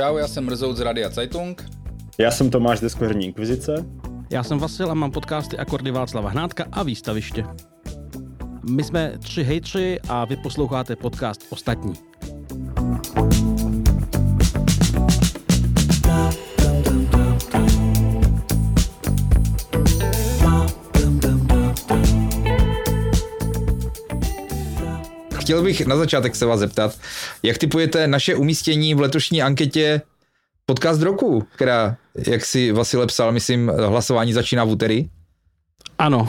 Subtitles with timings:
[0.00, 1.70] Čau, já jsem Mrzout z Radia Zeitung.
[2.18, 3.86] Já jsem Tomáš z Deskoherní inkvizice.
[4.30, 7.44] Já jsem Vasil a mám podcasty Akordy Václava Hnátka a Výstaviště.
[8.70, 11.92] My jsme tři hejtři a vy posloucháte podcast Ostatní.
[25.50, 26.98] Chtěl bych na začátek se vás zeptat,
[27.42, 30.02] jak typujete naše umístění v letošní anketě
[30.66, 31.96] podcast roku, která,
[32.26, 35.08] jak si Vasile psal, myslím, hlasování začíná v úterý?
[35.98, 36.28] Ano,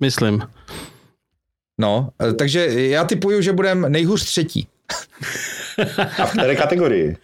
[0.00, 0.42] myslím.
[1.80, 4.68] No, eh, takže já typuju, že budeme nejhůř třetí.
[6.18, 7.16] A v které kategorii?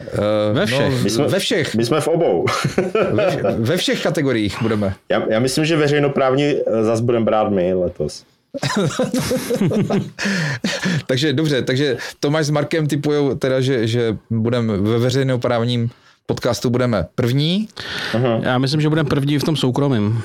[0.00, 0.92] Uh, ve všech.
[0.92, 1.74] No, my jsme, ve všech.
[1.74, 2.46] My jsme v obou.
[3.12, 4.94] ve, ve všech kategoriích budeme.
[5.08, 8.24] Já, já myslím, že veřejnoprávní eh, zase budeme brát my letos.
[11.06, 15.90] takže dobře, takže Tomáš s Markem typujou teda, že, že budeme ve veřejnoprávním
[16.26, 17.68] podcastu budeme první.
[18.12, 18.42] Uh-huh.
[18.42, 20.22] Já myslím, že budeme první v tom soukromém.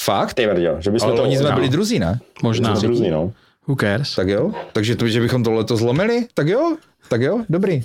[0.00, 0.34] Fakt?
[0.34, 1.22] Ty vrděl, že bychom Ale to...
[1.22, 2.20] oni jsme byli druzí, ne?
[2.42, 2.72] Možná.
[2.72, 3.32] Druzí, no.
[3.66, 4.14] Who cares?
[4.14, 6.76] Tak jo, takže to, že bychom tohle to zlomili, tak jo,
[7.08, 7.82] tak jo, dobrý.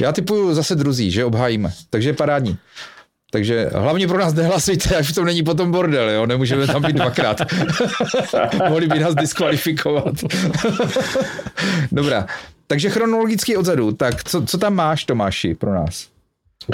[0.00, 2.58] Já typuju zase druzí, že obhájíme, takže parádní.
[3.34, 6.26] Takže hlavně pro nás nehlasujte, až v tom není potom bordel, jo?
[6.26, 7.40] nemůžeme tam být dvakrát.
[8.68, 10.14] Mohli by nás diskvalifikovat.
[11.92, 12.26] Dobrá,
[12.66, 16.08] takže chronologicky odzadu, tak co, co tam máš Tomáši pro nás?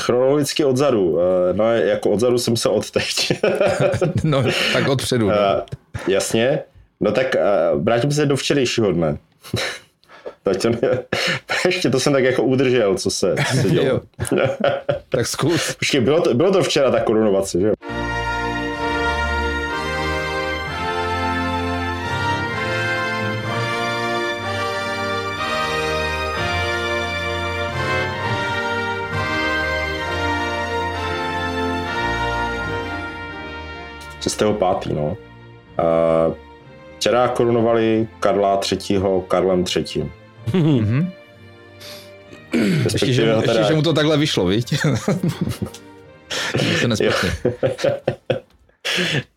[0.00, 1.18] Chronologicky odzadu,
[1.52, 3.32] no jako odzadu jsem se odteď.
[4.24, 5.26] no, tak odpředu.
[5.26, 5.32] Uh,
[6.08, 6.58] jasně,
[7.00, 7.36] no tak
[7.74, 9.18] uh, vrátím se do včerejšího dne.
[10.50, 11.04] Tak to, ne,
[11.66, 14.00] ještě to jsem tak jako udržel, co se, co se dělo.
[15.08, 15.74] tak zkus.
[15.78, 17.74] Počkej, bylo to, bylo to včera ta korunovace, že jo?
[34.58, 35.16] pátý, no.
[35.78, 36.34] Uh,
[36.96, 39.00] včera korunovali Karla III.
[39.28, 40.19] Karlem III.
[40.46, 41.12] Mm-hmm.
[42.92, 43.52] Ještě, že, mu, teda...
[43.52, 44.74] ještě, že mu to takhle vyšlo, viď?
[44.80, 44.88] to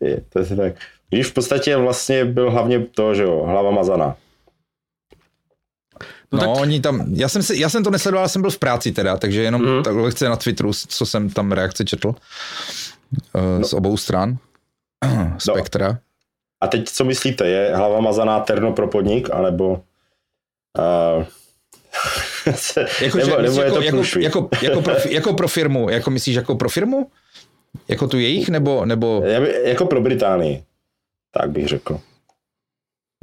[0.00, 0.74] je, to je tak.
[1.10, 4.16] Když v podstatě vlastně byl hlavně to, že jo, hlava mazaná.
[6.32, 6.62] No, no tak...
[6.62, 9.42] oni tam, já jsem, se, já jsem to nesledoval, jsem byl v práci teda, takže
[9.42, 9.82] jenom mm.
[9.82, 12.14] takhle chce na Twitteru, co jsem tam reakce četl uh,
[13.58, 13.66] no.
[13.66, 14.36] z obou stran.
[15.38, 15.88] spektra.
[15.88, 15.98] No.
[16.60, 19.82] A teď co myslíte, je hlava mazaná terno pro podnik, anebo
[20.78, 21.24] uh,
[23.00, 26.10] jako, nebo, že, nebo jako, je to jako, jako, jako, pro, jako pro firmu, jako
[26.10, 27.10] myslíš jako pro firmu?
[27.88, 28.84] Jako tu jejich, nebo...
[28.84, 29.22] nebo...
[29.64, 30.62] Jako pro Británii,
[31.32, 32.00] tak bych řekl.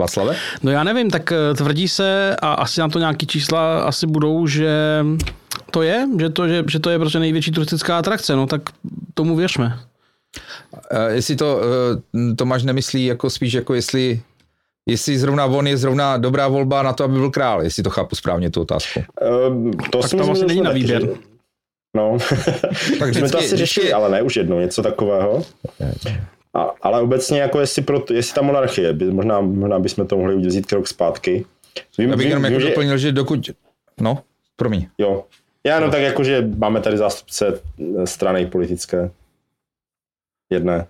[0.01, 0.35] Václave?
[0.63, 4.47] No já nevím, tak eh, tvrdí se a asi na to nějaký čísla asi budou,
[4.47, 5.05] že
[5.71, 8.61] to je, že to, že, že to je prostě největší turistická atrakce, no tak
[9.13, 9.79] tomu věřme.
[10.91, 11.57] Uh, jestli to
[12.13, 14.21] uh, Tomáš nemyslí jako spíš jako jestli
[14.89, 18.15] jestli zrovna on je zrovna dobrá volba na to, aby byl král, jestli to chápu
[18.15, 18.99] správně tu otázku.
[18.99, 21.01] Uh, to tak si to asi není na výběr.
[21.01, 21.07] Že...
[21.95, 22.17] No,
[22.99, 23.93] tak vždycky, jsme to asi řešili, vždycky...
[23.93, 25.45] ale ne už jednou, něco takového.
[26.53, 30.35] A, ale obecně, jako jestli, pro, jestli ta monarchie, by, možná, možná bychom to mohli
[30.37, 31.45] vzít krok zpátky.
[31.97, 32.67] Vím, Abych jenom jako že...
[32.67, 33.49] doplnil, že dokud...
[33.99, 34.23] No,
[34.55, 34.87] promiň.
[34.97, 35.23] Jo.
[35.63, 37.61] Já no tak jako, že máme tady zástupce
[38.05, 39.11] strany politické
[40.49, 40.87] jedné.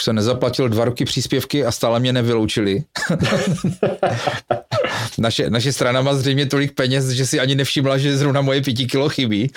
[0.00, 2.84] Už jsem nezaplatil dva roky příspěvky a stále mě nevyloučili.
[5.18, 8.86] naše, naše strana má zřejmě tolik peněz, že si ani nevšimla, že zrovna moje pěti
[8.86, 9.50] kilo chybí.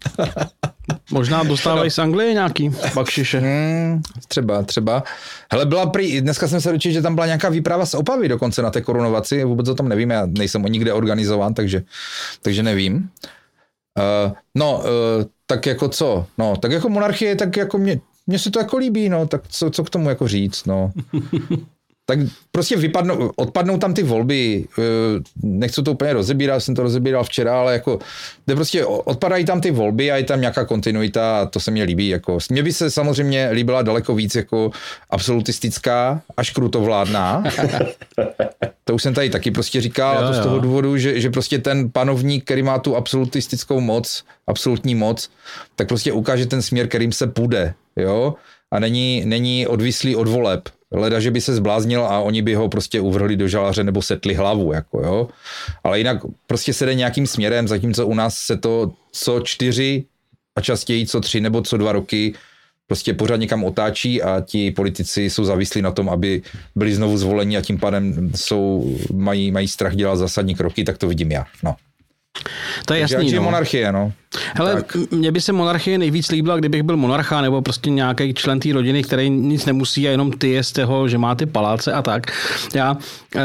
[1.10, 3.38] Možná dostávají z Anglie nějaký bakšiše.
[3.38, 5.02] Hmm, třeba, třeba.
[5.52, 8.62] Hele, byla prý, dneska jsem se dočil, že tam byla nějaká výprava z Opavy dokonce
[8.62, 11.82] na té korunovaci, vůbec o tom nevím, já nejsem o nikde organizován, takže,
[12.42, 13.10] takže nevím.
[13.98, 14.84] Uh, no, uh,
[15.46, 16.26] tak jako co?
[16.38, 19.70] No, tak jako monarchie, tak jako mě, mně se to jako líbí, no, tak co,
[19.70, 20.92] co k tomu jako říct, no.
[22.08, 22.18] tak
[22.52, 24.82] prostě vypadnou, odpadnou tam ty volby, eh,
[25.42, 27.98] nechci to úplně rozebírat, jsem to rozebíral včera, ale jako,
[28.44, 31.82] kde prostě odpadají tam ty volby a je tam nějaká kontinuita a to se mně
[31.82, 34.70] líbí, jako, mně by se samozřejmě líbila daleko víc jako
[35.10, 37.44] absolutistická až krutovládná,
[38.84, 40.60] to už jsem tady taky prostě říkal, jo, a to z toho jo.
[40.60, 45.30] důvodu, že, že prostě ten panovník, který má tu absolutistickou moc, absolutní moc,
[45.76, 48.34] tak prostě ukáže ten směr, kterým se půjde, jo,
[48.70, 50.68] a není, není odvislý od voleb.
[50.92, 54.34] Leda, že by se zbláznil a oni by ho prostě uvrhli do žaláře nebo setli
[54.34, 55.28] hlavu, jako jo.
[55.84, 60.04] Ale jinak prostě se jde nějakým směrem, zatímco u nás se to co čtyři
[60.56, 62.34] a častěji co tři nebo co dva roky
[62.88, 66.42] prostě pořád někam otáčí a ti politici jsou závislí na tom, aby
[66.74, 71.08] byli znovu zvoleni a tím pádem jsou, mají, mají strach dělat zásadní kroky, tak to
[71.08, 71.44] vidím já.
[71.62, 71.76] No.
[72.86, 73.42] To je jasný, no.
[73.42, 74.12] monarchie, no.
[74.54, 74.96] Hele, tak.
[75.10, 79.02] mně by se monarchie nejvíc líbila, kdybych byl monarcha nebo prostě nějaký člen té rodiny,
[79.02, 82.32] který nic nemusí a jenom ty je z toho, že má ty paláce a tak.
[82.74, 82.96] Já
[83.36, 83.40] e,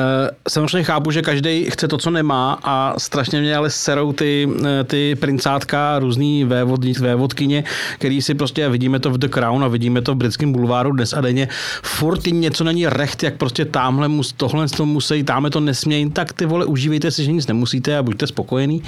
[0.50, 4.84] samozřejmě chápu, že každý chce to, co nemá a strašně mě ale serou ty, eh,
[4.84, 7.64] ty princátka, různý vévod, vévodkyně,
[7.96, 11.14] který si prostě, vidíme to v The Crown a vidíme to v britském bulváru dnes
[11.14, 11.48] a denně,
[11.84, 16.12] furt jim něco není recht, jak prostě tamhle mus, tohle to musí, tamhle to nesmějí,
[16.12, 18.84] tak ty vole, užívejte si, že nic nemusíte a buďte spokojený.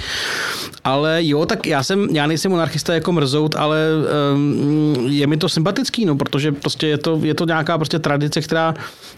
[0.84, 3.88] Ale jo, tak já jsem, já nejsem monarchista jako mrzout, ale
[4.34, 8.40] um, je mi to sympatický, no, protože prostě je to, je to nějaká prostě tradice,
[8.40, 8.74] která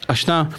[0.09, 0.51] až na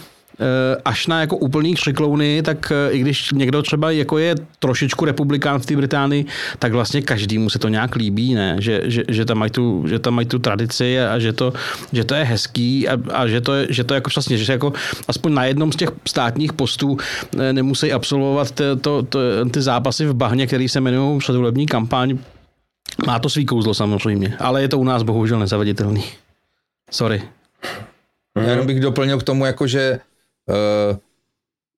[0.84, 5.60] až na jako úplný křiklouny, tak eh, i když někdo třeba jako je trošičku republikán
[5.60, 6.24] v té Británii,
[6.58, 8.56] tak vlastně každému se to nějak líbí, ne?
[8.58, 11.52] Že, že, že, tam mají tu, že tam mají tu tradici a že to,
[11.92, 14.72] že to je hezký a, a že, to, že to jako vlastně, že jako
[15.08, 16.98] aspoň na jednom z těch státních postů
[17.38, 19.18] eh, nemusí absolvovat to, to, to,
[19.50, 22.18] ty zápasy v bahně, které se jmenují předvolební kampaň
[23.06, 26.04] má to svý kouzlo samozřejmě, ale je to u nás bohužel nezaveditelný.
[26.90, 27.22] Sorry.
[28.36, 30.00] Já jenom bych doplnil k tomu, jako že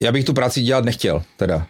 [0.02, 1.66] já bych tu práci dělat nechtěl, teda.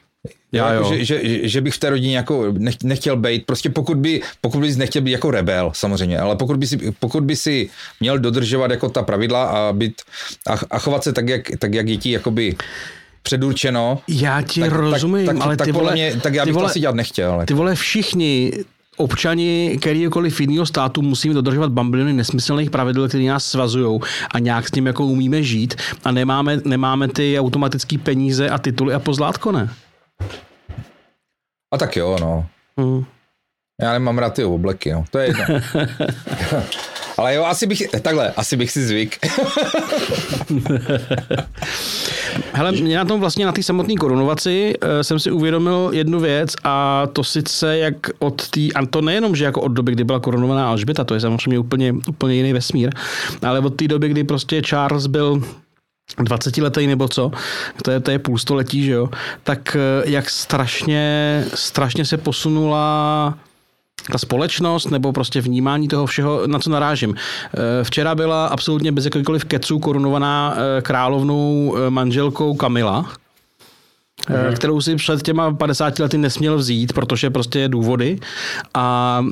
[0.53, 4.21] Já, jako, že, že, že, bych v té rodině jako nechtěl být, prostě pokud by,
[4.41, 7.71] pokud bys nechtěl být jako rebel, samozřejmě, ale pokud by si, pokud by si
[8.01, 10.03] měl dodržovat jako ta pravidla a být
[10.47, 12.57] a, a chovat se tak, jak, tak, jak je ti jakoby
[13.23, 13.99] předurčeno.
[14.09, 16.65] Já ti tak, rozumím, tak, tak, ale tak, ty vole, mě, tak já bych vole,
[16.65, 17.43] to asi dělat nechtěl.
[17.47, 18.53] Ty vole, všichni
[19.03, 24.01] občani kterýkoliv jiného státu musíme dodržovat bambiliny nesmyslných pravidel, které nás svazují
[24.35, 28.95] a nějak s tím jako umíme žít a nemáme, nemáme ty automatické peníze a tituly
[28.95, 29.71] a pozlátko, ne?
[31.75, 32.47] A tak jo, no.
[32.79, 33.05] Hmm.
[33.83, 35.05] Já nemám rád ty obleky, no.
[35.11, 35.45] To je jedno.
[37.19, 39.19] Ale jo, asi bych, takhle, asi bych si zvyk.
[42.53, 46.55] Hele, mě na tom vlastně na té samotné korunovaci uh, jsem si uvědomil jednu věc
[46.65, 50.21] a to sice jak od té, a to nejenom, že jako od doby, kdy byla
[50.21, 52.91] korunovaná Alžběta, to je samozřejmě úplně, úplně jiný vesmír,
[53.43, 55.43] ale od té doby, kdy prostě Charles byl
[56.19, 57.31] 20 letý nebo co,
[57.83, 59.09] to je, to je půl století, že jo,
[59.43, 63.39] tak eh, jak strašně, strašně se posunula
[64.13, 67.15] ta společnost nebo prostě vnímání toho všeho, na co narážím.
[67.15, 73.01] Eh, včera byla absolutně bez jakýkoliv keců korunovaná eh, královnou eh, manželkou Kamila,
[74.29, 74.55] mm.
[74.55, 78.19] kterou si před těma 50 lety nesměl vzít, protože prostě je důvody.
[78.75, 79.25] A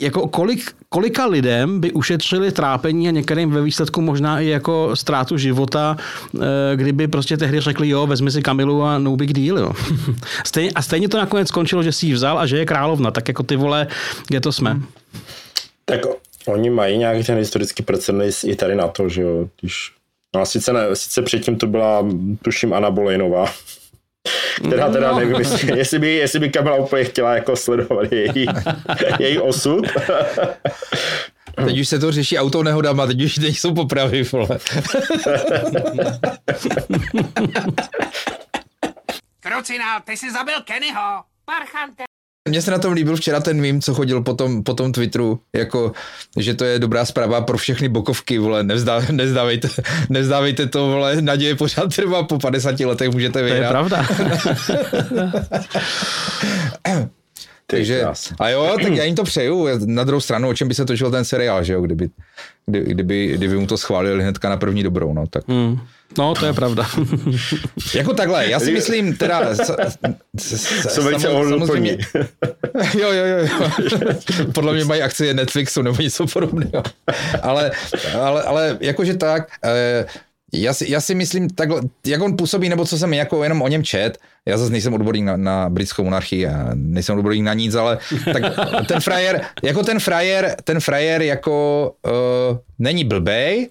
[0.00, 5.36] jako kolik, kolika lidem by ušetřili trápení a některým ve výsledku možná i jako ztrátu
[5.36, 5.96] života,
[6.34, 6.38] eh,
[6.76, 9.72] kdyby prostě tehdy řekli, jo, vezmi si Kamilu a no big deal, jo.
[10.46, 13.28] Stejně, a stejně to nakonec skončilo, že si ji vzal a že je královna, tak
[13.28, 13.86] jako ty vole,
[14.28, 14.80] kde to jsme.
[15.84, 16.00] Tak
[16.46, 19.92] oni mají nějaký ten historický precedens i tady na to, že jo, když
[20.34, 22.06] No a sice, ne, sice předtím to byla,
[22.42, 23.46] tuším, Anna Bolejnová,
[24.66, 25.18] která teda no.
[25.18, 28.46] nevím, jestli, jestli, by, jestli by Kamila úplně chtěla jako sledovat její,
[29.18, 29.86] její osud.
[31.64, 34.58] Teď už se to řeší autonehodama, teď už nejsou popravy, vole.
[39.40, 41.22] Krucinál, ty jsi zabil Kennyho.
[41.44, 42.04] Parchante.
[42.48, 45.40] Mně se na tom líbil včera ten mím, co chodil po tom, po tom Twitteru,
[45.56, 45.92] jako,
[46.38, 49.68] že to je dobrá zpráva pro všechny bokovky, vole, nevzdá, nevzdávejte,
[50.08, 53.58] nevzdávejte to, vole, naděje pořád trvá, po 50 letech můžete vyhrát.
[53.58, 54.06] To je pravda.
[57.66, 58.04] Takže,
[58.40, 59.68] a jo, tak já jim to přeju.
[59.86, 62.08] Na druhou stranu, o čem by se točil ten seriál, že jo, kdyby,
[62.66, 65.48] kdyby, kdyby, kdyby mu to schválili hnedka na první dobrou, no, tak...
[65.48, 65.78] Hmm.
[66.18, 66.86] No, to je pravda.
[67.94, 69.54] jako takhle, já si myslím, teda...
[70.88, 71.98] Jsou velice samozřejmě,
[72.98, 74.46] Jo, jo, jo, jo.
[74.54, 76.82] Podle mě mají akcie Netflixu nebo něco podobného.
[77.42, 77.70] Ale,
[78.20, 80.06] ale, ale jakože tak, eh,
[80.52, 83.68] já si, já si myslím, takhle, jak on působí, nebo co jsem jako jenom o
[83.68, 87.98] něm čet, já zase nejsem odborník na, na britskou monarchii nejsem odborník na nic, ale
[88.32, 88.42] tak
[88.88, 93.68] ten frajer, jako ten frajer, ten frajer jako uh, není blbej,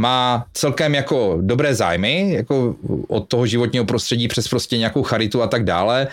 [0.00, 2.74] má celkem jako dobré zájmy, jako
[3.08, 6.08] od toho životního prostředí přes prostě nějakou charitu a tak dále.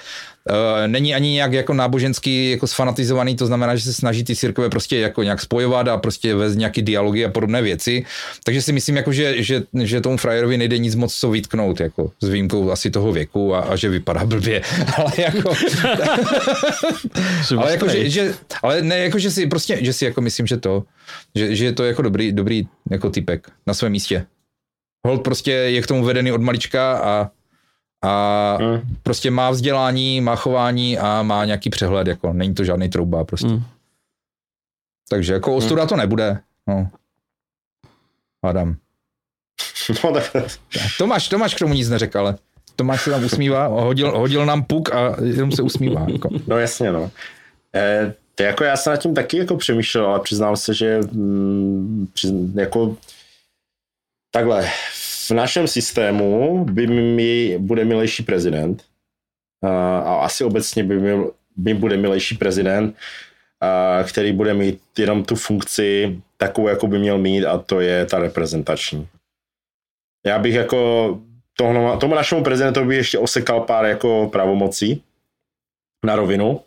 [0.50, 4.70] Eh, není ani nějak jako náboženský jako sfanatizovaný, to znamená, že se snaží ty církve
[4.70, 8.06] prostě jako nějak spojovat a prostě vést nějaký dialogy a podobné věci.
[8.44, 12.12] Takže si myslím, jako, že, že, že tomu frajerovi nejde nic moc co vytknout, jako
[12.22, 14.62] s výjimkou asi toho věku a, a že vypadá blbě.
[14.98, 15.54] ale jako,
[17.58, 20.58] ale jako, že, že, ale ne, jako, že si prostě, že si jako myslím, že
[20.58, 20.84] to,
[21.36, 24.26] že, že je to jako dobrý, dobrý jako typek na svém místě.
[25.08, 27.30] Hold prostě je k tomu vedený od malička a
[28.08, 28.82] a hmm.
[29.04, 33.48] prostě má vzdělání, má chování a má nějaký přehled, jako není to žádný trouba prostě.
[33.48, 33.64] Hmm.
[35.10, 35.90] Takže jako ostuda hmm.
[35.90, 36.40] to nebude.
[36.68, 36.90] No.
[38.44, 38.76] Adam.
[40.04, 40.32] No, tak...
[40.98, 42.36] Tomáš, Tomáš k tomu nic neřekl, ale.
[42.76, 46.06] Tomáš se tam usmívá, hodil, hodil nám puk a jenom se usmívá.
[46.14, 46.30] Jako.
[46.48, 47.12] No jasně, no.
[47.76, 52.08] E, to jako já jsem nad tím taky jako přemýšlel, ale přiznám se, že mm,
[52.14, 52.98] přiz, jako
[54.32, 54.70] takhle,
[55.30, 58.84] v našem systému by mi, bude milejší prezident
[59.64, 62.96] a, asi obecně by mi, by bude milejší prezident,
[64.04, 68.20] který bude mít jenom tu funkci takovou, jako by měl mít a to je ta
[68.20, 69.08] reprezentační.
[70.26, 71.20] Já bych jako
[71.58, 75.04] tohle, tomu našemu prezidentovi ještě osekal pár jako pravomocí
[76.06, 76.62] na rovinu,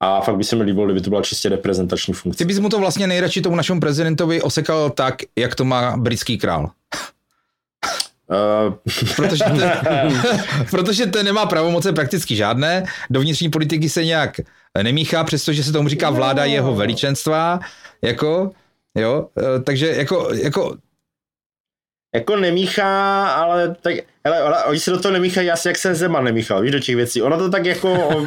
[0.00, 2.38] a fakt by se mi líbilo, kdyby to byla čistě reprezentační funkce.
[2.38, 6.38] Ty bys mu to vlastně nejradši tomu našemu prezidentovi osekal tak, jak to má britský
[6.38, 6.70] král.
[8.30, 8.74] Uh...
[9.16, 9.82] protože, ten,
[10.70, 14.40] protože ten nemá pravomoce prakticky žádné, do vnitřní politiky se nějak
[14.82, 17.60] nemíchá, přestože se tomu říká vláda jeho veličenstva,
[18.02, 18.50] jako,
[18.94, 20.76] jo, eh, takže jako, jako
[22.14, 26.24] jako nemíchá, ale tak, hele, ale oni se do toho nemíchají asi jak se Zeman
[26.24, 27.22] nemíchal, víš, do těch věcí.
[27.22, 27.90] Ono to tak jako,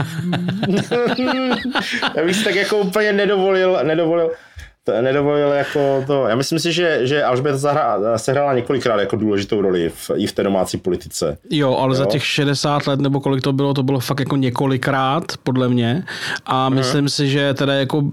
[2.15, 4.31] já bych si tak jako úplně nedovolil, nedovolil,
[5.01, 6.27] nedovolil jako to.
[6.27, 10.27] Já myslím si, že, že Alžběta zahra, se hrála několikrát jako důležitou roli v, i
[10.27, 11.37] v té domácí politice.
[11.49, 11.95] Jo, ale jo?
[11.95, 16.03] za těch 60 let nebo kolik to bylo, to bylo fakt jako několikrát, podle mě.
[16.45, 17.15] A myslím uh-huh.
[17.15, 18.03] si, že teda jako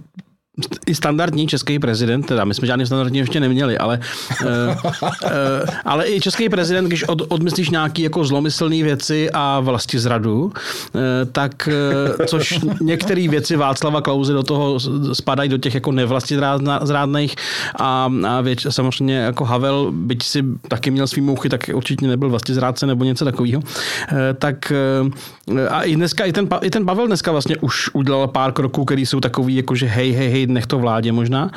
[0.87, 4.01] i standardní český prezident, teda my jsme žádný standardní ještě neměli, ale,
[4.43, 4.49] uh,
[5.03, 5.31] uh,
[5.85, 10.53] ale i český prezident, když od, odmyslíš nějaký jako zlomyslné věci a vlastně zradu, uh,
[11.33, 11.69] tak
[12.27, 14.81] což některé věci Václava Klauze do toho
[15.13, 16.39] spadají do těch jako nevlasti
[16.83, 17.35] zrádných
[17.79, 22.29] a, a věč, samozřejmě jako Havel, byť si taky měl svý mouchy, tak určitě nebyl
[22.29, 23.63] vlastně zrádce nebo něco takového.
[24.39, 24.73] Tak
[25.71, 29.01] a i dneska, i ten, i ten Pavel dneska vlastně už udělal pár kroků, které
[29.01, 31.51] jsou takový jako, že hej, hej, hej, nech to vládě možná,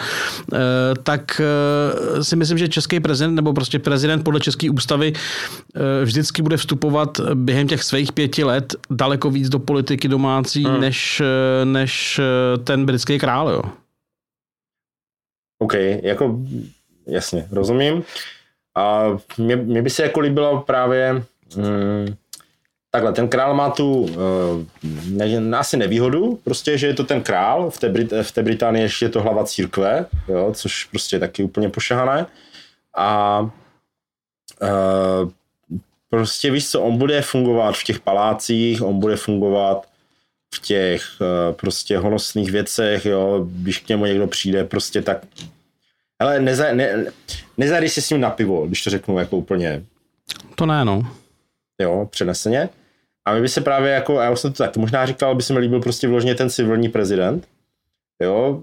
[0.53, 0.57] eh,
[1.03, 6.41] tak eh, si myslím, že český prezident nebo prostě prezident podle české ústavy eh, vždycky
[6.41, 10.81] bude vstupovat během těch svých pěti let daleko víc do politiky domácí, hmm.
[10.81, 11.21] než,
[11.63, 12.21] než
[12.63, 13.61] ten britský král, jo.
[15.59, 16.39] OK, jako
[17.07, 18.03] jasně, rozumím.
[18.75, 19.03] A
[19.37, 21.13] mě, mě by se jako líbilo právě
[21.55, 22.15] mm,
[22.97, 24.09] Takhle, ten král má tu
[25.09, 28.83] ne, asi nevýhodu, prostě, že je to ten král, v té, Brit, v té Británii
[28.83, 32.25] ještě je to hlava církve, jo, což prostě je taky úplně pošahané.
[32.95, 33.39] A
[34.61, 35.29] uh,
[36.09, 39.87] prostě víš co, on bude fungovat v těch palácích, on bude fungovat
[40.55, 45.17] v těch uh, prostě honosných věcech, jo, když k němu někdo přijde, prostě tak
[46.19, 47.05] ale neza, ne,
[47.57, 49.83] nezajdeš si s ním na pivo, když to řeknu jako úplně.
[50.55, 51.11] To ne, no.
[51.81, 52.69] Jo, přeneseně.
[53.27, 55.53] A mi by se právě jako, já už jsem to tak možná říkal, by se
[55.53, 57.47] mi líbil prostě vložně ten civilní prezident,
[58.21, 58.61] jo,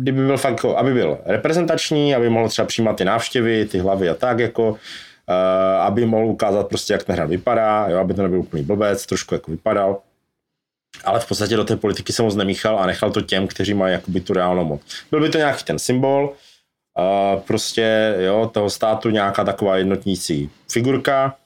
[0.00, 4.08] kdyby byl fakt, jako, aby byl reprezentační, aby mohl třeba přijímat ty návštěvy, ty hlavy
[4.08, 4.76] a tak, jako, uh,
[5.80, 9.34] aby mohl ukázat prostě, jak ten hrad vypadá, jo, aby to nebyl úplný blbec, trošku
[9.34, 10.00] jako vypadal.
[11.04, 13.92] Ale v podstatě do té politiky se moc nemíchal a nechal to těm, kteří mají
[13.92, 14.80] jakoby tu reálnou moc.
[15.10, 16.32] Byl by to nějaký ten symbol,
[16.98, 21.36] uh, prostě jo, toho státu nějaká taková jednotnící figurka,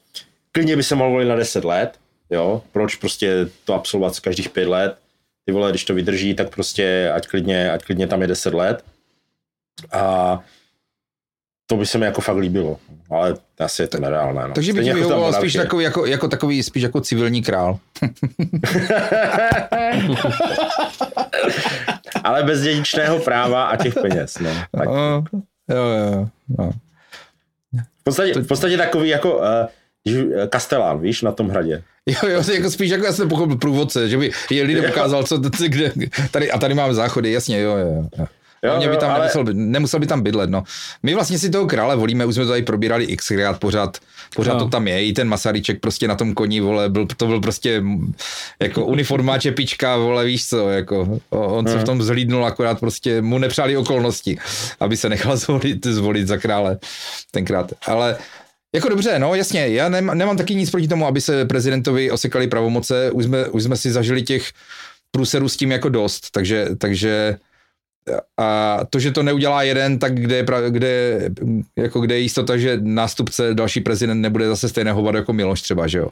[0.51, 1.99] klidně by se mohl volit na 10 let,
[2.29, 4.97] jo, proč prostě to absolvovat každých pět let,
[5.45, 8.83] ty vole, když to vydrží, tak prostě ať klidně, ať klidně tam je deset let
[9.91, 10.39] a
[11.69, 12.77] to by se mi jako fakt líbilo,
[13.09, 14.47] ale asi je to nereálné.
[14.47, 14.53] No.
[14.53, 17.79] Takže by ti vyhovoval spíš takový, jako, jako takový, spíš jako civilní král.
[22.23, 24.49] ale bez dědičného práva a těch peněz, no.
[24.71, 24.85] Tak.
[24.85, 25.23] No,
[25.69, 26.71] jo, jo, no.
[27.99, 29.43] V podstatě, v podstatě takový jako uh,
[30.49, 31.83] Kastelán, víš, na tom hradě.
[32.09, 35.37] Jo, jo, jako spíš jako já jsem pochopil průvodce, že by je lidem ukázal, co
[35.67, 35.91] kde,
[36.31, 38.09] tady, a tady máme záchody, jasně, jo, jo.
[38.17, 38.27] jo.
[38.63, 39.19] Jo, mě by tam ale...
[39.19, 40.63] nemusel, nemusel by tam bydlet, no.
[41.03, 43.97] My vlastně si toho krále volíme, už jsme to tady probírali xkrát, pořád,
[44.35, 44.59] pořád no.
[44.59, 47.83] to tam je, i ten Masaryček prostě na tom koni, vole, byl, to byl prostě
[48.59, 53.37] jako uniformá čepička, vole, víš co, jako, on se v tom zhlídnul, akorát prostě mu
[53.37, 54.37] nepřáli okolnosti,
[54.79, 56.77] aby se nechal zvolit, zvolit za krále
[57.31, 58.17] tenkrát, ale
[58.75, 62.47] jako dobře, no jasně, já nemám, nemám taky nic proti tomu, aby se prezidentovi osekali
[62.47, 64.51] pravomoce, už jsme, už jsme si zažili těch
[65.11, 67.37] průserů s tím jako dost, takže, takže
[68.37, 71.21] a to, že to neudělá jeden, tak kde je, kde,
[71.75, 75.87] jako kde je jistota, že nástupce, další prezident nebude zase stejné hovat jako Miloš třeba,
[75.87, 76.09] že jo?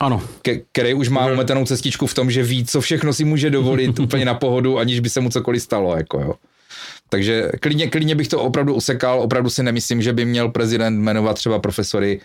[0.00, 0.22] Ano.
[0.42, 3.98] Ke, který už má umetenou cestičku v tom, že ví, co všechno si může dovolit
[3.98, 6.34] úplně na pohodu, aniž by se mu cokoliv stalo, jako jo.
[7.10, 11.34] Takže klidně, klidně bych to opravdu usekal, opravdu si nemyslím, že by měl prezident jmenovat
[11.34, 12.20] třeba profesory,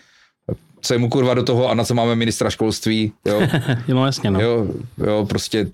[0.80, 3.42] co je mu kurva do toho a na co máme ministra školství, jo.
[3.88, 4.40] no jasně, no.
[4.40, 4.66] Jo,
[5.06, 5.66] jo, prostě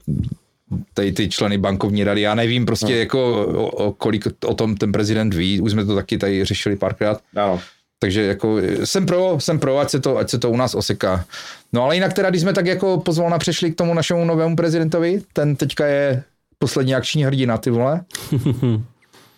[0.95, 2.99] tady ty členy bankovní rady, já nevím prostě no.
[2.99, 6.77] jako o, o, kolik o tom ten prezident ví, už jsme to taky tady řešili
[6.77, 7.21] párkrát.
[7.35, 7.61] No.
[7.99, 11.25] Takže jako jsem pro, jsem pro, ať se to, ať se to u nás oseká.
[11.73, 15.23] No ale jinak teda, když jsme tak jako pozvolna přešli k tomu našemu novému prezidentovi,
[15.33, 16.23] ten teďka je
[16.59, 18.01] poslední akční hrdina, ty vole.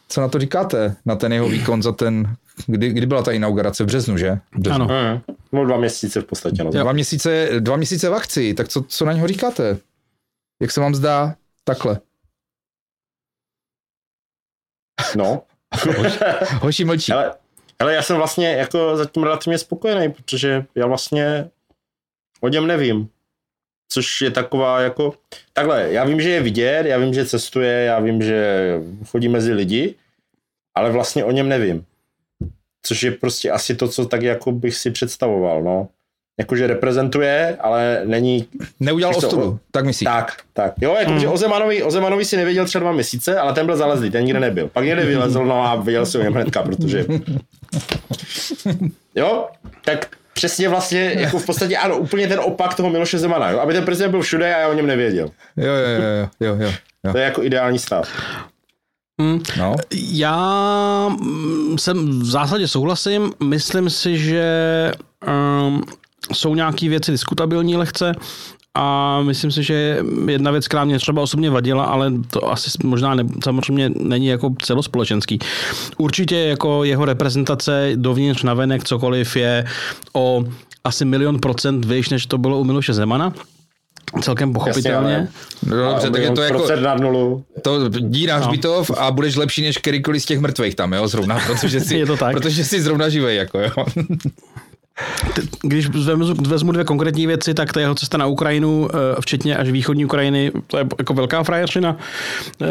[0.09, 0.97] Co na to říkáte?
[1.05, 4.39] Na ten jeho výkon za ten, kdy, kdy byla ta inaugurace v březnu, že?
[4.53, 4.85] V březnu.
[4.85, 4.95] Ano.
[4.95, 5.21] Hmm.
[5.53, 6.65] No dva měsíce v podstatě.
[6.65, 6.71] No.
[6.71, 9.79] Dva měsíce, dva měsíce v akci, tak co, co na něho říkáte?
[10.63, 11.35] Jak se vám zdá
[11.65, 12.01] takhle?
[15.17, 15.43] no.
[16.61, 17.13] Hoši mlčí.
[17.13, 17.35] Ale,
[17.79, 21.51] ale já jsem vlastně jako zatím relativně spokojený, protože já vlastně
[22.41, 23.09] o něm nevím.
[23.89, 25.15] Což je taková jako...
[25.53, 28.71] Takhle, já vím, že je vidět, já vím, že cestuje, já vím, že
[29.07, 29.95] chodí mezi lidi,
[30.75, 31.85] ale vlastně o něm nevím.
[32.83, 35.89] Což je prostě asi to, co tak jako bych si představoval, no.
[36.39, 38.47] Jakože reprezentuje, ale není...
[38.81, 40.05] Neudělal ostudu, tak myslíš?
[40.05, 40.75] Tak, tak.
[40.81, 44.11] Jo, jakože o, Zemanovi, o Zemanovi si nevěděl třeba dva měsíce, ale ten byl zalezlý,
[44.11, 44.69] ten nikde nebyl.
[44.69, 47.07] Pak někde vylezl, no a viděl si o něm hnedka, protože...
[49.15, 49.49] Jo,
[49.85, 53.61] tak přesně vlastně, jako v podstatě ano, úplně ten opak toho Miloše Zemana, jo?
[53.61, 55.31] aby ten prezident byl všude a já o něm nevěděl.
[55.57, 56.73] Jo, jo, jo, jo, jo,
[57.05, 57.13] jo.
[57.13, 58.09] To je jako ideální stav.
[59.21, 59.43] Hmm.
[59.59, 63.33] No, Já mm, jsem v zásadě souhlasím.
[63.45, 64.93] Myslím si, že
[65.27, 65.83] um,
[66.33, 68.13] jsou nějaké věci diskutabilní lehce
[68.79, 73.15] a myslím si, že jedna věc, která mě třeba osobně vadila, ale to asi možná
[73.15, 75.39] ne, samozřejmě není jako celospolečenský.
[75.99, 79.65] Určitě jako jeho reprezentace dovnitř navenek cokoliv je
[80.13, 80.45] o
[80.85, 83.33] asi milion procent výš, než to bylo u Miloše Zemana.
[84.23, 85.17] Celkem pochopitelně.
[85.17, 85.29] ale-
[85.67, 87.45] no dobře, tak je to jako, Procent nad nulu.
[87.63, 88.45] to na No.
[88.47, 92.07] hřbitov a budeš lepší než kterýkoliv z těch mrtvých tam, jo, zrovna, protože jsi, Je
[92.07, 92.33] to tak.
[92.37, 93.71] protože jsi zrovna živej, jako jo.
[95.63, 99.71] Když vezmu, vezmu dvě konkrétní věci, tak ta jeho cesta na Ukrajinu, eh, včetně až
[99.71, 101.97] východní Ukrajiny, to je jako velká frajeršina.
[102.63, 102.67] Eh,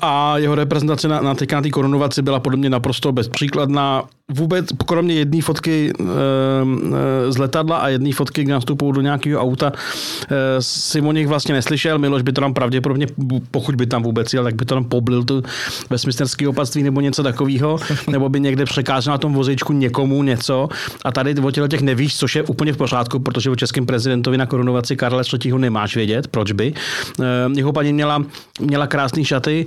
[0.00, 4.04] A jeho reprezentace na, na, na té korunovaci byla podle mě naprosto bezpříkladná.
[4.32, 9.40] Vůbec, kromě jedné fotky eh, eh, z letadla a jedné fotky, kdy nastupují do nějakého
[9.40, 11.98] auta, eh, si o nich vlastně neslyšel.
[11.98, 13.06] Miloš by to tam pravděpodobně,
[13.50, 15.42] pokud by tam vůbec jel, tak by to tam poblil tu
[15.90, 17.78] Westminsterský opatství nebo něco takového,
[18.10, 20.68] nebo by někde překázal na tom vozíčku někomu něco.
[21.04, 24.46] A tady o těch nevíš, což je úplně v pořádku, protože o českém prezidentovi na
[24.46, 25.58] korunovaci Karla III.
[25.58, 26.74] nemáš vědět, proč by.
[27.20, 27.24] Eh,
[27.56, 28.24] Jeho paní měla,
[28.60, 29.66] měla krásné šaty,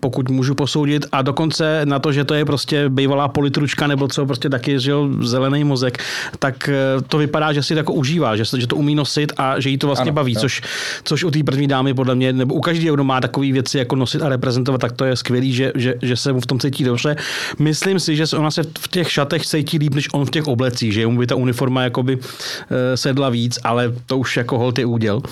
[0.00, 3.28] pokud můžu posoudit, a dokonce na to, že to je prostě bývalá
[3.64, 5.98] politručka nebo co, prostě taky, že jo, zelený mozek,
[6.38, 9.60] tak eh, to vypadá, že si to jako užívá, že, že to umí nosit a
[9.60, 10.40] že jí to vlastně Ano, baví, jo.
[10.40, 10.62] což,
[11.04, 13.96] což u té první dámy podle mě, nebo u každého, kdo má takové věci jako
[13.96, 16.84] nosit a reprezentovat, tak to je skvělý, že, že, že se mu v tom cítí
[16.84, 17.16] dobře.
[17.58, 20.46] Myslím si, že se ona se v těch šatech cítí líp, než on v těch
[20.46, 24.78] oblecích, že mu by ta uniforma jakoby eh, sedla víc, ale to už jako hold
[24.78, 25.22] je úděl.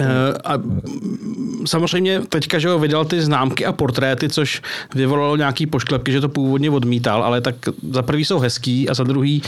[0.00, 0.04] Eh,
[0.44, 4.62] A mm, samozřejmě teďka, že ho vydal ty známky a portréty, což
[4.94, 7.54] vyvolalo nějaký pošklepky, že to původně odmítal, ale tak
[7.90, 9.42] za prvý jsou hezký a za druhý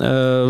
[0.00, 0.04] eh,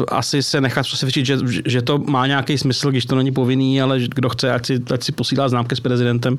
[0.08, 4.00] asi se nechat přesvědčit, že, že to má nějaký smysl, když to není povinný, ale
[4.00, 6.36] kdo chce, ať si, ať si posílá známky s prezidentem,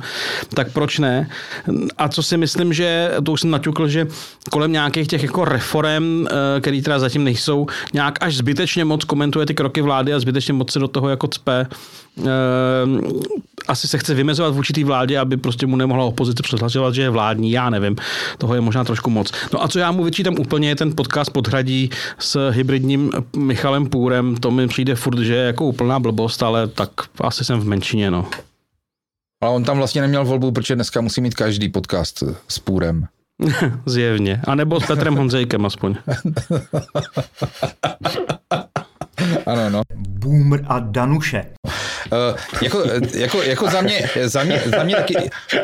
[0.54, 1.30] tak proč ne?
[1.98, 4.08] A co si myslím, že to už jsem naťukl, že
[4.52, 9.46] kolem nějakých těch jako reform, eh, které teda zatím nejsou, nějak až zbytečně moc komentuje
[9.46, 11.68] ty kroky vlády a zbytečně moc se do toho jako cpe.
[12.20, 12.26] Eh,
[13.68, 17.10] asi se chce vymezovat vůči té vládě, aby prostě mu nemohla opozice předhlašovat, že je
[17.10, 17.96] vládní, já nevím.
[18.38, 19.32] Toho je možná trošku moc.
[19.54, 24.36] No a co já mu vyčítám úplně je ten podcast Podhradí s hybridním Michalem Půrem.
[24.36, 26.90] To mi přijde furt, že je jako úplná blbost, ale tak
[27.22, 28.28] asi jsem v menšině, no.
[29.44, 33.08] Ale on tam vlastně neměl volbu, protože dneska musí mít každý podcast s půrem.
[33.86, 34.42] Zjevně.
[34.48, 35.96] A nebo s Petrem Honzejkem aspoň.
[39.46, 39.82] Ano, no.
[39.96, 41.46] Boomer a Danuše.
[41.66, 45.16] Uh, jako, jako, jako za mě, za mě, za mě taky,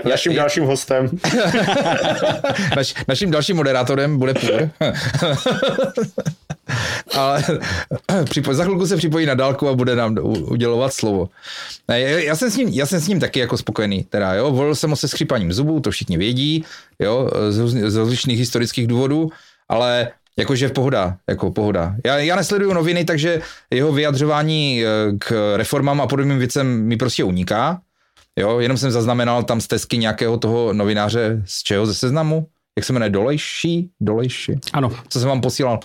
[0.10, 1.10] Naším dalším hostem.
[2.76, 4.70] Naš, naším dalším moderátorem bude Půr.
[7.16, 7.44] Ale
[8.24, 11.30] připo, za chvilku se připojí na dálku a bude nám udělovat slovo.
[11.88, 14.04] Já, já, jsem s ním, já jsem s ním taky jako spokojený.
[14.04, 16.66] Teda, jo, volil jsem ho se skřípaním zubů, to všichni vědí,
[17.00, 19.30] jo, z, z rozličných historických důvodů,
[19.70, 21.96] ale jakože v pohoda, jako pohoda.
[22.06, 24.88] Já, já nesleduju noviny, takže jeho vyjadřování eh,
[25.20, 27.82] k reformám a podobným věcem mi prostě uniká.
[28.40, 32.48] Jo, jenom jsem zaznamenal tam stezky nějakého toho novináře z čeho, ze seznamu,
[32.78, 33.90] jak se jmenuje, Dolejší?
[34.02, 34.54] Dolejší?
[34.74, 34.92] Ano.
[35.10, 35.80] Co jsem vám posílal?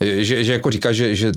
[0.00, 1.32] Že, že jako říká, že, že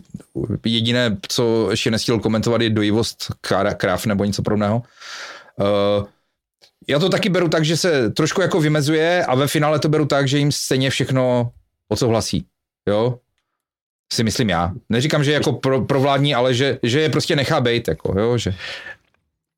[0.65, 3.31] jediné, co ještě nestihl komentovat, je dojivost
[3.77, 4.81] kráv nebo něco podobného.
[5.59, 6.05] Uh,
[6.87, 10.05] já to taky beru tak, že se trošku jako vymezuje a ve finále to beru
[10.05, 11.51] tak, že jim stejně všechno
[11.89, 12.45] odsouhlasí.
[12.87, 13.19] Jo?
[14.13, 14.71] Si myslím já.
[14.89, 17.87] Neříkám, že jako pro, provládní, ale že, že je prostě nechá bejt.
[17.87, 18.37] Jako, jo?
[18.37, 18.53] Že,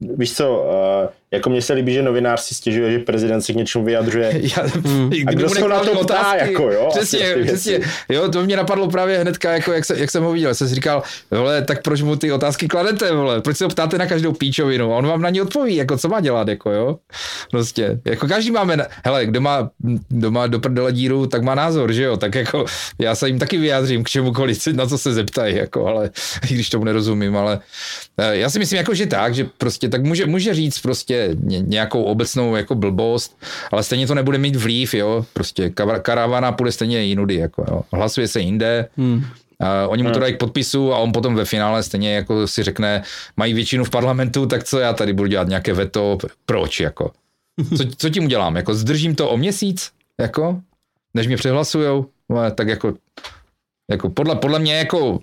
[0.02, 3.56] Víš co, uh, jako mně se líbí, že novinář si stěžuje, že prezident se k
[3.56, 4.32] něčemu vyjadřuje.
[4.42, 5.12] Já, hmm.
[5.28, 6.90] A kdo se na to ptá, jako jo?
[6.92, 7.80] Přesně, přesně.
[8.10, 10.56] Jo, to mě napadlo právě hnedka, jako jak, se, jak jsem ho viděl.
[10.56, 13.42] Jsem si říkal, vole, tak proč mu ty otázky kladete, vole?
[13.42, 14.94] Proč se ho ptáte na každou píčovinu?
[14.94, 16.98] A on vám na ní odpoví, jako co má dělat, jako jo?
[17.52, 18.86] Prostě, jako každý máme, na...
[19.06, 19.70] hele, kdo má,
[20.10, 22.18] kdo má do prdele díru, tak má názor, že jo?
[22.18, 22.66] Tak jako
[23.00, 26.10] já se jim taky vyjádřím k čemukoliv, na co se zeptají, jako, ale
[26.52, 27.60] i když tomu nerozumím, ale
[28.18, 32.04] eh, já si myslím, jako, že tak, že prostě tak může, může říct prostě nějakou
[32.04, 35.70] obecnou jako blbost, ale stejně to nebude mít vliv, jo, prostě
[36.02, 37.82] karavana půjde stejně jinudy, jako jo.
[37.94, 39.26] hlasuje se jinde, hmm.
[39.62, 40.22] Uh, oni mu to hmm.
[40.22, 43.04] dají k podpisu a on potom ve finále stejně jako si řekne,
[43.38, 47.12] mají většinu v parlamentu, tak co já tady budu dělat nějaké veto, proč jako?
[47.78, 48.56] Co, co tím udělám?
[48.56, 50.62] Jako zdržím to o měsíc, jako,
[51.14, 52.06] než mě přehlasujou?
[52.30, 52.94] No, tak jako,
[53.92, 55.20] jako podle, podle mě jako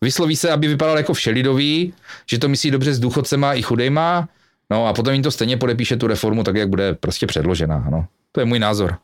[0.00, 1.94] vysloví se, aby vypadal jako všelidový,
[2.30, 4.28] že to myslí dobře s důchodcema i chudejma,
[4.72, 7.86] No a potom jim to stejně podepíše tu reformu tak, jak bude prostě předložená.
[7.90, 8.06] No.
[8.32, 8.96] To je můj názor.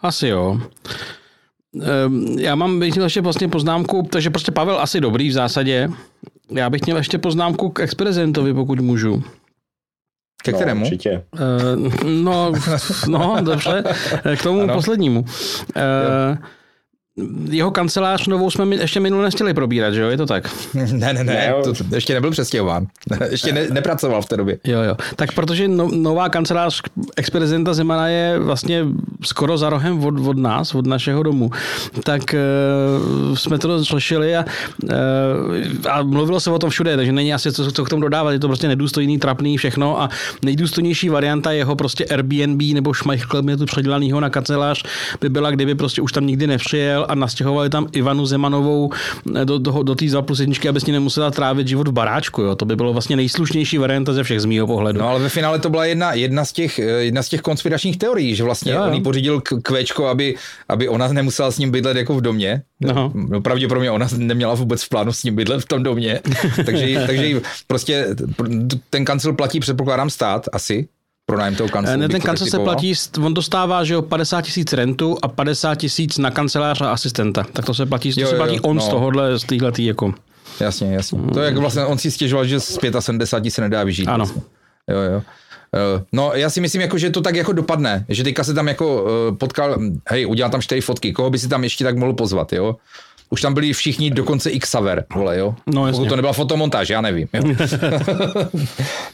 [0.00, 0.60] Asi jo.
[1.82, 5.88] Ehm, já mám bych měl ještě vlastně poznámku, takže prostě Pavel asi dobrý v zásadě.
[6.50, 9.22] Já bych měl ještě poznámku k exprezentovi, pokud můžu.
[10.42, 10.84] Ke no, kterému?
[10.84, 11.22] Určitě.
[11.32, 12.52] Uh, no,
[13.08, 13.84] no, dobře.
[14.36, 14.74] K tomu ano.
[14.74, 15.20] poslednímu.
[15.20, 15.26] Uh,
[17.50, 20.08] jeho kancelář novou jsme ještě minule nechtěli probírat, že jo?
[20.08, 20.50] Je to tak?
[20.74, 22.86] ne, ne, ne, to, to ještě nebyl přestěhován.
[23.30, 24.58] ještě ne, nepracoval v té době.
[24.64, 24.96] Jo, jo.
[25.16, 26.82] Tak protože no, nová kancelář
[27.16, 28.84] ex-prezidenta Zemana je vlastně
[29.24, 31.50] skoro za rohem od, od nás, od našeho domu,
[32.02, 32.22] tak
[33.28, 34.44] uh, jsme to slyšeli a,
[34.82, 34.90] uh,
[35.90, 38.38] a mluvilo se o tom všude, takže není asi co, co k tomu dodávat, je
[38.38, 40.08] to prostě nedůstojný, trapný, všechno a
[40.42, 44.84] nejdůstojnější varianta jeho prostě Airbnb nebo šmajchl předělanýho na kancelář
[45.20, 48.90] by byla, kdyby prostě už tam nikdy nepřijel a nastěhovali tam Ivanu Zemanovou
[49.36, 51.92] eh, do, do, do té 2 plus jedničky, aby s ní nemusela trávit život v
[51.92, 52.42] baráčku.
[52.42, 52.56] Jo.
[52.56, 54.98] To by bylo vlastně nejslušnější varianta ze všech z mýho pohledu.
[55.00, 57.98] No ale ve finále to byla jedna, jedna, z, těch, eh, jedna z těch konspiračních
[57.98, 58.86] teorií, že vlastně jo, jo.
[58.86, 60.34] on jí pořídil kvéčko, aby,
[60.68, 62.62] aby ona nemusela s ním bydlet jako v domě.
[62.80, 63.12] No.
[63.14, 66.20] no pravděpodobně ona neměla vůbec v plánu s ním bydlet v tom domě.
[66.66, 68.06] takže, takže prostě
[68.90, 70.88] ten kancel platí, předpokládám, stát asi
[71.26, 71.96] pronájem toho kanclu?
[71.96, 76.18] Ne, ten kancel se platí, on dostává že jo, 50 tisíc rentu a 50 tisíc
[76.18, 77.46] na kancelář a asistenta.
[77.52, 78.82] Tak to se platí, to jo, se platí jo, on no.
[78.82, 80.14] z tohohle, z téhletý jako.
[80.60, 81.18] Jasně, jasně.
[81.34, 84.08] To je jak vlastně, on si stěžoval, že z 75 se nedá vyžít.
[84.08, 84.16] Ano.
[84.16, 84.42] Vlastně.
[84.88, 85.22] Jo, jo.
[85.74, 88.68] Eh, no, já si myslím, jako, že to tak jako dopadne, že teďka se tam
[88.68, 92.12] jako uh, potkal, hej, udělal tam čtyři fotky, koho by si tam ještě tak mohl
[92.12, 92.76] pozvat, jo?
[93.30, 95.54] Už tam byli všichni, dokonce i Xaver, vole, jo.
[95.66, 97.28] No, Pokud to nebyla fotomontáž, já nevím.
[97.32, 97.42] Jo.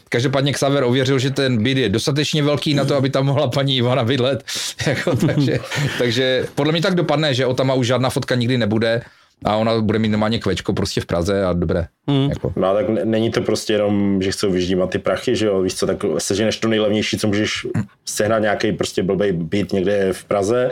[0.08, 3.76] Každopádně Xaver ověřil, že ten byt je dostatečně velký na to, aby tam mohla paní
[3.76, 4.44] Ivana bydlet.
[4.86, 5.58] jako, takže,
[5.98, 9.02] takže podle mě tak dopadne, že o tam už žádná fotka nikdy nebude
[9.44, 11.86] a ona bude mít normálně kvečko prostě v Praze a dobré.
[12.08, 12.28] Hmm.
[12.28, 12.52] Jako.
[12.56, 15.86] No tak není to prostě jenom, že chcou vyždímat ty prachy, že jo, víš co,
[15.86, 17.66] tak seženeš to nejlevnější, co můžeš
[18.04, 20.70] sehnat nějaký prostě blbej byt někde v Praze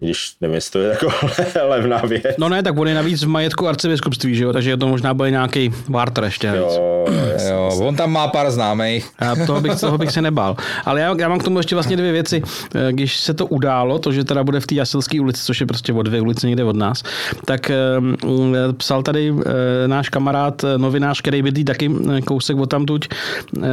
[0.00, 1.08] když nevím, jestli to je jako
[1.68, 2.24] levná věc.
[2.38, 5.30] No ne, tak on je navíc v majetku arcibiskupství, že jo, takže to možná bude
[5.30, 6.46] nějaký Warter ještě.
[6.46, 7.06] Jo,
[7.70, 9.10] jo, on tam má pár známých.
[9.20, 10.56] Já toho bych, toho bych se nebál.
[10.84, 12.42] Ale já, já mám k tomu ještě vlastně dvě věci.
[12.74, 15.66] Eh, když se to událo, to, že teda bude v té Jasilské ulici, což je
[15.66, 17.02] prostě o dvě ulice někde od nás,
[17.44, 19.42] tak um, psal tady uh,
[19.86, 21.90] náš kamarád, novinář, který bydlí taky
[22.26, 23.08] kousek od tamtuť,
[23.56, 23.64] uh,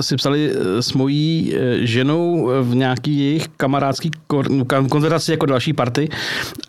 [0.00, 6.08] si psali s mojí ženou v nějaký jejich kamarádský kor- konzervaci jako další party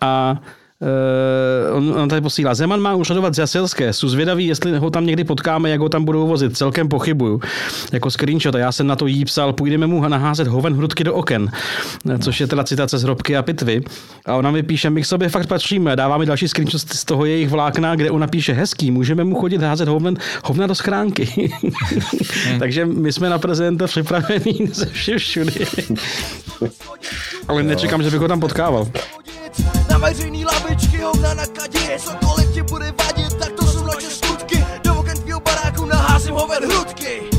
[0.00, 0.36] a
[0.82, 2.54] Uh, on, on tady posílá.
[2.54, 3.92] Zeman má uřadovat z Jasilské.
[3.92, 6.56] Jsou zvědavý, jestli ho tam někdy potkáme, jak ho tam budou vozit.
[6.56, 7.40] Celkem pochybuju.
[7.92, 8.54] Jako screenshot.
[8.54, 11.50] A já jsem na to jí psal, půjdeme mu naházet hoven hrudky do oken.
[12.20, 13.82] Což je teda citace z hrobky a pitvy.
[14.26, 15.96] A ona mi píše, my k sobě fakt patříme.
[15.96, 19.62] Dává mi další screenshot z toho jejich vlákna, kde ona píše hezký, můžeme mu chodit
[19.62, 21.52] házet hoven, hovna do schránky.
[22.58, 25.52] Takže my jsme na prezidenta připravení ze všech všude.
[27.48, 28.88] Ale nečekám, že bych ho tam potkával.
[29.90, 34.64] Na veřejný lavičky, hovna na kadě, cokoliv ti bude vadit, tak to jsou naše skutky.
[34.84, 37.29] Do oken tvýho baráku naházím hoven hrudky.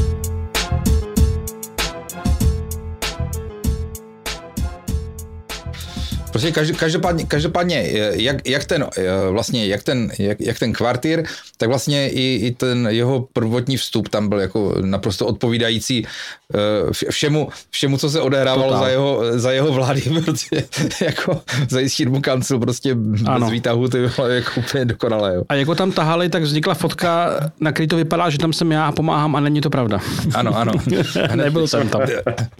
[6.31, 8.85] Prostě každopádně, každopádně jak, jak, ten,
[9.29, 11.23] vlastně, jak, ten, jak, jak ten kvartír,
[11.57, 16.07] tak vlastně i, i ten jeho prvotní vstup tam byl jako naprosto odpovídající
[16.55, 20.63] eh, všemu, všemu co se odehrávalo za jeho, za jeho vlády, protože
[21.01, 22.91] jako zajistit mu kancel prostě
[23.25, 23.39] ano.
[23.39, 25.35] bez výtahu, to bylo jako úplně dokonalé.
[25.35, 25.43] Jo.
[25.49, 28.85] A jako tam tahali, tak vznikla fotka, na který to vypadá, že tam jsem já
[28.85, 29.99] a pomáhám a není to pravda.
[30.33, 30.73] Ano, ano.
[31.35, 32.01] Nebyl jsem tam.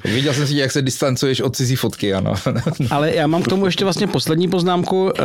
[0.04, 2.34] Viděl jsem si, jak se distancuješ od cizí fotky, ano.
[2.90, 5.10] Ale já mám k tomu ještě vlastně poslední poznámku.
[5.10, 5.22] Eh,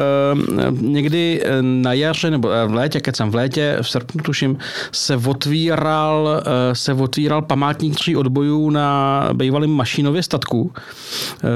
[0.71, 4.59] někdy eh, na jaře, nebo eh, v létě, jsem v létě, v srpnu tuším,
[4.93, 10.73] se otvíral, se otvíral památník tří odbojů na bývalém mašinově statku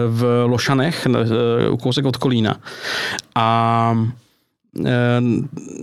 [0.09, 1.07] v Lošanech,
[1.71, 2.57] u kousek od Kolína.
[3.35, 3.95] A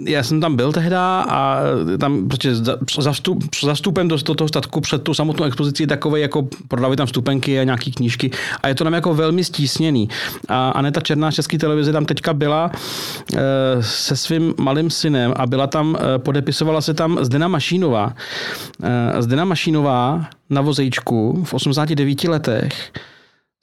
[0.06, 1.62] já jsem tam byl tehda a
[2.00, 2.56] tam prostě
[3.00, 6.48] za, vstup, za vstupem do, do toho statku před tu samotnou expozici je takový, jako
[6.68, 8.32] prodávají tam vstupenky a nějaký knížky
[8.64, 10.10] a je to tam jako velmi stísněný.
[10.48, 12.72] A Aneta Černá z České televize tam teďka byla
[13.36, 18.14] e, se svým malým synem a byla tam, e, podepisovala se tam Zdena Mašínová.
[19.20, 22.92] Zdena Mašínová na vozejčku v 89 letech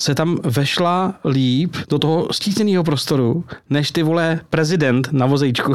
[0.02, 5.72] se tam vešla líp do toho stíceného prostoru, než ty vole prezident na vozejčku.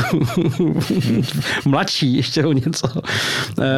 [1.65, 2.87] Mladší ještě o něco.
[2.95, 3.01] No.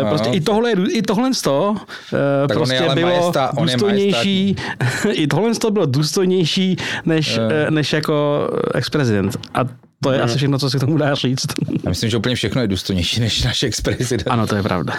[0.09, 1.75] Prostě i tohle, i tohle z toho
[2.13, 4.55] eh, tak prostě bylo majesta, důstojnější.
[5.11, 7.43] I tohle z toho bylo důstojnější než, uh.
[7.69, 9.37] než jako ex-prezident.
[9.53, 9.59] A
[10.03, 10.25] to je uh.
[10.25, 11.47] asi všechno, co si k tomu dá říct.
[11.83, 14.27] Já myslím, že úplně všechno je důstojnější než náš ex-prezident.
[14.27, 14.93] Ano, to je pravda.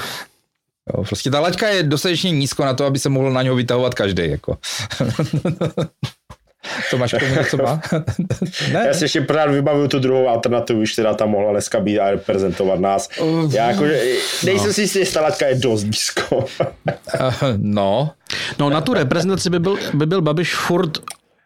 [0.91, 3.95] Jo, prostě ta laťka je dostatečně nízko na to, aby se mohl na něho vytahovat
[3.95, 4.31] každý.
[4.31, 4.59] Jako.
[6.91, 7.81] To máš komu něco má?
[8.73, 8.85] ne.
[8.87, 12.81] Já si ještě pořád vybavuju tu druhou alternativu, která tam mohla dneska být a reprezentovat
[12.81, 13.09] nás.
[13.51, 13.85] Já jako,
[14.45, 14.73] nejsem no.
[14.73, 16.45] si jistý, jestli ta laťka je dost nízko.
[17.57, 18.11] no.
[18.59, 20.99] No na tu reprezentaci by byl, by byl Babiš furt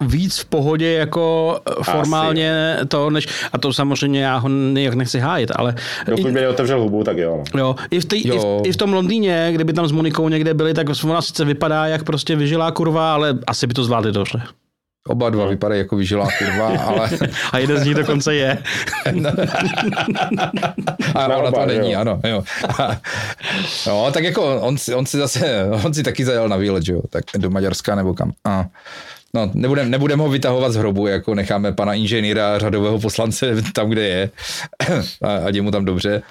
[0.05, 2.87] víc v pohodě jako formálně Asi.
[2.87, 5.75] to, než, a to samozřejmě já ho nejak nechci hájit, ale...
[6.07, 7.45] Dokud by neotevřel hubu, tak jo.
[7.57, 8.35] Jo, i v, tý, jo.
[8.35, 11.45] I, v, i v tom Londýně, kdyby tam s Monikou někde byli, tak ona sice
[11.45, 14.43] vypadá jak prostě vyžilá kurva, ale asi by to zvládli dobře.
[15.09, 17.11] Oba dva vypadají jako vyžilá kurva, ale...
[17.53, 18.59] a jeden z nich dokonce je.
[21.15, 22.01] a ona to není, jo.
[22.01, 22.21] ano.
[22.29, 22.43] Jo.
[23.87, 27.25] no, tak jako on, on si zase, on si taky zajel na výlet, jo, tak
[27.37, 28.33] do Maďarska nebo kam.
[28.45, 28.67] A
[29.37, 34.03] No, nebudeme nebudem ho vytahovat z hrobu, jako necháme pana inženýra řadového poslance tam, kde
[34.03, 34.31] je
[35.23, 36.23] a, a mu tam dobře.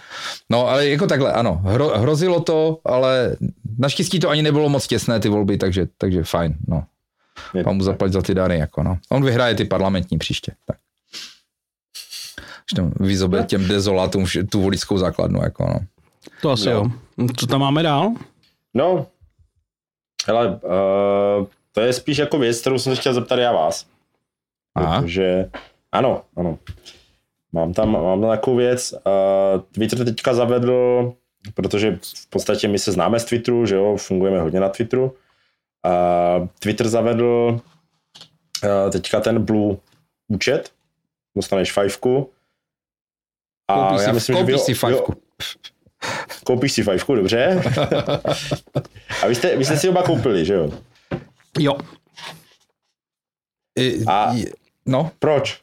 [0.50, 3.36] No, ale jako takhle, ano, hro, hrozilo to, ale
[3.78, 6.84] naštěstí to ani nebylo moc těsné ty volby, takže, takže fajn, no.
[7.66, 8.98] Mám mu zaplatit za ty dary, jako no.
[9.10, 10.78] On vyhraje ty parlamentní příště, tak.
[13.00, 15.80] Vyzobe těm dezolátům tu voličskou základnu, jako no.
[16.42, 16.72] To asi no.
[16.72, 16.86] jo.
[17.38, 18.14] Co tam máme dál?
[18.74, 19.08] No,
[20.28, 23.88] hele, uh, to je spíš jako věc, kterou jsem se chtěl zeptat já vás.
[24.76, 25.02] Aha.
[25.02, 25.50] Protože,
[25.92, 26.60] ano, ano.
[27.52, 28.94] Mám tam, mám tam takovou věc.
[28.94, 31.14] Uh, Twitter teďka zavedl,
[31.54, 35.04] protože v podstatě my se známe z Twitteru, že jo, fungujeme hodně na Twitteru.
[35.06, 37.60] Uh, Twitter zavedl
[38.64, 39.78] uh, teďka ten Blue
[40.28, 40.72] účet,
[41.36, 42.32] dostaneš fajfku.
[43.68, 45.14] A koupíš já si, myslím, koupíš že si fajfku.
[46.46, 47.64] koupíš si fajfku, dobře.
[49.24, 50.72] a vy jste, vy jste si oba koupili, že jo?
[51.60, 51.78] Jo.
[53.80, 54.36] I, a
[54.86, 55.12] no.
[55.20, 55.62] Proč?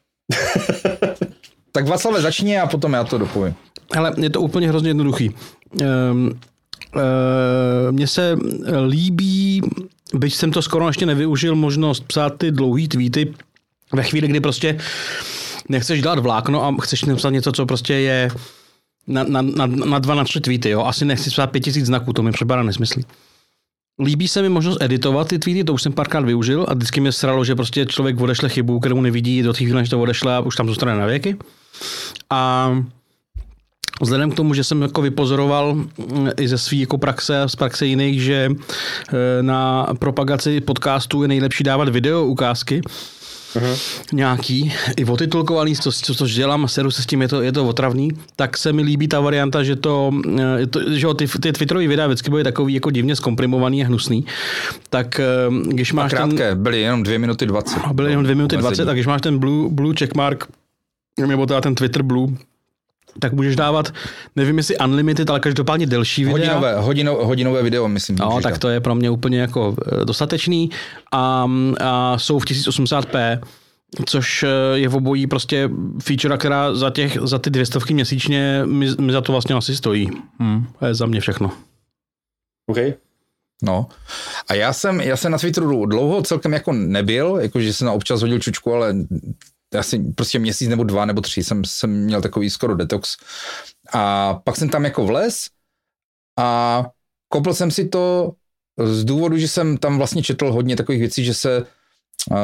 [1.72, 3.54] tak Václave, začni a potom já to dopovím.
[3.96, 5.30] Ale je to úplně hrozně jednoduchý.
[5.80, 6.40] Um,
[6.96, 7.02] uh,
[7.90, 8.36] mně se
[8.86, 9.62] líbí,
[10.14, 13.34] byť jsem to skoro ještě nevyužil, možnost psát ty dlouhý tweety
[13.92, 14.78] ve chvíli, kdy prostě
[15.68, 18.30] nechceš dělat vlákno a chceš napsat něco, co prostě je
[19.06, 20.70] na, na, na, na dva, na tři tweety.
[20.70, 20.84] Jo?
[20.84, 23.04] Asi nechci psát pět tisíc znaků, to mi připadá nesmyslí.
[24.02, 27.12] Líbí se mi možnost editovat ty tweety, to už jsem párkrát využil a vždycky mě
[27.12, 30.40] sralo, že prostě člověk odešle chybu, kterou nevidí do té chvíle, než to odešle a
[30.40, 31.36] už tam zůstane na věky.
[32.30, 32.72] A
[34.00, 35.88] Vzhledem k tomu, že jsem jako vypozoroval mm,
[36.40, 41.28] i ze své jako praxe a z praxe jiných, že e, na propagaci podcastů je
[41.28, 42.80] nejlepší dávat video ukázky,
[43.54, 44.02] uh-huh.
[44.12, 47.66] nějaký, i otitulkovaný, co, co, což dělám, seru se s tím, je to, je to
[47.66, 51.88] otravný, tak se mi líbí ta varianta, že to, eh, to že ty, ty Twitterové
[51.88, 54.26] videa vždycky byly takový jako divně zkomprimovaný a hnusný.
[54.90, 55.24] Tak eh,
[55.64, 57.82] když máš a krátké, ten, byly jenom dvě minuty dvacet.
[57.92, 60.46] Byly jenom dvě minuty dvacet, tak když máš ten blue, blue checkmark,
[61.26, 62.28] nebo teda ten Twitter blue,
[63.18, 63.94] tak můžeš dávat,
[64.36, 66.38] nevím jestli unlimited, ale každopádně delší videa.
[66.38, 68.16] Hodinové, hodino, hodinové video, myslím.
[68.16, 68.60] No, tak dát.
[68.60, 70.70] to je pro mě úplně jako eh, dostatečný
[71.12, 71.46] a,
[71.80, 73.40] a jsou v 1080p,
[74.06, 75.70] což eh, je v obojí prostě
[76.02, 79.76] feature, která za, těch, za ty dvě stovky měsíčně mi, mi za to vlastně asi
[79.76, 80.10] stojí.
[80.40, 81.50] Hmm, to je za mě všechno.
[82.66, 82.78] OK.
[83.62, 83.86] No.
[84.48, 88.20] A já jsem, já jsem na Twitteru dlouho celkem jako nebyl, jakože jsem na občas
[88.20, 88.94] hodil čučku, ale
[89.78, 93.16] asi prostě měsíc nebo dva nebo tři jsem, jsem měl takový skoro detox.
[93.92, 95.46] A pak jsem tam jako vlez
[96.38, 96.84] a
[97.28, 98.32] kopl jsem si to
[98.84, 101.66] z důvodu, že jsem tam vlastně četl hodně takových věcí, že se
[102.30, 102.36] Uh,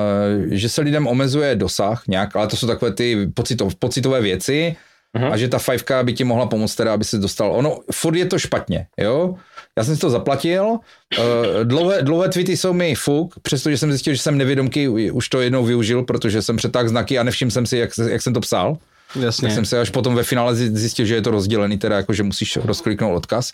[0.51, 4.77] že se lidem omezuje dosah nějak, ale to jsou takové ty pocitov, pocitové věci
[5.17, 5.33] uh-huh.
[5.33, 7.53] a že ta fajfka by ti mohla pomoct teda, aby se dostal.
[7.53, 9.35] Ono, furt je to špatně, jo?
[9.79, 11.25] Já jsem si to zaplatil, uh,
[11.65, 15.65] dlouhé, dlouhé tweety jsou mi fuk, přestože jsem zjistil, že jsem nevědomky už to jednou
[15.65, 18.77] využil, protože jsem přetáhl znaky a nevšiml jsem si, jak, jak jsem to psal.
[19.21, 19.49] Jasně.
[19.49, 22.23] Tak jsem se až potom ve finále zjistil, že je to rozdělený, teda jako, že
[22.23, 23.53] musíš rozkliknout odkaz.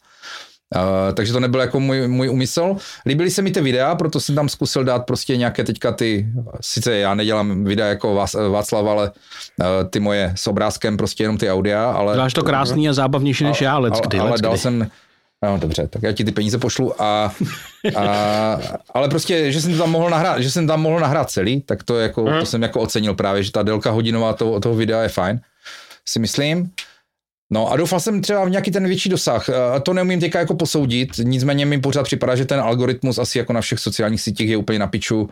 [0.77, 2.77] Uh, takže to nebyl jako můj, můj úmysl.
[3.07, 6.27] Líbily se mi ty videa, proto jsem tam zkusil dát prostě nějaké teďka ty,
[6.61, 8.15] sice já nedělám videa jako
[8.51, 12.15] Václav, ale uh, ty moje s obrázkem, prostě jenom ty audia, ale...
[12.15, 14.91] Děláš to krásný a zábavnější než já, let's kdy, ale let's dal jsem,
[15.45, 17.35] no dobře, tak já ti ty peníze pošlu a,
[17.97, 18.59] a
[18.95, 21.83] ale prostě, že jsem to tam mohl nahrát, že jsem tam mohl nahrát celý, tak
[21.83, 25.09] to jako, to jsem jako ocenil právě, že ta délka hodinová toho, toho videa je
[25.09, 25.41] fajn,
[26.09, 26.71] si myslím.
[27.53, 29.49] No a doufal jsem třeba v nějaký ten větší dosah.
[29.51, 33.53] A to neumím teďka jako posoudit, nicméně mi pořád připadá, že ten algoritmus asi jako
[33.53, 35.31] na všech sociálních sítích je úplně na piču.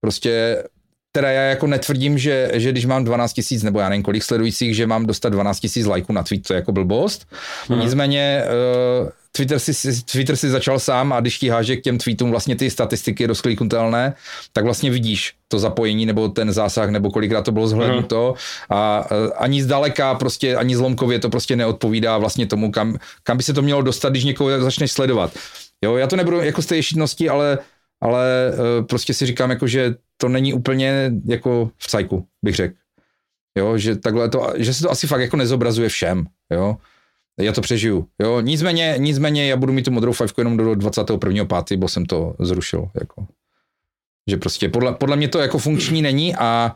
[0.00, 0.62] Prostě
[1.12, 4.76] teda já jako netvrdím, že, že když mám 12 tisíc nebo já nevím kolik sledujících,
[4.76, 7.26] že mám dostat 12 tisíc lajků na tweet, to je jako blbost.
[7.68, 7.80] Hmm.
[7.80, 8.44] Nicméně
[9.02, 12.56] uh, Twitter si, Twitter si začal sám a když ti háže k těm tweetům vlastně
[12.56, 14.14] ty statistiky rozkliknutelné,
[14.52, 18.34] tak vlastně vidíš to zapojení nebo ten zásah nebo kolikrát to bylo zhlednuto
[18.70, 23.42] a uh, ani zdaleka prostě, ani zlomkově to prostě neodpovídá vlastně tomu, kam, kam by
[23.42, 25.32] se to mělo dostat, když někoho začneš sledovat.
[25.84, 27.58] Jo, já to nebudu jako z té ješitnosti, ale
[28.00, 32.74] ale uh, prostě si říkám, jako, že to není úplně jako v cajku, bych řekl.
[33.58, 36.76] Jo, že takhle to, že se to asi fakt jako nezobrazuje všem, jo.
[37.40, 38.40] Já to přežiju, jo.
[38.40, 42.88] Nicméně, nicméně já budu mít tu modrou fajfku jenom do 21.5., bo jsem to zrušil,
[43.00, 43.26] jako.
[44.30, 46.74] Že prostě podle, podle mě to jako funkční není a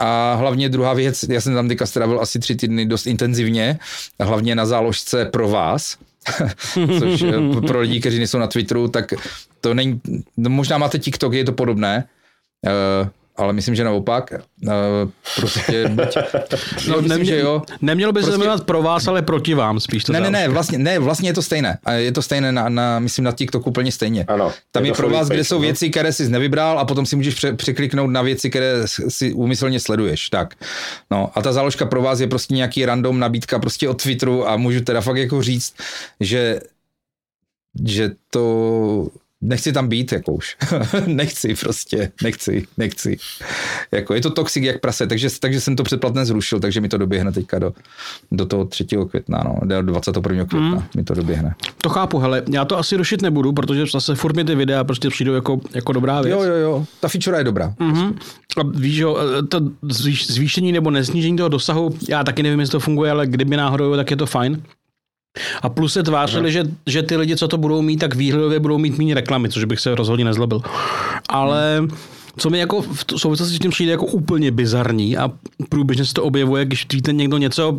[0.00, 3.78] a hlavně druhá věc, já jsem tam teďka strávil asi tři týdny dost intenzivně,
[4.20, 5.96] hlavně na záložce pro vás,
[6.98, 9.14] což eh, pro lidi, kteří nejsou na Twitteru, tak
[9.60, 10.00] to není,
[10.36, 12.04] no možná máte TikTok, je to podobné,
[13.02, 14.32] uh, ale myslím, že naopak.
[14.66, 14.70] Uh,
[15.36, 17.62] prostě buď, no, myslím, nemě, že jo.
[17.82, 20.48] Nemělo by se Prostě- jmenovat pro vás, ale proti vám spíš to Ne, ne, ne,
[20.48, 21.78] vlastně, ne, vlastně je to stejné.
[21.84, 24.24] A Je to stejné na, na myslím, na TikToku úplně stejně.
[24.28, 25.60] Ano, Tam je je, pro vás, you kde page, jsou no.
[25.60, 28.74] věci, které jsi nevybral a potom si můžeš pře- překliknout na věci, které
[29.08, 30.28] si úmyslně sleduješ.
[30.30, 30.54] Tak.
[31.10, 34.56] No a ta záložka pro vás je prostě nějaký random nabídka prostě od Twitteru a
[34.56, 35.74] můžu teda fakt jako říct,
[36.20, 36.60] že
[37.84, 39.08] že to
[39.42, 40.56] nechci tam být, jako už.
[41.06, 43.18] nechci prostě, nechci, nechci.
[43.92, 46.98] Jako je to toxic jak prase, takže, takže jsem to předplatné zrušil, takže mi to
[46.98, 47.72] doběhne teďka do,
[48.32, 48.86] do toho 3.
[49.10, 50.44] května, no, do 21.
[50.44, 50.82] května mm.
[50.96, 51.54] mi to doběhne.
[51.82, 55.08] To chápu, hele, já to asi rušit nebudu, protože zase furt mi ty videa prostě
[55.08, 56.32] přijdou jako, jako dobrá věc.
[56.32, 57.74] Jo, jo, jo, ta feature je dobrá.
[57.78, 58.14] Mhm.
[58.56, 62.80] A víš, jo, to zvýš, zvýšení nebo neznížení toho dosahu, já taky nevím, jestli to
[62.80, 64.62] funguje, ale kdyby náhodou, tak je to fajn.
[65.62, 68.78] A plus se tvářili, že, že ty lidi, co to budou mít, tak výhledově budou
[68.78, 70.62] mít méně reklamy, což bych se rozhodně nezlobil.
[71.28, 71.88] Ale
[72.36, 75.30] co mi jako v souvislosti s tím přijde jako úplně bizarní a
[75.68, 77.78] průběžně se to objevuje, když tweetne někdo něco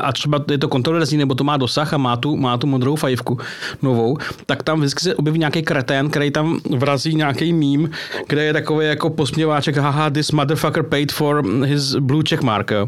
[0.00, 2.96] a třeba je to kontroverzní, nebo to má dosah a má tu, má tu modrou
[2.96, 3.38] fajfku
[3.82, 7.90] novou, tak tam vždycky se objeví nějaký kretén, který tam vrazí nějaký mím,
[8.28, 12.86] kde je takový jako posměváček, haha, this motherfucker paid for his blue check mark, jo.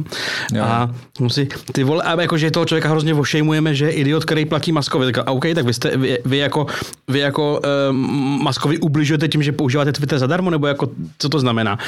[0.62, 4.44] A musí, ty vole, a jako, že toho člověka hrozně ošejmujeme, že je idiot, který
[4.44, 5.12] platí Maskovi.
[5.12, 6.66] Tak, OK, tak vy, jste, vy, vy jako,
[7.08, 10.81] vy jako um, Maskovi ubližujete tím, že používáte Twitter zadarmo, nebo jako,
[11.18, 11.78] co to znamená?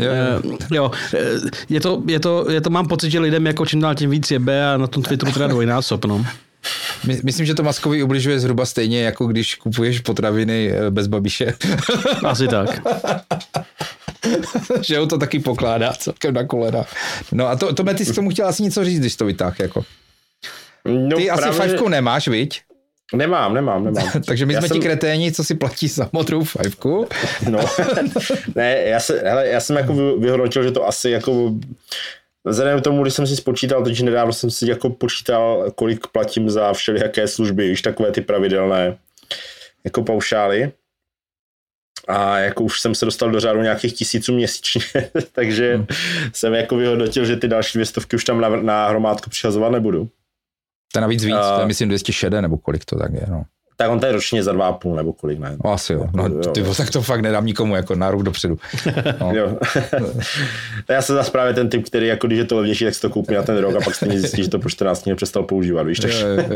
[0.00, 0.58] Jo, jo.
[0.70, 1.18] Jo eh,
[1.68, 4.30] je, to, je, to, je to, mám pocit, že lidem jako čím dál tím víc
[4.30, 6.26] jebe a na tom Twitteru teda dvojnásob, no.
[7.06, 11.54] My, myslím, že to Maskovi ubližuje zhruba stejně, jako když kupuješ potraviny eh, bez babiše.
[12.24, 12.82] Asi tak.
[14.80, 16.84] že ho to taky pokládá celkem na kolena.
[17.32, 19.60] No a to, to ty jsi k tomu chtěl asi něco říct, když to vytáh,
[19.60, 19.84] jako.
[20.84, 22.60] No, Ty asi fajfku nemáš, viď?
[23.14, 24.10] Nemám, nemám, nemám.
[24.26, 27.08] Takže my Já jsme jsem- ti kreténi, co si platí za modrou fajfku.
[27.50, 27.58] No,
[28.54, 31.52] ne, já, se, hele, já jsem jako vy- vyhodnotil, že to asi jako
[32.44, 36.50] Vzhledem k tomu, když jsem si spočítal, teď nedávno jsem si jako počítal, kolik platím
[36.50, 38.98] za všelijaké služby, už takové ty pravidelné
[39.84, 40.72] jako paušály.
[42.08, 44.82] A jako už jsem se dostal do řádu nějakých tisíců měsíčně,
[45.32, 45.86] takže hmm.
[46.32, 50.08] jsem jako vyhodnotil, že ty další dvě stovky už tam na, na hromádku přihazovat nebudu.
[50.92, 53.44] To je navíc víc, A- to je myslím 206 nebo kolik to tak je, no.
[53.82, 55.56] Tak on to je ročně za dva a půl nebo kolik, ne?
[55.64, 56.06] no asi jo.
[56.14, 56.52] No, Jo.
[56.52, 58.58] ty, tak to fakt nedám nikomu jako na rok dopředu.
[59.20, 59.32] No.
[59.34, 59.58] Jo.
[60.88, 63.10] já jsem zase právě ten typ, který jako když je to levnější, tak si to
[63.10, 65.82] koupí na ten rok a pak stejně zjistí, že to po 14 dní přestal používat,
[65.82, 66.26] víš, takže...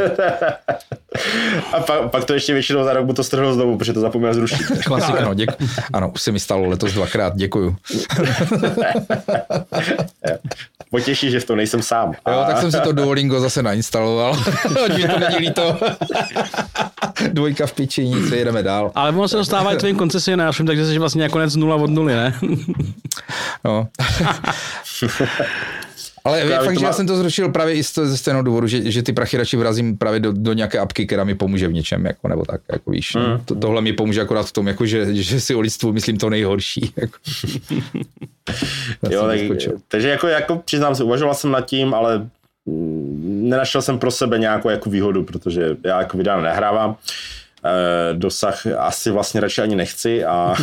[1.73, 4.35] A pak, pak, to ještě většinou za rok mu to strhlo znovu, protože to zapomněl
[4.35, 4.67] zrušit.
[4.87, 5.51] Klasika, no, děk...
[5.93, 7.77] Ano, už se mi stalo letos dvakrát, děkuju.
[10.91, 12.13] Potěší, že v tom nejsem sám.
[12.29, 14.37] Jo, tak jsem si to Duolingo zase nainstaloval.
[14.97, 15.79] Mi to není líto.
[17.33, 18.93] Dvojka v piči, nic, jedeme dál.
[18.95, 22.35] Ale ono se dostává i tvým koncesionářům, takže jsi vlastně nakonec nula od nuly, ne?
[23.65, 23.89] No.
[26.25, 28.67] Ale Právě fakt, to že má- já jsem to zrušil právě i ze stejného důvodu,
[28.67, 31.73] že, že ty prachy radši vrazím právě do, do nějaké apky, která mi pomůže v
[31.73, 33.15] něčem, jako, nebo tak, jako víš.
[33.15, 33.23] Mm.
[33.23, 33.41] Mm.
[33.45, 36.31] To, tohle mi pomůže akorát v tom, jako, že, že si o lidstvu myslím to
[36.31, 36.93] nejhorší.
[36.97, 37.19] Jako.
[39.11, 42.29] Jo, jsem tak, takže jako, jako přiznám se, uvažoval jsem nad tím, ale
[42.67, 46.97] nenašel jsem pro sebe nějakou jako výhodu, protože já jako videa nehrávám.
[47.65, 50.55] Eh, dosah asi vlastně radši ani nechci a,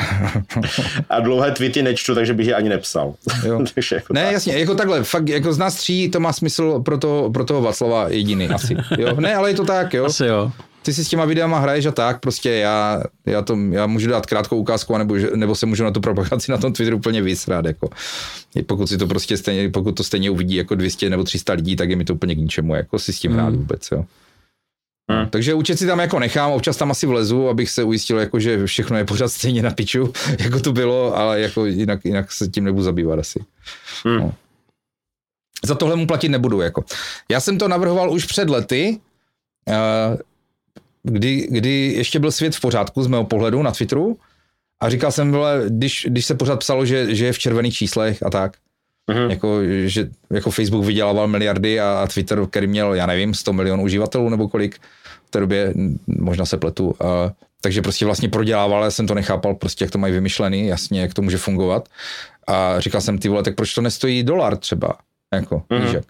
[1.10, 3.14] a dlouhé tweety nečtu, takže bych je ani nepsal.
[3.46, 3.64] Jo.
[3.74, 4.32] takže jako Ne, tak.
[4.32, 7.62] jasně, jako takhle, fakt, jako z nás tří to má smysl pro, to, pro toho
[7.62, 8.76] Václava jediný asi.
[8.98, 9.20] Jo?
[9.20, 10.04] Ne, ale je to tak, jo.
[10.04, 10.52] Asi jo.
[10.82, 14.26] Ty si s těma videama hraješ a tak, prostě já, já, to, já můžu dát
[14.26, 17.88] krátkou ukázku, nebo, nebo se můžu na tu propagaci na tom Twitteru úplně vysrát, jako.
[18.54, 21.76] I pokud si to prostě stejně, pokud to stejně uvidí jako 200 nebo 300 lidí,
[21.76, 24.04] tak je mi to úplně k ničemu, jako si s tím hrát vůbec, jo.
[25.10, 25.26] Hmm.
[25.28, 28.66] Takže účet si tam jako nechám, občas tam asi vlezu, abych se ujistil, jako, že
[28.66, 32.64] všechno je pořád stejně na piču, jako to bylo, ale jako jinak, jinak se tím
[32.64, 33.44] nebudu zabývat asi.
[34.04, 34.18] Hmm.
[34.18, 34.34] No.
[35.64, 36.60] Za tohle mu platit nebudu.
[36.60, 36.84] Jako.
[37.30, 39.00] Já jsem to navrhoval už před lety,
[39.68, 40.18] eh,
[41.02, 44.18] kdy, kdy ještě byl svět v pořádku z mého pohledu na Twitteru
[44.80, 48.22] a říkal jsem, vole, když, když se pořád psalo, že, že je v červených číslech
[48.22, 48.56] a tak,
[49.10, 49.30] Mhm.
[49.30, 53.82] jako, že jako Facebook vydělával miliardy a, a Twitter, který měl, já nevím, 100 milionů
[53.82, 54.78] uživatelů nebo kolik
[55.26, 55.74] v té době,
[56.06, 59.98] možná se pletu, a, takže prostě vlastně prodělával, já jsem to nechápal, prostě jak to
[59.98, 61.88] mají vymyšlený, jasně, jak to může fungovat.
[62.46, 64.98] A říkal jsem, ty vole, tak proč to nestojí dolar třeba,
[65.34, 65.82] jako, Mhm.
[65.82, 66.04] víš jak.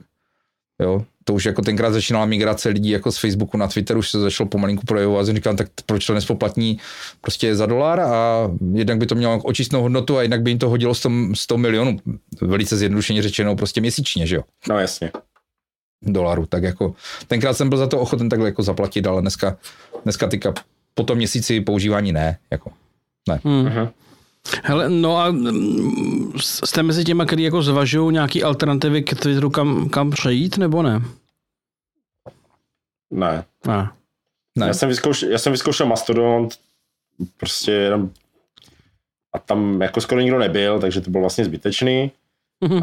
[0.82, 4.20] Jo, to už jako tenkrát začínala migrace lidí jako z Facebooku na Twitter, už se
[4.20, 6.78] začalo pomalinku projevovat, jsem říkal, tak proč to nespoplatní
[7.20, 10.68] prostě za dolar a jednak by to mělo očistnou hodnotu a jednak by jim to
[10.68, 11.96] hodilo 100, 100 milionů,
[12.40, 15.10] velice zjednodušeně řečeno, prostě měsíčně, že jo, No jasně.
[16.02, 16.94] dolarů, tak jako
[17.26, 19.56] tenkrát jsem byl za to ochoten takhle jako zaplatit, ale dneska,
[20.02, 20.54] dneska tyka
[20.94, 22.70] po tom měsíci používání ne, jako.
[23.44, 23.64] Hmm.
[23.64, 23.88] Mhm.
[24.62, 29.88] Hele, no a mm, jste mezi těma, kteří jako zvažují nějaký alternativy k Twitteru, kam,
[29.88, 31.03] kam přejít, nebo ne?
[33.11, 33.45] Ne.
[33.66, 33.91] Ne.
[34.59, 34.66] Ne.
[34.66, 36.49] Já jsem, vyzkoušel, já jsem vyzkoušel Mastodon,
[37.36, 38.11] prostě jenom
[39.32, 42.11] a tam jako skoro nikdo nebyl, takže to bylo vlastně zbytečný.
[42.61, 42.76] Mhm.
[42.76, 42.82] Uh,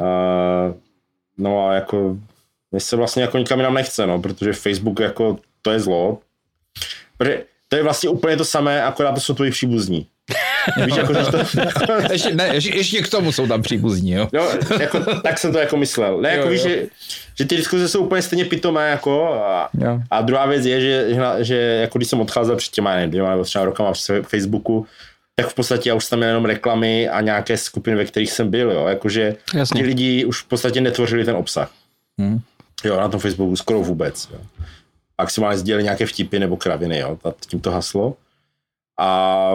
[1.38, 2.18] no a jako
[2.72, 6.20] mně se vlastně jako nikam jinam nechce, no, protože Facebook jako to je zlo.
[7.18, 10.08] Protože to je vlastně úplně to samé, akorát to jsou tvoji příbuzní.
[10.86, 11.38] Víš, jako, že to,
[12.11, 14.28] ještě, ne, ještě, ještě k tomu jsou tam příbuzní, jo.
[14.34, 16.22] Jo, jako, tak jsem to jako myslel.
[16.22, 16.70] Ne, jako Jo, víš, jo.
[16.70, 16.86] že,
[17.38, 19.99] že ty diskuze jsou úplně stejně pitomé, jako a, Jo.
[20.11, 23.30] a druhá věc je, že, že, že jako když jsem odcházel před těma nevím, dvěma
[23.32, 24.86] nebo třema rokama přes Facebooku,
[25.36, 28.49] tak v podstatě já už tam měl jenom reklamy a nějaké skupiny, ve kterých jsem
[28.49, 29.82] byl, jo, jakože Jasně.
[29.82, 31.72] ti lidi už v podstatě netvořili ten obsah.
[32.20, 32.39] Hmm.
[32.84, 34.39] Jo, na tom Facebooku skoro vůbec, jo.
[35.22, 38.15] Maximálně sdělili nějaké vtipy nebo kraviny, jo, tím to haslo.
[38.99, 39.51] A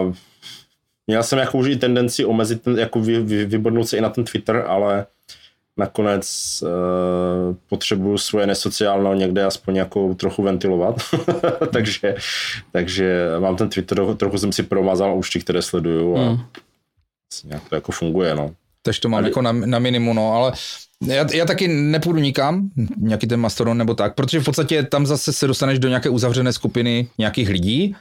[1.07, 4.09] měl jsem jako už i tendenci omezit, ten, jako vy, vy, vybodnout se i na
[4.09, 5.05] ten Twitter, ale
[5.77, 6.27] nakonec
[6.63, 10.95] uh, potřebuju svoje nesociálno někde aspoň jako trochu ventilovat.
[11.73, 12.15] takže,
[12.71, 16.39] takže mám ten Twitter, trochu jsem si promazal účty, které sleduju a Hmm.
[17.33, 18.51] asi nějak to jako funguje, no.
[18.81, 20.53] Takže to mám Ale- jako na, na minimum, no, ale
[21.07, 25.33] já, já taky nepůjdu nikam, nějaký ten Mastodon nebo tak, protože v podstatě tam zase
[25.33, 27.95] se dostaneš do nějaké uzavřené skupiny nějakých lidí,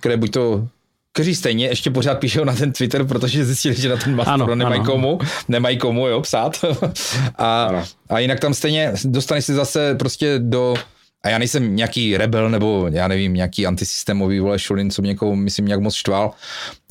[0.00, 0.68] které buď to
[1.14, 4.54] kteří stejně ještě pořád píšou na ten Twitter, protože zjistili, že na ten Mastodon Ano,
[4.54, 4.90] nemají ano.
[4.92, 6.64] komu, nemají komu, jo, psát.
[7.38, 7.84] a, Ano.
[8.08, 10.74] a jinak tam stejně dostaneš si zase prostě do
[11.22, 15.36] a já nejsem nějaký rebel nebo já nevím, nějaký antisystémový vole šulin, co mě někoho,
[15.36, 16.30] myslím, nějak moc štval,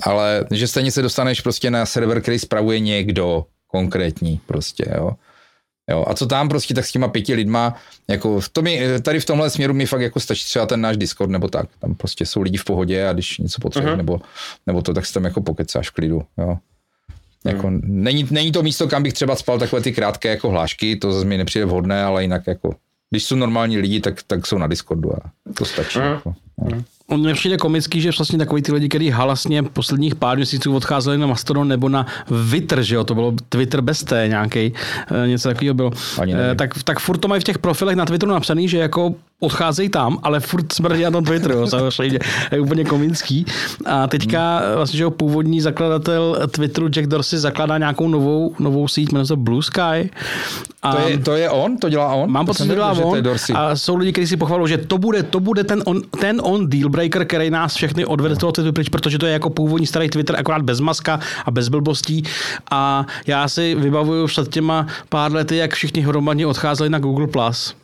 [0.03, 5.11] ale že stejně se dostaneš prostě na server, který spravuje někdo konkrétní prostě, jo.
[5.91, 7.75] Jo, a co tam prostě tak s těma pěti lidma,
[8.07, 8.65] jako v tom,
[9.01, 11.95] tady v tomhle směru mi fakt jako stačí třeba ten náš Discord nebo tak, tam
[11.95, 13.97] prostě jsou lidi v pohodě a když něco potřebuješ Mhm.
[13.97, 14.21] nebo,
[14.67, 16.57] nebo to, tak si tam jako pokecáš v klidu, jo.
[17.45, 21.11] Jako, není, není to místo, kam bych třeba spal takové ty krátké jako hlášky, to
[21.11, 22.75] zase mi nepřijde vhodné, ale jinak jako,
[23.09, 25.19] když jsou normální lidi, tak, tak jsou na Discordu a
[25.53, 25.99] to stačí.
[25.99, 26.07] Mhm.
[26.07, 26.33] Jako.
[27.07, 31.17] On mně přijde komický, že vlastně takový ty lidi, kteří halasně posledních pár měsíců odcházeli
[31.17, 32.05] na Mastodon nebo na
[32.49, 34.73] Twitter, že jo, to bylo Twitter bez té nějaký,
[35.25, 35.91] něco takového bylo.
[36.51, 39.89] Eh, tak, tak furt to mají v těch profilech na Twitteru napsaný, že jako odcházejí
[39.89, 42.19] tam, ale furt smrdí na tom Twitteru, jo, samozřejmě.
[42.51, 43.45] Je úplně komický.
[43.85, 44.75] A teďka Hmm.
[44.75, 49.35] vlastně, že jo, původní zakladatel Twitteru Jack Dorsey zakládá nějakou novou, novou síť, jmenuje se
[49.35, 50.09] Blue Sky.
[50.83, 51.77] A To, je, to je on?
[51.77, 52.31] To dělá on?
[52.31, 53.23] Mám pocit, že to dělá on.
[53.55, 56.69] A jsou lidi, kteří si pochvalují, že to bude, to bude ten on, ten on
[56.69, 59.87] deal breaker, který nás všechny odvede z toho Twitteru pryč, protože to je jako původní
[59.87, 62.23] starý Twitter, akorát bez maska a bez blbostí.
[62.71, 67.27] A já si vybavuju před těma pár lety, jak všichni hromadně odcházeli na Google+.
[67.27, 67.75] Plus.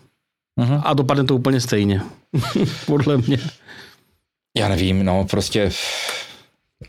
[0.59, 0.81] Mhm.
[0.83, 2.01] A dopadne to úplně stejně.
[2.85, 3.37] Podle mě.
[4.57, 5.71] Já nevím, no prostě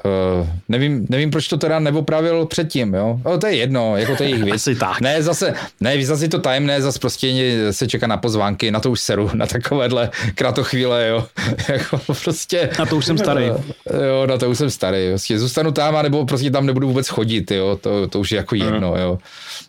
[0.05, 3.21] Uh, nevím, nevím, proč to teda neopravil předtím, jo.
[3.25, 4.55] O, to je jedno, jako to je jejich věc.
[4.55, 5.01] Asi tak.
[5.01, 9.01] Ne, zase, ne, zase to tajemné, zase prostě se čeká na pozvánky, na to už
[9.01, 11.27] seru, na takovéhle kratochvíle, jo.
[11.69, 12.71] jako prostě.
[12.79, 13.47] Na to už jsem starý.
[13.47, 15.09] Jo, na to už jsem starý.
[15.09, 17.79] Prostě zůstanu tam, nebo prostě tam nebudu vůbec chodit, jo.
[17.81, 19.19] To, to už je jako jedno, jo.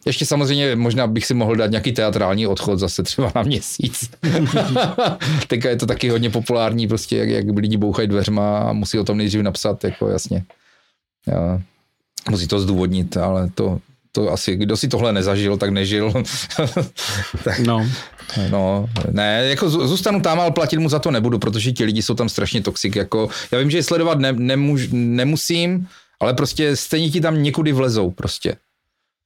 [0.06, 4.10] Ještě samozřejmě možná bych si mohl dát nějaký teatrální odchod zase třeba na měsíc.
[5.48, 9.04] Teďka je to taky hodně populární, prostě jak, jak lidi bouchají dveřma a musí o
[9.04, 10.44] tom nejdřív napsat, jako jasně.
[11.28, 11.62] Jo.
[12.30, 13.80] Musí to zdůvodnit, ale to,
[14.12, 16.14] to asi, kdo si tohle nezažil, tak nežil.
[17.44, 17.88] tak, No.
[18.52, 22.02] No, ne, jako zů- zůstanu tam, ale platit mu za to nebudu, protože ti lidi
[22.02, 25.88] jsou tam strašně toxik, jako, já vím, že je sledovat ne, nemůž, nemusím,
[26.20, 28.56] ale prostě stejně ti tam někudy vlezou prostě.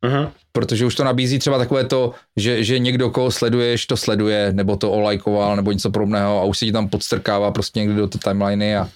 [0.06, 0.28] Mhm.
[0.52, 4.76] Protože už to nabízí třeba takové to, že, že někdo, koho sleduješ, to sleduje, nebo
[4.78, 8.18] to olajkoval, nebo něco podobného a už se ti tam podstrkává prostě někdy do té
[8.18, 8.90] timeliny a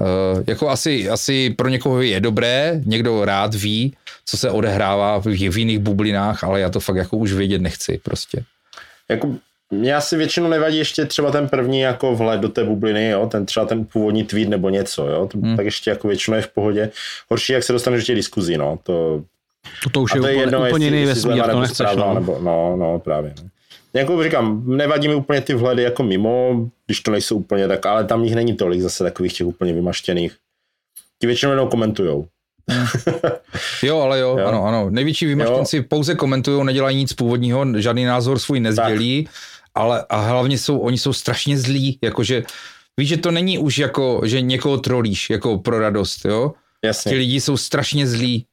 [0.00, 5.26] uh, jako asi, asi pro někoho je dobré, někdo rád ví, co se odehrává v,
[5.26, 8.44] v jiných bublinách, ale já to fakt jako už vědět nechci prostě.
[9.08, 9.34] Jako,
[9.70, 13.46] mě asi většinou nevadí ještě třeba ten první jako vhled do té bubliny, jo, ten
[13.46, 15.56] třeba ten původní tweet nebo něco, jo, to, Hmm.
[15.56, 16.90] tak ještě jako většinou je v pohodě.
[17.30, 19.22] Horší, jak se dostaneš do těch diskuzí, no, to,
[19.84, 21.60] To, to už a je, to je úplně, jedno, úplně jestli, jiný vesmír, to nebo
[21.60, 21.86] nechceš.
[21.96, 22.14] No.
[22.14, 23.34] nebo, no, no, právě.
[23.42, 23.48] No.
[23.96, 28.04] Jako říkám, nevadí mi úplně ty vhledy jako mimo, když to nejsou úplně tak, ale
[28.04, 30.36] tam jich není tolik zase takových těch úplně vymaštěných.
[31.20, 32.26] Ti většinou jenom komentujou.
[33.82, 34.38] Jo, ale jo, Jo.
[34.40, 34.46] jo.
[34.46, 34.90] ano, ano.
[34.90, 39.28] Největší vymaštěnci pouze komentují, nedělají nic původního, žádný názor svůj nezdělí,
[39.74, 42.42] ale a hlavně jsou, oni jsou strašně zlí, jakože
[42.96, 46.52] víš, že to není už jako, že někoho trolíš, jako pro radost, jo?
[46.84, 47.10] Jasně.
[47.10, 48.46] Ti lidi jsou strašně zlí,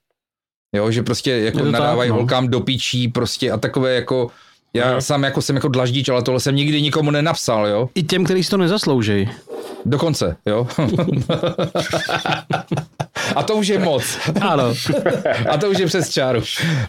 [0.75, 2.15] jo, že prostě jako to tak, nadávají no.
[2.15, 4.31] holkám do pičí prostě a takové jako,
[4.75, 5.01] já Mhm.
[5.01, 7.89] sám jako jsem jako dlaždič, ale tohle jsem nikdy nikomu nenapsal, jo?
[7.95, 9.29] I těm, kteří si to nezaslouží.
[9.85, 10.67] Dokonce, jo?
[13.35, 14.19] a to už je moc.
[14.41, 14.73] Ano.
[15.49, 16.41] A to už je přes čáru.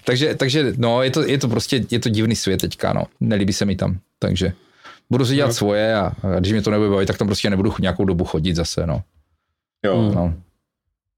[0.05, 3.05] Takže, takže no, je to, je to prostě, je to divný svět teďka, no.
[3.20, 4.53] Nelíbí se mi tam, takže
[5.11, 7.74] budu si dělat svoje a, a když mě to nebude bavit, tak tam prostě nebudu
[7.80, 9.03] nějakou dobu chodit zase, no.
[9.85, 9.99] Jo.
[10.01, 10.14] Hmm.
[10.14, 10.35] no.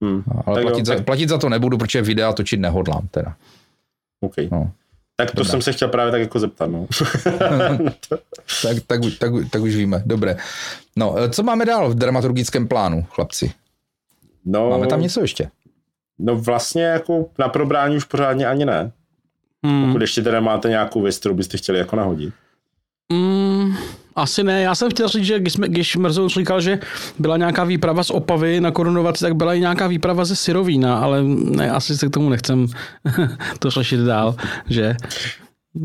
[0.02, 0.22] Hmm.
[0.46, 3.34] Ale Tak jo, platit, za, tak- platit za to nebudu, protože videa točit nehodlám teda.
[4.20, 4.48] Okay.
[4.52, 4.70] No.
[5.16, 5.50] Tak to Dobrá.
[5.50, 6.86] jsem se chtěl právě tak jako zeptat, no.
[8.62, 10.36] Tak, tak, už- tak, tak už víme, dobré.
[10.96, 13.52] No, e, co máme dál v dramaturgickém plánu, chlapci?
[14.44, 15.50] no Máme tam něco ještě?
[16.18, 18.92] No vlastně jako na probrání už pořádně ani ne.
[19.64, 19.86] Hmm.
[19.86, 22.34] Pokud ještě teda máte nějakou věc, kterou byste chtěli jako nahodit.
[23.12, 23.76] Mm,
[24.16, 24.62] asi ne.
[24.62, 26.78] Já jsem chtěl říct, že když, jsme, když Mrzou říkal, že
[27.18, 31.22] byla nějaká výprava z Opavy na korunovaci, tak byla i nějaká výprava ze Syrovína, ale
[31.24, 32.66] ne, asi se k tomu nechcem
[33.58, 34.36] to řešit dál,
[34.68, 34.96] že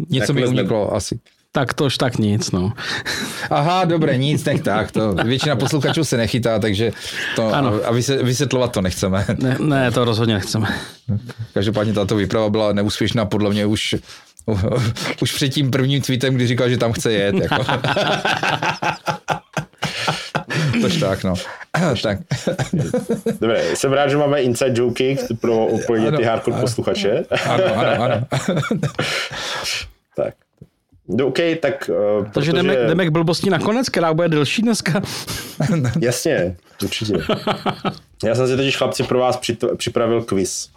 [0.10, 1.20] Něco mi Takhle jsme- uniklo asi.
[1.52, 2.74] tak tož tak nic, no.
[3.50, 6.92] Aha, dobré, nic, nech tak, to většina posluchačů se nechytá, takže
[7.36, 7.74] to, Ano.
[7.86, 7.92] a
[8.24, 9.26] vysvětlovat to nechceme.
[9.38, 10.68] Ne, ne, to rozhodně nechceme.
[11.54, 13.96] Každopádně tato výprava byla neúspěšná podle mě už
[15.22, 17.36] už před tím prvním tweetem, kdy říkal, že tam chce jet.
[17.36, 17.66] Jako.
[20.82, 21.34] Tož tak, no.
[22.04, 22.20] tak.
[23.42, 26.62] Dobré, jsem rád, že máme inside joky pro úplně Ano, ty hardcore ano.
[26.62, 27.26] posluchače.
[27.50, 28.26] Ano, ano, ano.
[30.16, 30.34] tak.
[31.08, 31.90] No, OK, tak...
[32.20, 35.02] Uh, Takže jdeme, jdeme k blbosti nakonec, která bude delší dneska.
[36.00, 37.14] Jasně, určitě.
[38.24, 39.40] Já jsem si totiž chlapci pro vás
[39.78, 40.70] připravil quiz.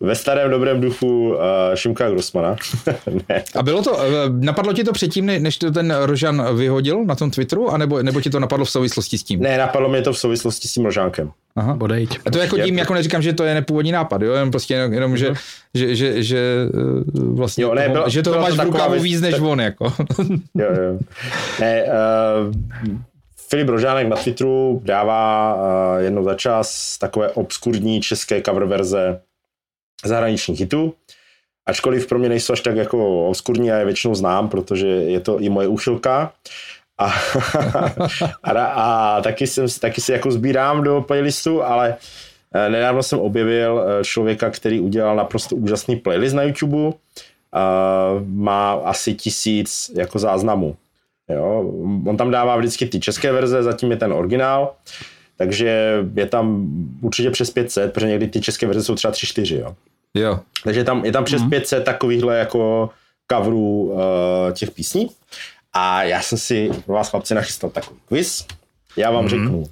[0.00, 1.38] Ve starém dobrém duchu uh,
[1.74, 2.56] Šimka Grossmana.
[3.28, 3.44] ne.
[3.56, 7.14] A bylo to, eh, napadlo ti to předtím, ne- než to ten Rožan vyhodil na
[7.14, 9.40] tom Twitteru, anebo, nebo ti to napadlo v souvislosti s tím?
[9.40, 11.30] ne, napadlo mě to v souvislosti s tím Rožánkem.
[11.56, 11.74] Aha.
[11.74, 12.18] Bodejť.
[12.26, 14.92] A to jako tím, jako neříkám, že to je nepůvodní nápad, jo, jenom prostě jenom,
[14.92, 15.32] jenom že,
[15.74, 16.38] že, že, že,
[16.74, 19.92] eh, vlastně, Jo, ne, bylo- že to máš v rukávu víc než tak- on, jako.
[20.54, 20.98] Jo, jo.
[21.60, 22.54] Ne, uh,
[23.48, 29.20] Filip Rožánek na Twitteru dává uh, jednou za čas takové obskurní české cover verze
[30.04, 30.94] zahraničních hitů.
[31.66, 35.38] Ačkoliv pro mě nejsou až tak jako obskurní, já je většinou znám, protože je to
[35.38, 36.32] i moje úchylka.
[36.98, 37.04] A,
[38.42, 41.96] a, a taky, jsem, taky si jako sbírám do playlistu, ale
[42.54, 46.96] eh, nedávno jsem objevil eh, člověka, který udělal naprosto úžasný playlist na YouTube.
[48.26, 50.76] Má asi tisíc jako záznamů.
[51.28, 51.72] Jo?
[52.06, 54.74] On tam dává vždycky ty české verze, zatím je ten originál,
[55.36, 56.70] takže je tam
[57.00, 59.58] určitě přes 500, protože někdy ty české verze jsou třeba 3-4.
[59.60, 59.76] Jo?
[60.14, 60.40] jo.
[60.64, 61.50] Takže je tam, je tam přes Mhm.
[61.50, 62.90] 500 takovýchhle jako
[63.32, 63.98] coverů uh,
[64.52, 65.10] těch písní.
[65.72, 68.46] A já jsem si pro vás chlapci nachystal takový quiz.
[68.96, 69.28] Já vám Mhm.
[69.30, 69.66] řeknu, uh,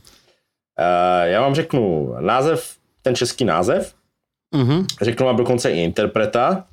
[1.24, 3.94] já vám řeknu název, ten český název,
[4.54, 4.86] Mhm.
[5.02, 6.64] řeknu vám dokonce i interpreta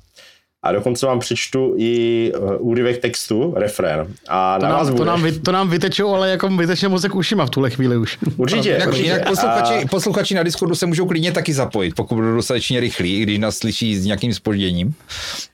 [0.64, 4.06] A dokonce vám přečtu i uh, úryvek textu, refrén.
[4.28, 7.14] A To na vás nám, to, nám, vy- to nám vytečou, ale jako vytečně mozek
[7.14, 8.18] ušima v tuhle chvíli už.
[8.36, 9.06] Určitě, Jinak, určitě.
[9.06, 13.18] jinak posluchači, A- posluchači na Discordu se můžou klidně taky zapojit, pokud budou dostatečně rychlí,
[13.18, 14.94] i když nás slyší s nějakým spožděním.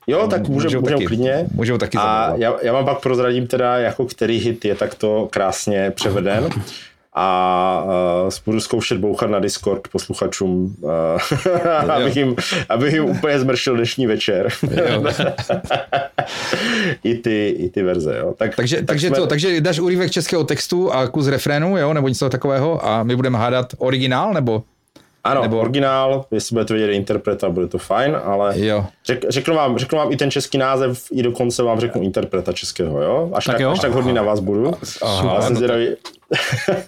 [0.06, 1.46] Jo, tak můžeme Můžou můžem taky- klidně.
[1.54, 2.40] můžou taky A zavolat.
[2.40, 6.48] já, já vám pak prozradím teda, jako který hit je takto krásně převeden.
[7.20, 7.82] A
[8.24, 10.90] uh, budu zkoušet bouchat na Discord posluchačům, uh,
[11.90, 12.36] abych, jim,
[12.68, 14.48] abych jim úplně zmršil dnešní večer.
[17.04, 18.34] I, ty, I ty verze, jo.
[18.38, 21.92] Tak, Takže, tak takže, jsme- to, takže dáš úryvek českého textu a kus refrénu, jo,
[21.92, 24.62] nebo něco takového a my budeme hádat originál, nebo?
[25.24, 28.86] Ano, nebo- originál, jestli budete vědět interpreta, bude to fajn, ale Jo.
[29.06, 33.02] řek, řeknu, vám, řeknu vám i ten český název, i dokonce vám řeknu interpreta českého,
[33.02, 33.30] jo?
[33.34, 33.70] Až Tak tak, jo.
[33.70, 34.72] až tak hodný na vás budu.
[35.02, 35.86] Aha, Já jsem no zvědavý.
[35.86, 36.84] jsem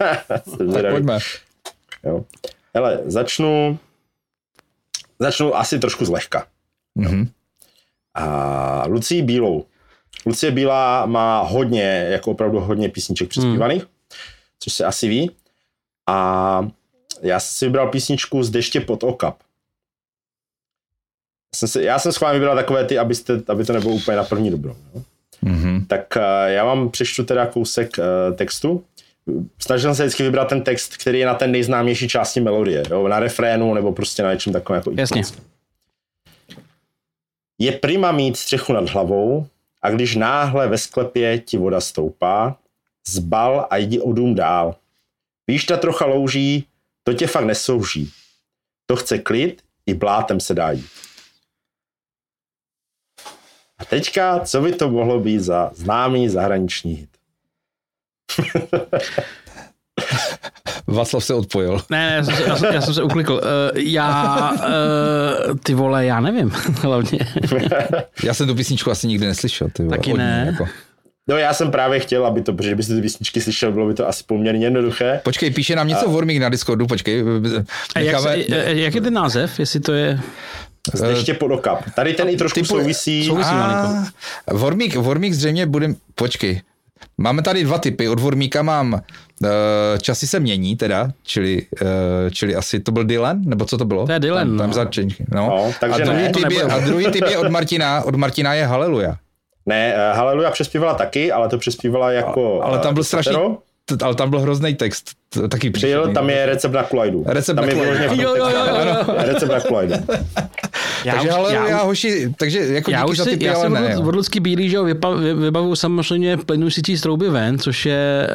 [0.59, 0.95] Tak zvědavý.
[0.95, 1.19] pojďme.
[2.05, 2.25] Jo.
[2.75, 3.79] Hele, začnu,
[5.19, 6.47] začnu asi trošku zlehka.
[6.95, 7.29] Mhm.
[8.15, 9.65] A Lucí Bílou.
[10.27, 13.87] Lucie Bílá má hodně, jako opravdu hodně písniček přespívaných,
[14.61, 15.31] což se asi ví.
[16.09, 16.69] A
[17.23, 19.37] já jsem si vybral písničku z Deště pod okap.
[21.55, 24.51] Jsem si, já jsem schválně vybral takové ty, abyste, aby to nebylo úplně na první
[24.51, 24.77] dobrou.
[24.95, 25.03] Jo.
[25.43, 25.85] Mhm.
[25.85, 28.85] Tak eh, já vám přečtu teda kousek eh, textu.
[29.59, 33.09] Snažil jsem se vždycky vybrat ten text, který je na ten nejznámější části melodie, jo,
[33.09, 35.23] na refrénu nebo prostě na něčem takovém jako Jasně.
[37.59, 39.47] Je prima mít střechu nad hlavou
[39.83, 42.57] a když náhle ve sklepě ti voda stoupá,
[43.07, 44.75] zbal a jdi o dům dál.
[45.47, 46.67] Víš, ta trocha louží,
[47.05, 48.13] to tě fakt nesouží.
[48.87, 50.91] To chce klid, i blátem se dá jít.
[53.79, 57.11] A teďka, co by to mohlo být za známý zahraniční hit?
[60.87, 61.81] Václav se odpojil.
[61.91, 63.33] Ne, ne, já jsem se, já jsem, já jsem se uklikl.
[63.33, 63.41] Uh,
[63.79, 66.51] já, uh, ty vole, já nevím,
[66.83, 67.19] hlavně.
[68.25, 69.69] Já jsem tu písničku asi nikdy neslyšel.
[69.73, 70.45] Ty vole, Taky od ní, ne.
[70.53, 70.69] Jako.
[71.31, 74.09] No já jsem právě chtěl, aby to, protože kdybyste ty písničky slyšel, bylo by to
[74.09, 75.21] asi poměrně jednoduché.
[75.25, 77.25] Počkej, píše nám něco Vormík na Discordu, počkej.
[77.95, 80.21] A jak, se, eh, jak je ten název, jestli to je...
[80.95, 81.85] Z deště pod okap.
[81.97, 83.27] Tady ten i trošku typu- souvisí.
[83.27, 83.51] souvisí.
[83.51, 84.05] a,
[84.53, 86.61] Vormík, Vormík zřejmě bude, počkej,
[87.19, 89.01] máme tady dva typy, od Vormíka mám
[90.03, 91.67] časy se mění teda, čili,
[92.31, 94.07] čili asi to byl Dylan, nebo co to bylo?
[94.07, 95.11] To je Dylan, Tam, tam no.
[95.35, 95.47] no.
[95.47, 96.31] No, takže a, druhý ne.
[96.31, 99.17] To typ je, a druhý typ je od Martina, od Martina je Haleluja.
[99.67, 103.37] Ne, uh, Haleluja přespívala taky, ale to přespívala jako Ale tam byl eh, strašný,
[104.03, 105.11] ale tam byl hrozný text,
[105.49, 106.15] taky Přijel, příšerný.
[106.15, 107.25] tam je recept na kulajdu.
[107.27, 107.81] Recept tam na tom
[108.21, 109.15] Jo, jo, jo, jo.
[109.19, 109.95] Recept na kulajdu.
[111.05, 113.55] Já takže už- Haleluja, já už- hoši, takže jako Já už za si, typy, já
[113.55, 113.97] si ale ne.
[113.99, 118.29] od, Lucky Bílý, že jo, vypa- vy- vybavuju samozřejmě plynusící z trouby ven, což je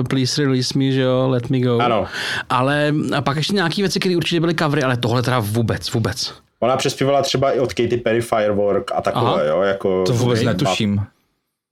[0.00, 1.78] uh, Please Release Me, že jo, Let Me Go.
[1.78, 2.06] Ano.
[2.50, 6.32] Ale a pak ještě nějaké věci, které určitě byly covery, ale tohle teda vůbec, vůbec.
[6.64, 9.42] Ona přespívala třeba i od Katy Perry Firework a takové, Aha.
[9.44, 10.04] jo, jako...
[10.04, 10.52] To vůbec Okay.
[10.54, 11.00] netuším.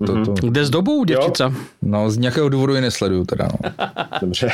[0.06, 1.52] To, to, Kde s dobou, děvčica?
[1.82, 3.70] no, z nějakého důvodu je nesleduju teda, no.
[4.20, 4.48] Dobře.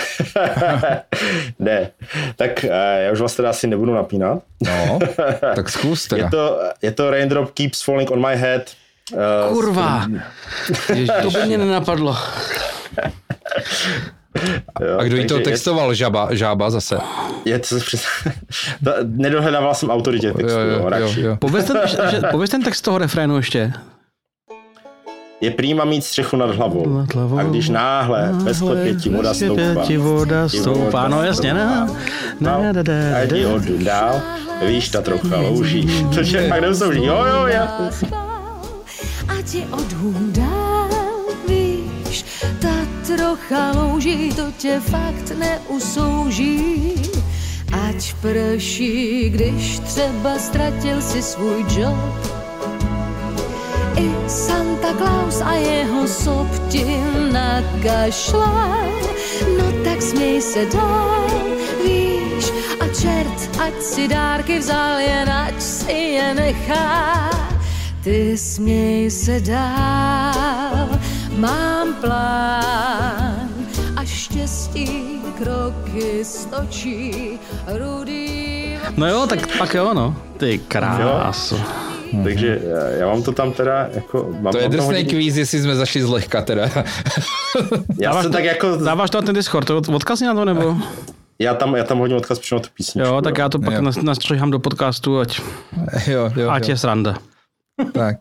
[1.59, 1.91] ne.
[2.37, 4.43] Tak eh, já už vás teda asi nebudu napínat.
[4.67, 4.99] No,
[5.55, 6.25] tak zkus teda.
[6.25, 8.63] Je to, je to Raindrop Keeps Falling on My Head.
[9.13, 10.07] eh, Kurva,
[10.89, 11.11] Ježiš.
[11.23, 12.17] to by mě nenapadlo.
[14.81, 15.95] Jo, A kdo jí to takže je- textoval?
[15.95, 16.99] Žaba, žába zase.
[17.45, 18.05] Je to přes...
[18.85, 21.37] to, nedohledával jsem autoritě textu, Jo, jo, jo, jo.
[21.37, 21.79] Pověz ten,
[22.11, 23.73] že, pověz ten text toho refrénu ještě.
[25.41, 26.89] Je prýma mít střechu nad hlavou.
[26.89, 27.39] Nad hlavou.
[27.39, 29.85] A když náhle ve sklepě ti voda stoupá.
[29.99, 31.87] Voda stoupá, no jasně, ne?
[32.41, 34.21] No, Ne, ne, ne, a jdi odjud dál,
[34.67, 36.07] víš, ta trocha louží.
[36.15, 37.05] Což je fakt neusouží.
[37.05, 37.79] Jo, jo, já.
[39.29, 39.67] A ti
[40.35, 40.68] ta
[43.17, 46.95] trocha louží, to tě fakt neusouží.
[47.89, 52.39] Ať prší, když třeba ztratil si svůj job.
[53.97, 56.99] I Santa Claus a jeho sob ti.
[59.59, 61.27] No tak směj se dál,
[61.85, 67.31] víš, a čert, ať si dárky vzal, jen ať si je nechá.
[68.05, 70.89] Ty směj se dál,
[71.39, 72.68] mám plán
[74.53, 78.77] štěstí kroky stočí rudý.
[78.97, 80.17] No jo, tak pak jo, no.
[80.37, 81.61] Ty krásu.
[82.25, 82.61] Takže
[82.99, 84.29] já vám to tam teda jako...
[84.41, 86.63] Mám, To je drsný hodně- kvíz, jestli jsme zašli zlehka teda.
[88.01, 88.77] Já Dáváš jsem to- tak jako...
[88.77, 90.77] Dáváš to na ten Discord, od- odkaz na to, nebo?
[91.39, 93.09] Já tam, já tam hodně odkaz přímo na tu písničku.
[93.15, 93.83] Jo, tak já to pak Jo.
[93.83, 95.41] nas- nastřihám do podcastu, ať,
[96.07, 96.71] jo, jo, ať jo.
[96.73, 97.15] je sranda.
[97.93, 98.17] Tak.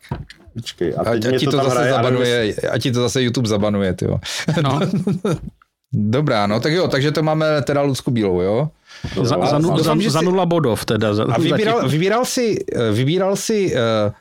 [0.54, 3.02] Počkej, a A, teď a mě ti to, tam zase hraje, zabanuje, a ti to
[3.02, 4.20] zase YouTube zabanuje, ty jo.
[4.64, 4.80] No.
[5.94, 8.70] Dobrá, no tak jo, takže to máme teda Lucku Bílou, jo.
[9.24, 11.14] Za, za, nu- doufám, za, že za nula bodov teda.
[11.14, 14.12] Za, A vybíral, vybíral si, eh, vybíral si uh,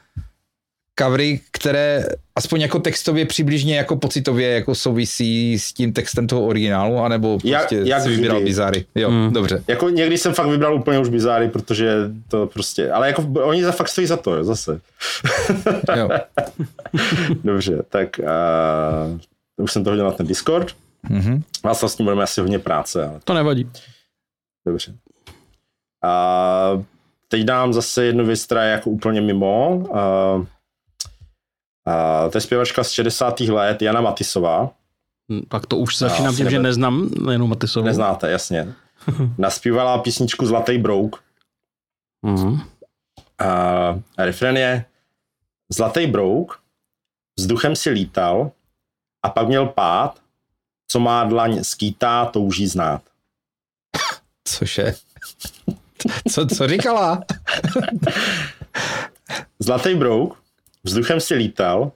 [0.98, 2.04] covery, které
[2.36, 7.60] aspoň jako textově přibližně jako pocitově jako souvisí s tím textem toho originálu, anebo Jak-
[7.60, 8.44] prostě jak si vybíral vždy.
[8.46, 8.84] bizáry.
[8.94, 9.32] Jo, hmm.
[9.32, 9.64] dobře.
[9.68, 11.94] Jako někdy jsem fakt vybral úplně už bizáry, protože
[12.28, 14.80] to prostě, ale jako oni za fakt stojí za to, jo, zase.
[15.96, 16.08] Jo.
[17.44, 20.72] Dobře, tak uh, už jsem to hodil na ten Discord.
[21.08, 21.42] Mhm.
[21.62, 23.70] Vlastně s tím budeme asi hodně práce, ale To nevadí.
[24.66, 24.96] dobře.
[26.04, 26.82] A
[27.28, 29.76] teď dám zase jednu věc, která je jako úplně mimo.
[29.76, 29.86] Uh,
[30.36, 33.40] uh, to je zpěvačka z 60.
[33.40, 34.70] let, Jana Matisová.
[35.32, 36.62] Hm, Pak to už začínám tím, že nebude.
[36.68, 37.86] neznám jenom Matisovou.
[37.86, 38.74] Neznáte, jasně.
[39.38, 41.22] Naspívala písničku Zlatý brouk.
[42.22, 42.60] Mhm.
[43.38, 44.84] A refren je
[45.72, 46.62] Zlatý brouk,
[47.38, 48.50] vzduchem si lítal
[49.22, 50.20] a pak měl pád,
[50.88, 53.02] co má dlaň skýtá, touží znát.
[54.44, 54.94] Cože?
[56.28, 57.24] Co, co říkala?
[59.58, 60.42] Zlatý brouk,
[60.84, 61.92] vzduchem si lítal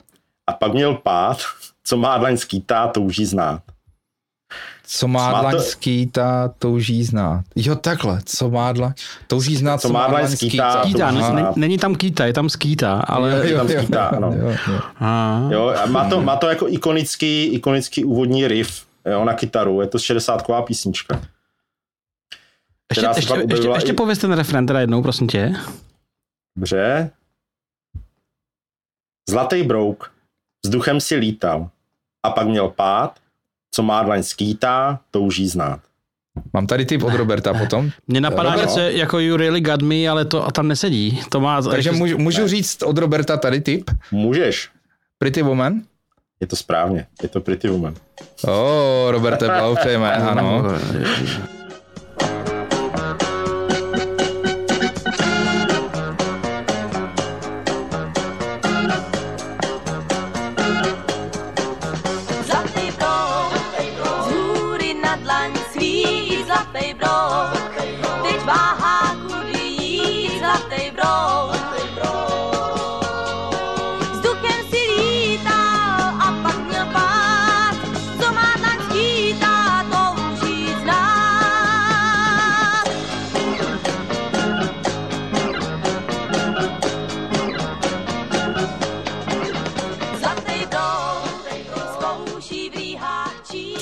[0.46, 1.42] a pak měl pád,
[1.84, 3.62] co má dlaň skýtá, touží znát.
[4.92, 7.44] Co má Má to- dlaň skýtá, touží znát.
[7.56, 8.20] Jo, takhle.
[8.24, 8.92] Co má dlaň,
[9.26, 11.56] touží znát, Co má dlaň skýtá, Skýtá, touží ne, ne, znát.
[11.56, 13.46] není tam kýta, je tam skýta, ale...
[13.48, 14.32] je tam skýtá, ano.
[14.36, 14.80] Jo, jo.
[14.96, 15.48] Aha.
[15.52, 19.86] Jo, a má to, má to jako ikonický, ikonický úvodní riff jo, na kytaru, je
[19.86, 21.20] to 60 písnička.
[22.90, 25.54] Ještě, ještě, ještě, ještě pověz ten refren teda jednou, prosím tě.
[26.56, 27.10] Dobře.
[29.30, 30.12] Zlatý brouk,
[30.64, 31.70] vzduchem si lítal
[32.22, 33.18] a pak měl pád,
[33.70, 35.80] co má dlaň skýtá, touží znát.
[36.52, 37.90] Mám tady tip od Roberta potom.
[38.06, 38.68] Mně napadá Robert?
[38.68, 41.20] něco jako You Really Got Me, ale to a tam nesedí.
[41.28, 41.62] To má...
[41.62, 43.90] Takže ještě- můžu, můžu říct od Roberta tady tip.
[44.10, 44.68] Můžeš,
[45.18, 45.80] Pretty Woman.
[46.40, 47.94] je to správně, je to Pretty Woman.
[48.44, 50.62] O, oh, Roberte, blahopřejeme, ano.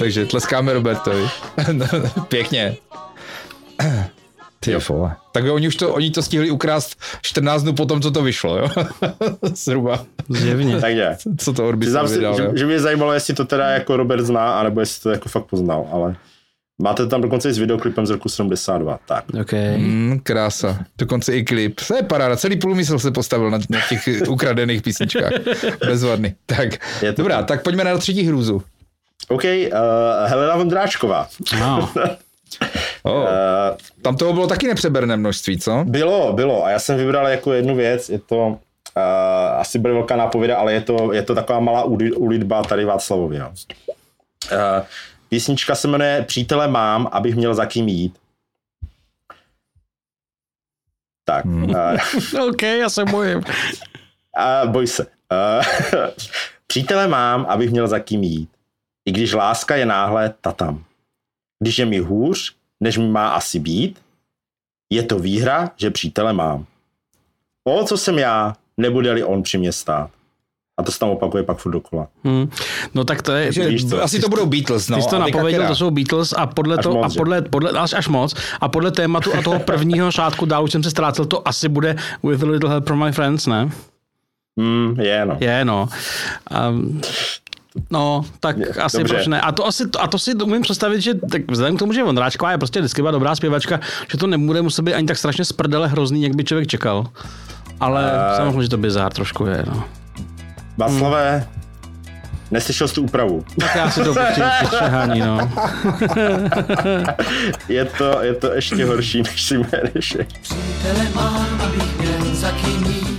[0.09, 1.25] Takže tleskáme Robertovi.
[2.29, 2.77] Pěkně.
[4.61, 5.17] Ty vole.
[5.33, 8.69] Tak oni už to, oni to stihli ukrást 14 dnů potom, co to vyšlo, jo?
[9.55, 10.05] Zhruba.
[10.29, 10.81] Zjevně.
[10.81, 12.51] Takže, Co to Orbis přiznám si, vydal, jo?
[12.53, 15.45] že, že mě zajímalo, jestli to teda jako Robert zná, anebo jestli to jako fakt
[15.45, 16.17] poznal, ale
[16.83, 18.99] máte tam dokonce i s videoklipem z roku 72.
[19.09, 19.25] Tak.
[19.41, 19.53] OK.
[19.77, 20.79] Mm, krása.
[20.99, 21.81] Dokonce i klip.
[21.89, 22.37] To je paráda.
[22.37, 25.33] Celý průmysl se postavil na, na těch ukradených písničkách.
[25.87, 26.35] Bezvadný.
[26.47, 26.69] Tak,
[27.03, 27.47] Je to dobrá, tak.
[27.47, 28.63] tak pojďme na třetí hrůzu.
[29.29, 29.71] OK, uh,
[30.27, 31.29] Helena Vondráčková.
[31.61, 31.91] No.
[33.03, 35.85] Oh, Uh, tam toho bylo taky nepřeberné množství, co?
[35.85, 36.65] Bylo, bylo.
[36.65, 38.57] A já jsem vybral jako jednu věc, je to, uh,
[39.59, 43.41] asi bude velká nápověda, ale je to, je to taková malá uli- ulitba tady Václavově.
[43.41, 43.49] No.
[44.53, 44.87] Uh,
[45.29, 48.19] písnička se jmenuje Přítele mám, abych měl za kým jít.
[51.25, 51.45] Tak.
[51.45, 51.75] Uh,
[52.49, 53.43] OK, já se bojím.
[54.37, 55.07] a boj se.
[55.07, 55.65] Uh,
[56.67, 58.51] Přítele mám, abych měl za kým jít.
[59.09, 60.85] I když láska je náhle, ta tam.
[61.63, 63.99] Když je mi hůř, než mi má asi být,
[64.93, 66.67] je to výhra, že přítele mám.
[67.65, 70.11] O, co jsem já, nebude-li on při mě stát.
[70.79, 72.09] A to se tam opakuje pak furt dokola.
[72.25, 72.51] Hmm.
[72.95, 73.53] No tak to je...
[73.53, 74.03] Že, Víš co?
[74.03, 74.97] asi to budou Beatles, no.
[74.97, 77.71] Ty jsi to napověděl, to jsou Beatles a podle Až to, moc, a podle, podle
[77.71, 81.25] až, až moc, a podle tématu a toho prvního šátku dál už jsem se ztrácel,
[81.25, 83.71] to asi bude With a Little Help from My Friends, ne?
[84.59, 85.37] Hmm, je, no.
[85.41, 85.89] Je, no.
[86.71, 87.01] Um,
[87.91, 89.15] no, tak Je, asi dobře.
[89.15, 89.41] proč ne.
[89.41, 92.51] A to, asi, a to si umím představit, že tak vzhledem k tomu, že Vondráčková
[92.53, 95.89] je prostě vždycky byla dobrá zpěvačka, že to nebude muset být ani tak strašně sprdele
[95.89, 97.07] hrozný, jak by člověk čekal.
[97.81, 98.37] Ale Eh.
[98.37, 99.85] samozřejmě, že to bizár trošku je, no.
[100.77, 101.47] Václavé,
[102.51, 103.45] neslyšel jsi tu úpravu.
[103.61, 104.45] Tak já si to pustím
[104.77, 105.51] přihání, no.
[107.69, 110.17] Je to, je to ještě horší, než si jmenuješ.
[110.43, 112.85] Přítele mám, abych měl za kým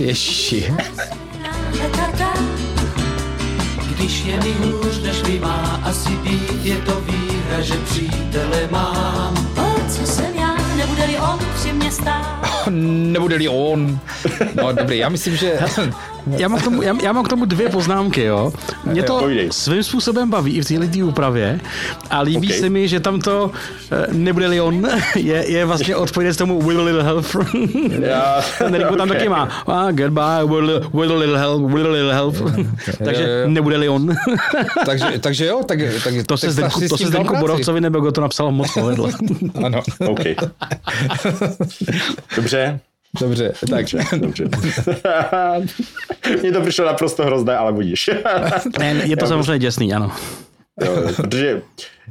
[4.00, 9.34] Když je mi hůř, než mi má asi být, je to výhra, že přítele mám.
[9.56, 12.46] O, co jsem já, nebude-li on při mě stát.
[12.70, 13.98] Nebude-li on.
[14.54, 15.58] No dobrý, já myslím, že
[16.26, 18.52] já, mám k tomu, já, já mám k tomu dvě poznámky, jo.
[18.84, 21.60] Mě to svým způsobem baví i v téhle tý úpravě
[22.10, 22.58] a líbí Ok.
[22.58, 23.50] se mi, že tam to
[23.92, 27.26] eh, nebude Leon, je, je vlastně odpovědět tomu with a little help.
[28.06, 29.48] Já, Enrico tam taky má.
[29.66, 32.36] Ah, goodbye, with a, with a little help, with a little help.
[33.04, 33.48] Takže Jo, jo.
[33.48, 34.16] nebude Leon.
[34.86, 37.36] takže, takže jo, tak, tak To se Zdenku, to se Zdenku.
[37.36, 39.08] Borovcovi nebo to napsal moc povedlo.
[39.64, 40.20] Ano, OK.
[42.36, 42.80] Dobře.
[43.20, 43.86] Dobře, tak.
[44.16, 44.48] Dobře.
[46.40, 48.10] Mně to přišlo naprosto hrozné, ale budíš.
[48.78, 50.12] Ne, je to samozřejmě děsný, ano.
[50.84, 51.62] Jo, protože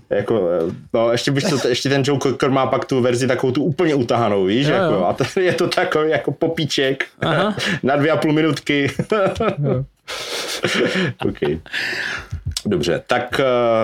[0.10, 0.50] jako,
[0.94, 3.96] no, ještě, bych to, ještě ten Joe Cocker má pak tu verzi takovou tu úplně
[3.96, 5.04] utahanou, víš, Jo, jako, jo.
[5.06, 7.56] a to je to takový jako popíček Aha.
[7.84, 8.92] na dvě a půl minutky.
[11.28, 11.38] OK.
[12.66, 13.42] Dobře, tak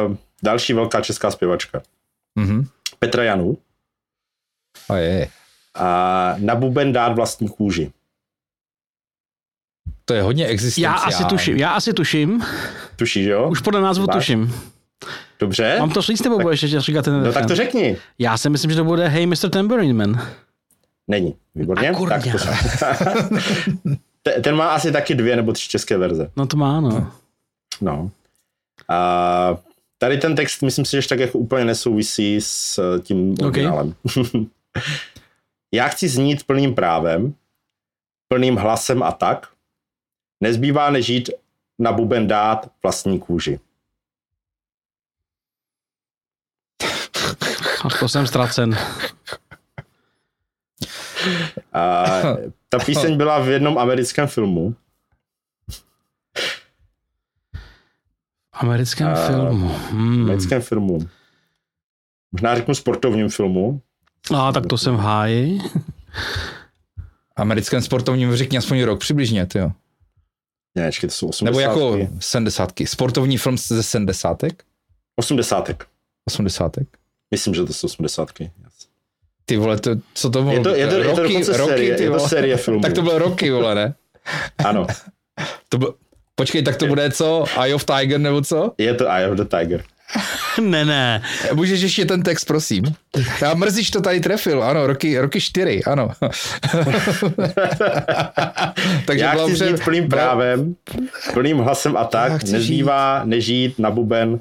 [0.08, 1.82] uh, další velká česká zpěvačka.
[2.36, 2.68] Mhm.
[3.00, 3.58] Petra Janu
[4.90, 5.28] A je,
[6.38, 7.92] na buben dát vlastní kůži.
[10.06, 11.02] to je hodně Já existenciální.
[11.14, 12.44] asi tuším, já asi tuším,
[12.96, 13.50] Tušíš, jo?
[13.50, 14.16] už podle názvu Máš?
[14.16, 14.54] tuším.
[15.40, 15.76] Dobře?
[15.80, 17.48] Mám to říct, nebo budeš ještě říkat ten No tak refrén?
[17.48, 17.98] to řekni.
[18.20, 19.50] Já si myslím, že to bude Hey Mr.
[19.50, 20.28] Tambourine Man.
[21.08, 21.36] Není.
[21.56, 21.94] Výborně.
[22.10, 22.38] Tak to
[24.24, 26.32] Te- Ten má asi taky dvě nebo tři české verze.
[26.36, 27.12] No to má, no.
[27.82, 28.12] No.
[28.90, 29.58] A
[29.98, 33.96] tady ten text, myslím si, že tak jako úplně nesouvisí s eh, tím originálem.
[35.76, 37.36] Já chci znít plným právem,
[38.28, 39.54] plným hlasem a tak.
[40.44, 41.30] Nezbývá nežít
[41.80, 43.60] na buben dát vlastní kůži.
[47.86, 48.78] A to jsem ztracen.
[51.74, 52.06] A
[52.70, 54.76] ta píseň byla v jednom americkém filmu.
[58.54, 59.68] Americkém A- filmu.
[59.68, 60.24] Hmm.
[60.24, 61.00] Americkém filmu.
[62.32, 63.82] Možná řeknu sportovním filmu.
[64.34, 65.60] A tak to jsem v háji.
[67.36, 69.72] Americkém sportovním řekni aspoň rok přibližně, ty jo.
[70.76, 71.46] Ne, to jsou 80.
[71.46, 72.88] Nebo jako sedmdesátky.
[72.88, 74.64] Sportovní film ze sedmdesátek?
[75.20, 75.70] 80.
[76.28, 76.88] Osmdesátek?
[77.32, 78.30] Myslím, že to jsou 80.
[79.46, 80.54] Ty vole, to, co to bylo?
[80.54, 82.30] Je to, je to, je to dokonce série, ty je to vole.
[82.30, 82.82] série filmů.
[82.82, 83.94] Tak to bylo roky, vole, ne?
[84.66, 84.88] Ano,
[85.70, 85.96] To byl...
[86.36, 87.46] Počkej, tak to bude co?
[87.64, 88.74] Eye of Tiger nebo co?
[88.78, 89.84] je to Eye of the Tiger.
[90.62, 91.22] ne, ne.
[91.54, 92.84] Můžeš ještě ten text, prosím.
[93.42, 96.10] Já mrzíš to tady trefil, ano, roky, roky čtyři, ano.
[99.06, 100.76] Takže Já chci znít plným právem,
[101.34, 104.40] plným hlasem a tak, nezbývá nežít na buben,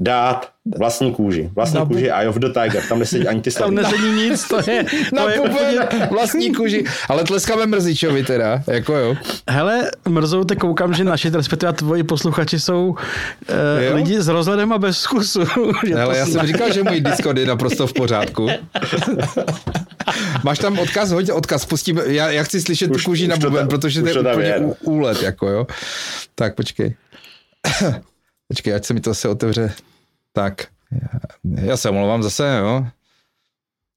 [0.00, 1.50] dát vlastní kůži.
[1.54, 3.74] Vlastní Na bu- kůži Eye of the Tiger, tam nesedí ani ty Tam slavy.
[3.74, 4.84] nezení nic, to je...
[5.12, 6.08] Na To je buben, úplně...
[6.10, 6.84] vlastní kůži.
[7.08, 9.16] Ale tleskáme Mrzičovi teda, jako jo.
[9.50, 12.96] Hele, mrzou, te koukám, že naši, respektive tvoji posluchači jsou uh,
[13.82, 13.96] Jo?
[13.96, 15.40] lidi s rozhledem a bez zkusu.
[16.02, 18.48] Ale já jsem říkal, že můj Discord je naprosto v pořádku.
[20.44, 23.36] Máš tam odkaz, hoď odkaz, pustím, já, já chci slyšet Už- tu kůži už na
[23.36, 25.66] buben, tam- protože to je to tam úplně je, úlet, jako jo.
[26.34, 26.94] Tak, počkej.
[28.48, 29.74] Počkej, ať se mi to se otevře.
[30.32, 31.08] Tak, já,
[31.64, 32.86] já se omlouvám zase, jo.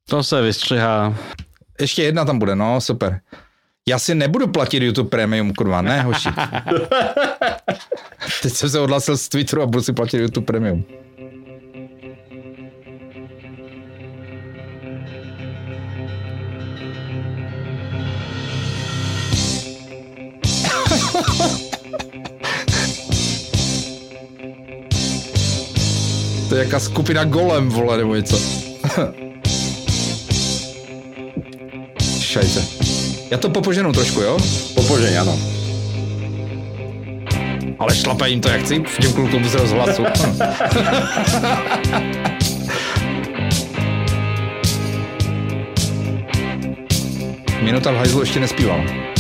[0.10, 1.18] To se vystřihá.
[1.80, 3.22] Ještě jedna tam bude, no, super.
[3.88, 6.30] Já si nebudu platit YouTube Premium, kurva, ne, hoši.
[8.42, 10.86] Teď jsem se odhlasil z Twitteru a budu si platit YouTube Premium.
[26.52, 28.40] To je jaká skupina Golem, vole, nebo něco.
[32.20, 32.66] Šajce.
[33.30, 34.38] Já to popoženu trošku, jo?
[34.76, 35.40] Popožeň, ano.
[37.80, 40.04] Ale šlape jim to jak chci, těm klukům z rozhlasu.
[47.62, 49.11] Minuta v hajzlu ještě nespíval.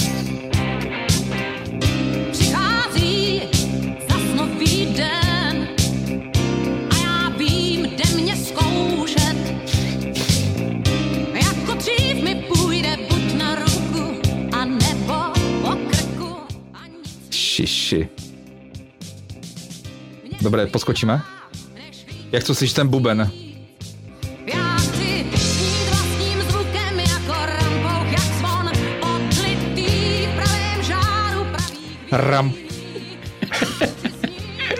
[27.46, 28.72] Rambouk, jak zvon
[29.02, 29.92] odlitý
[30.26, 32.54] v pravém žáru pravých Ram.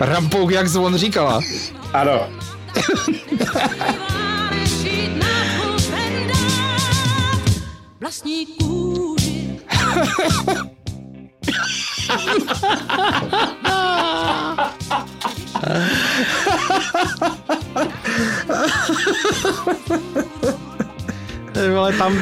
[0.00, 1.40] Rampouk, jak zvon říkala.
[1.92, 2.28] Ano,
[8.00, 9.58] buben vlastní kůži.
[21.74, 22.18] Vole, tam,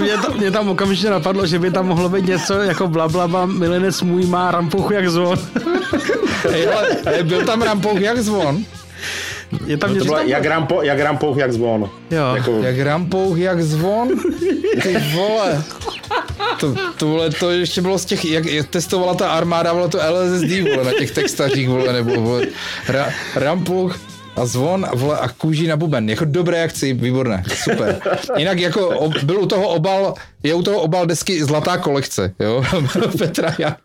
[0.00, 4.02] mě, to, mě tam okamžitě napadlo, že by tam mohlo být něco jako blablaba, milenec
[4.02, 5.38] můj má rampouchu jak zvon.
[6.50, 8.64] Hej, hele, byl tam rampouch jak zvon.
[9.66, 11.90] Je tam To něco bylo tam, jak rampou, jak rampouch, jak zvon.
[12.10, 12.34] jo.
[12.34, 14.08] Jako, Jak rampouch jak zvon.
[14.82, 15.64] Ty vole.
[16.60, 20.60] To, to, vole, to ještě bylo z těch, jak, testovala ta armáda, bylo to LSD,
[20.60, 22.46] vole, na těch textařích, vole, nebo vole,
[22.88, 23.98] ra, rampouch
[24.36, 26.10] a zvon a, vole, a kůží na buben.
[26.10, 28.00] Jako dobré akci, výborné, super.
[28.36, 32.64] Jinak jako o, byl u toho obal, je u toho obal desky Zlatá kolekce, jo,
[33.18, 33.76] Petra Janu.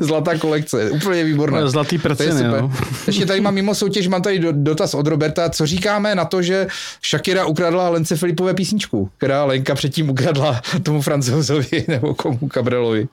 [0.00, 1.68] Zlatá kolekce, úplně výborné.
[1.68, 2.28] Zlatý To je
[2.58, 2.70] jo.
[3.06, 5.50] Ještě tady mám mimo soutěž, mám tady do- dotaz od Roberta.
[5.50, 6.66] Co říkáme na to, že
[7.10, 13.08] Shakira ukradla Lence Filipové písničku, která Lenka předtím ukradla tomu francouzovi nebo komu Cabrelovi.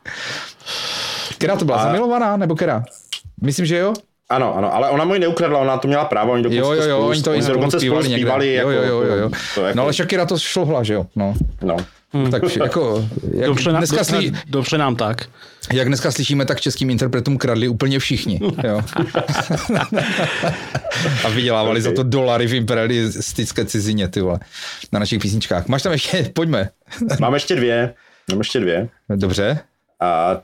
[1.37, 1.77] Která to byla?
[1.77, 2.83] A- Zamilovaná nebo která?
[3.41, 3.93] Myslím, že jo?
[4.29, 6.81] Ano, ano, ale ona mu ji neukradla, ona to měla právo, oni dokonce Jo, jo,
[6.83, 9.15] jo, spolu, oni to i oni spolu dokonce zpívali spolu zpívali, Jo, jako, jo, jo,
[9.15, 9.29] jo.
[9.55, 11.05] To jako, No ale Shakira to šlohla, že jo?
[11.15, 11.35] No.
[11.61, 11.77] no.
[12.31, 15.25] Tak vše- jako, jak Dobře, nám, dneska, dobře, dobře nám tak.
[15.73, 18.39] jak dneska slyšíme, tak českým interpretům kradli úplně všichni.
[18.63, 18.81] Jo.
[21.25, 24.39] A vydělávali za to dolary v imperialistické cizině, ty vole,
[24.91, 25.67] na našich písničkách.
[25.67, 26.69] Máš tam ještě, pojďme.
[27.19, 27.93] Mám ještě dvě,
[28.31, 28.87] mám ještě dvě.
[29.09, 29.59] Dobře.
[29.99, 30.37] A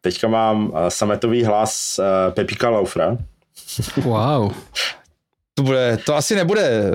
[0.00, 3.16] teďka mám eh, sametový hlas eh, Pepíka Laufra.
[4.02, 4.52] Wow.
[5.54, 6.90] To, bude, to asi nebude eh,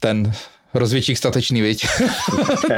[0.00, 0.32] ten
[0.74, 1.86] rozvědčík statečný, viď?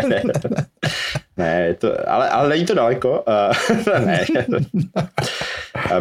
[1.37, 3.25] ne, je to, ale, ale není to daleko.
[4.05, 4.27] Ne.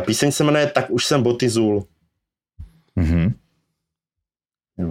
[0.06, 1.88] Píseň se jmenuje Tak už jsem Botizul.
[2.96, 3.34] Mhm.
[4.78, 4.90] Jo.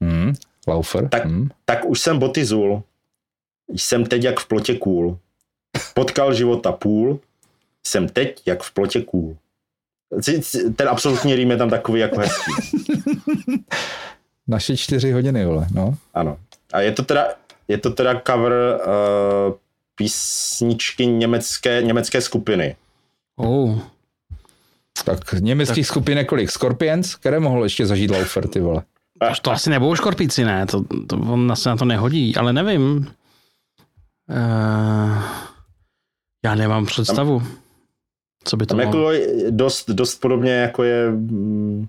[0.00, 0.32] Mhm.
[0.68, 1.08] Laufer.
[1.08, 1.48] Tak- Mhm.
[1.64, 2.82] Tak už jsem Botizul.
[3.68, 5.18] Jsem teď jak v plotě kůl.
[5.94, 7.20] Potkal života půl.
[7.86, 9.36] Jsem teď jak v plotě kůl.
[10.76, 12.52] Ten absolutní rým je tam takový jako hezký.
[14.48, 15.94] Naše čtyři hodiny, vole, no.
[16.14, 16.38] Ano.
[16.72, 17.26] A je to teda,
[17.68, 19.54] je to teda cover uh,
[19.94, 22.76] písničky německé, německé skupiny.
[23.36, 23.78] Oh.
[25.04, 25.92] Tak německých tak.
[25.92, 26.50] skupin kolik?
[26.50, 27.14] Scorpions?
[27.14, 28.82] Které mohl ještě zažít Laufer, ty vole?
[29.30, 30.66] Už to asi nebudou škorpíci, ne?
[30.66, 32.96] To, to on se na to nehodí, ale nevím.
[34.30, 35.22] Uh,
[36.44, 37.42] já nemám představu.
[38.46, 39.12] Co by to Tam bylo?
[39.12, 41.10] jako je dost, dost podobně jako je...
[41.10, 41.86] mm,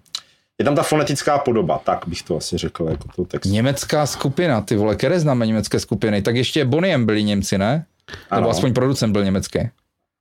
[0.60, 3.50] Je tam ta fonetická podoba, tak bych to asi řekl, jako to text.
[3.50, 6.22] Německá skupina, ty vole, které známe německé skupiny?
[6.22, 7.86] Tak ještě Boniem byli Němci, ne?
[8.30, 8.42] Ano.
[8.42, 9.60] Nebo aspoň producent byl německý.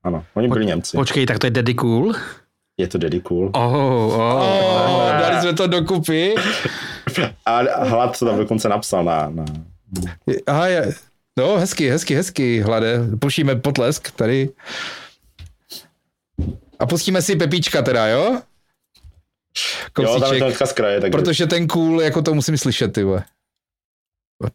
[0.04, 0.96] Ano, oni byli Němci.
[0.96, 2.14] Počkej, tak to je Daddy Cool?
[2.80, 3.50] Je to Daddy Cool.
[3.54, 4.20] Oh, oh.
[4.20, 6.34] Oh, dali jsme to dokupy.
[7.46, 9.30] A Hlad to tam dokonce napsal na...
[9.30, 9.44] na...
[10.46, 10.92] Aha, je.
[11.38, 12.98] No, hezky, hezky, hezky, hlade.
[13.20, 14.48] Pušíme potlesk tady.
[16.78, 18.40] A pustíme si Pepíčka teda, jo?
[19.98, 21.10] Jo, tam je Kousíček, to hnedka z kraje, takže...
[21.10, 23.24] protože ten cool, jako to musím slyšet, ty vole.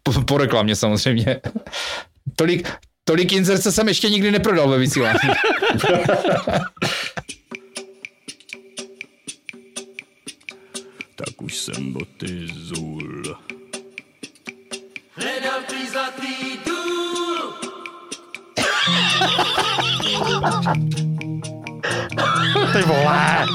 [0.03, 1.41] Po, po reklamě samozřejmě.
[2.36, 2.69] Tolik,
[3.03, 5.19] tolik inzerce jsem ještě nikdy neprodal ve vysílání.
[11.26, 13.38] Tak už jsem boty zul.
[15.11, 17.53] Hledal tvý zlatý důl.
[22.73, 23.45] Ty vole!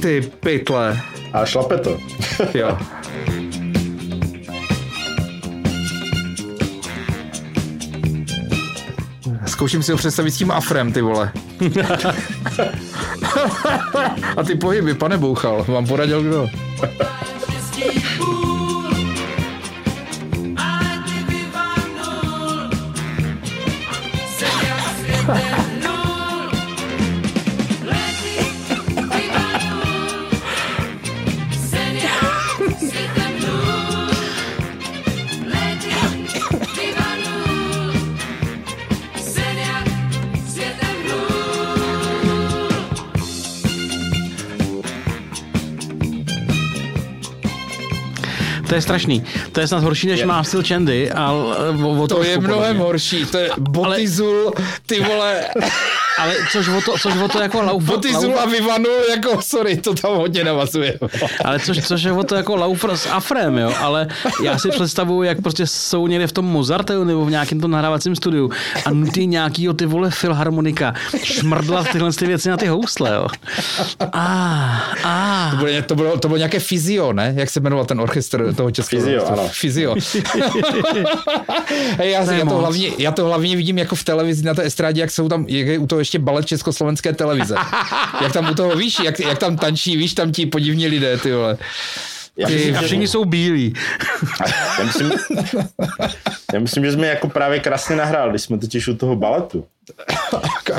[0.00, 1.00] Ty pytle.
[1.32, 1.98] A šlape to.
[2.54, 2.78] Jo.
[9.56, 11.32] Zkouším si ho představit s tím afrem, ty vole.
[14.36, 16.48] A ty pohyby, pane Bouchal, vám poradil kdo?
[48.68, 49.24] To je strašný.
[49.52, 53.24] To je snad horší, než má styl Chandy, ale o, o To je mnohem horší,
[53.26, 54.52] to je Botizul,
[54.86, 55.44] ty vole.
[56.18, 59.76] Ale což o to, což o to jako lauf, Boty lauf, Zula vyvanu, jako sorry,
[59.76, 60.98] to tam hodně navazuje.
[61.44, 64.08] ale což, což je o to jako Laufer s Afrem, jo, ale
[64.44, 68.16] já si představuju, jak prostě jsou někde v tom Mozarteu nebo v nějakém tom nahrávacím
[68.16, 68.50] studiu
[68.84, 73.26] a nutí nějakýho ty vole filharmonika šmrdlat tyhle ty věci na ty housle, jo.
[74.12, 75.50] A, a.
[75.50, 77.34] To bylo, to, bylo, to bylo nějaké Fizio, ne?
[77.36, 79.02] Jak se jmenoval ten orchestr toho českého?
[79.02, 79.40] Fizio, orchestru?
[79.40, 79.48] ano.
[79.52, 79.94] Fizio.
[81.98, 85.00] Hej, já, já, to hlavně, já to hlavně vidím jako v televizi na té estrádě,
[85.00, 87.54] jak jsou tam, jak je u toho ještě balet československé televize.
[88.22, 91.32] jak tam u toho, víš, jak, jak tam tančí, víš, tam ti podivní lidé, ty
[91.32, 91.58] vole.
[92.36, 93.74] Já Ty- myslím, všichni jsou bílí.
[94.78, 95.12] já, myslím,
[96.52, 99.66] já myslím, že jsme jako právě krásně nahrál, když jsme totiž u toho baletu.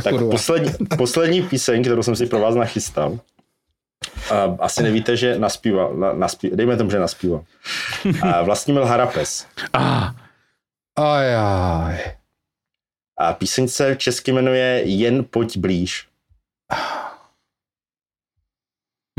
[0.04, 3.20] Tak poslední, poslední píseň, kterou jsem si pro vás nachystal,
[4.32, 7.44] a asi nevíte, že naspíval, na, naspí, dejme tomu, že naspíval.
[8.22, 9.46] A Vlastimil Harapes.
[9.74, 10.16] A,
[10.96, 12.17] Ajaj.
[13.18, 16.08] A píseň se česky jmenuje Jen pojď blíž.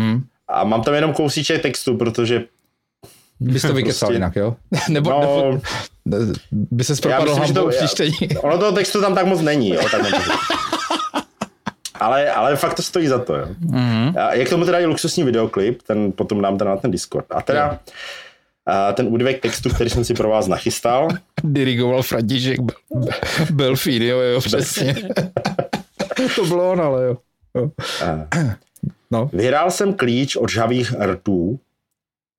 [0.01, 0.27] Hm?
[0.49, 2.45] A mám tam jenom kousíček textu, protože
[3.41, 4.57] Bys to vykecal Prostě- jinak, jo?
[4.89, 5.61] Nebo, no, nebo
[6.53, 8.29] by se propadl hambou to, při čtení.
[8.43, 10.03] ono toho textu tam tak moc není, jo, tak
[12.01, 13.47] ale, ale fakt to stojí za to, jo.
[13.59, 14.15] Mhm.
[14.19, 17.27] A je k tomu teda i luxusní videoklip, ten potom dám teda na ten Discord.
[17.31, 17.79] A teda
[18.69, 21.09] a ten údivek textu, který jsem si pro vás nachystal,
[21.45, 23.09] Dirigoval František Bel-
[23.51, 24.95] Belfín, jo, jo, přesně.
[26.37, 27.17] to bylo on, ale jo.
[27.57, 27.71] jo.
[28.05, 28.29] a,
[29.11, 29.31] No.
[29.33, 31.61] vyhrál jsem klíč od žhavých rtů,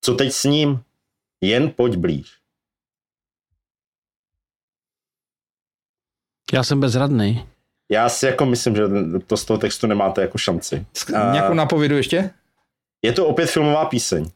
[0.04, 0.80] co teď s ním?
[1.44, 2.26] Jen pojď blíž.
[6.52, 7.46] já jsem bezradný.
[7.90, 8.82] Já si jako myslím, že
[9.26, 10.86] to z toho textu nemáte jako šanci.
[11.32, 12.30] Nějakou napovědu ještě?
[13.02, 14.30] Je to opět filmová píseň.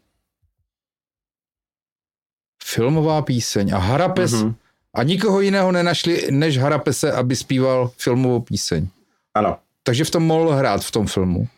[2.67, 3.75] Filmová píseň.
[3.75, 4.45] A Harapes, mm-hmm.
[4.45, 4.55] Mhm.
[4.95, 8.89] a nikoho jiného nenašli než Harapese, aby zpíval filmovou píseň.
[9.35, 9.57] Ano.
[9.83, 11.49] Takže v tom mohl hrát v tom filmu.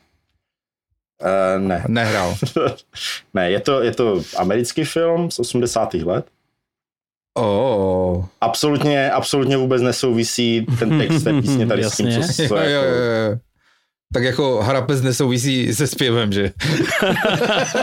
[1.23, 1.85] Uh, ne.
[1.89, 2.37] Nehrál.
[3.35, 5.95] ne, je to, je to americký film z 80.
[5.95, 6.27] let.
[7.35, 8.25] Oh.
[8.41, 12.83] Absolutně, absolutně vůbec nesouvisí ten text té písně tady s tím, co, co Jo, jo,
[12.83, 13.39] jako, jo, jo.
[14.15, 16.43] Tak jako Harapes nesouvisí se zpěvem, že?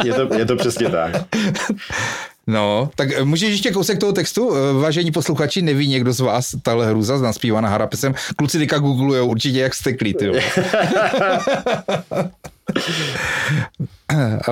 [0.04, 1.12] je, to, je to přesně tak.
[2.48, 4.52] No, tak eh, můžeš ještě kousek toho textu?
[4.56, 8.14] Eh, Vážení posluchači, neví někdo z vás tahle hruza naspívaná Harapesem?
[8.36, 10.32] Kluci teďka googlujou určitě jak steklí, ty.
[14.10, 14.52] A,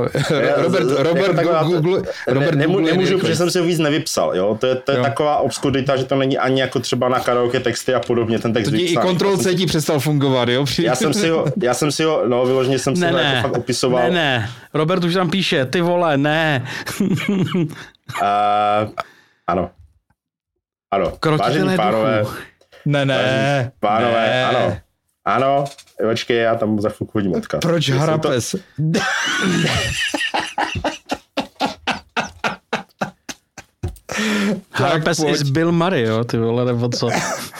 [0.55, 3.79] Robert, Jako Robert, taková- Google, Robert ne, nemů, googluje nemůžu, protože jsem si ho víc
[3.79, 4.35] nevypsal.
[4.35, 4.57] Jo?
[4.61, 5.03] To je, to je Jo.
[5.03, 8.69] taková obskurita, že to není ani jako třeba na karaoke texty a podobně ten text
[8.69, 10.63] To ti i Já jsem C ti přestal fungovat, jo?
[10.65, 13.17] Při- Já jsem si ho, já jsem si ho, no vyloženě jsem si Ne, ho
[13.17, 14.03] ne, jako fakt opisoval.
[14.03, 14.49] ne, ne.
[14.73, 16.65] Robert už tam píše, ty vole, ne.
[18.21, 18.89] Uh,
[19.47, 19.69] ano.
[20.91, 21.11] Ano.
[21.19, 22.23] Krotitelé Vážení pánové.
[22.85, 23.71] Ne, ne.
[23.79, 24.45] pánové, ne.
[24.45, 24.77] ano.
[25.25, 25.65] Ano,
[26.09, 27.59] počkej, já tam za chvilku hodím odkaz.
[27.61, 28.55] Proč Jestli to- Harapes?
[34.71, 35.35] Harapes pojď.
[35.35, 37.09] is Bill Murray, jo, ty vole, nebo co.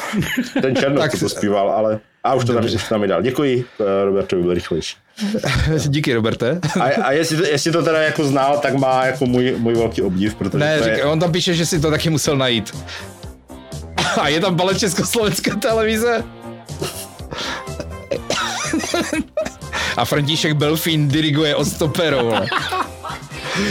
[0.61, 1.99] Ten Černoch, Tak- to zpíval, ale...
[2.23, 2.75] A už to tam, Dobře.
[2.75, 3.21] už to tam mi dal.
[3.21, 4.95] Děkuji, eh, Robertovi, byl rychlejší.
[5.87, 6.59] Díky, Roberte.
[6.79, 10.01] A, a jestli, to, jestli to teda jako znal, tak má jako můj, můj velký
[10.01, 12.75] obdiv, protože Ne, to je, řík, on tam píše, že si to taky musel najít.
[14.21, 16.23] A je tam balet Československé televize?
[20.01, 22.47] A František Belfín diriguje od stopero, vole.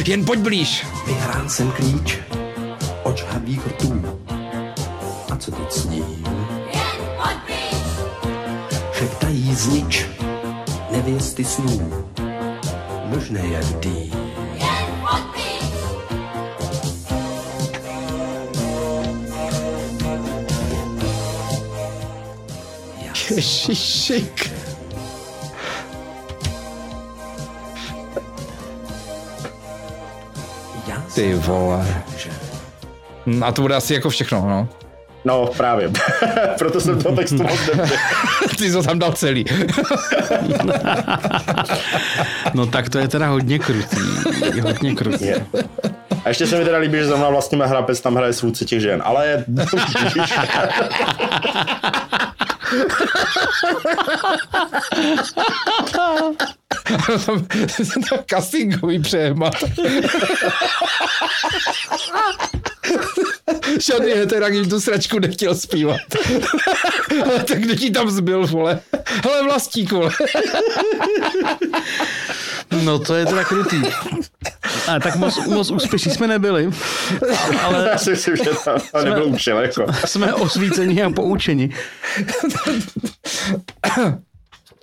[0.06, 0.86] Jen pojď blíž.
[1.06, 2.18] Vyhrál jsem klíč
[3.02, 4.18] od žhavých rtů.
[5.30, 6.26] A co teď s ním?
[8.92, 10.06] Šeptají znič
[10.90, 12.04] nevěsty snů.
[13.04, 14.12] Možné jak dý.
[23.30, 24.59] Ježišik.
[31.14, 32.02] Ty vole.
[32.16, 32.30] že
[33.44, 34.68] A to bude asi jako všechno, no.
[35.24, 35.90] No, právě.
[36.58, 37.60] Proto jsem toho textu moc.
[38.58, 39.44] Ty jsi to tam dal celý.
[42.54, 43.96] No tak to je teda hodně krutý.
[44.62, 45.24] Hodně krutý.
[45.26, 45.46] Je.
[46.24, 49.02] A ještě se mi teda líbí, že zrovna vlastně Hrapec tam hraje svůdce těch žen,
[49.04, 49.44] ale
[58.26, 59.54] Castingový přemat.
[63.80, 66.00] Žádný heterák jim tu sračku nechtěl zpívat.
[67.24, 68.80] Ale tak kdo ti tam zbyl, vole?
[69.24, 70.10] Hele, vlastík, vole.
[72.84, 73.82] No to je teda krutý.
[74.96, 76.70] A tak moc, moc úspěšní jsme nebyli,
[77.62, 79.58] ale Já si myslím, že to, to nebyl účel.
[79.58, 79.86] Jako.
[80.04, 81.70] jsme osvícení a poučeni.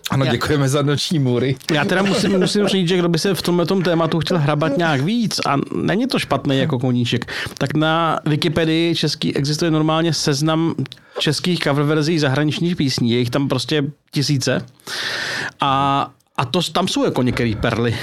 [0.09, 1.55] Ano, děkujeme za noční můry.
[1.73, 4.77] Já teda musím, musím říct, že kdo by se v tomhle tom tématu chtěl hrabat
[4.77, 10.75] nějak víc a není to špatný jako koníček, tak na Wikipedii český existuje normálně seznam
[11.19, 13.11] českých cover verzí zahraničních písní.
[13.11, 14.65] Je jich tam prostě tisíce.
[15.61, 17.95] A a to, tam jsou jako některé perly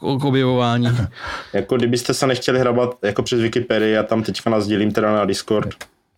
[0.00, 0.88] k, objevování.
[1.52, 5.68] jako kdybyste se nechtěli hrabat jako přes Wikipedii, já tam teďka nazdílím teda na Discord.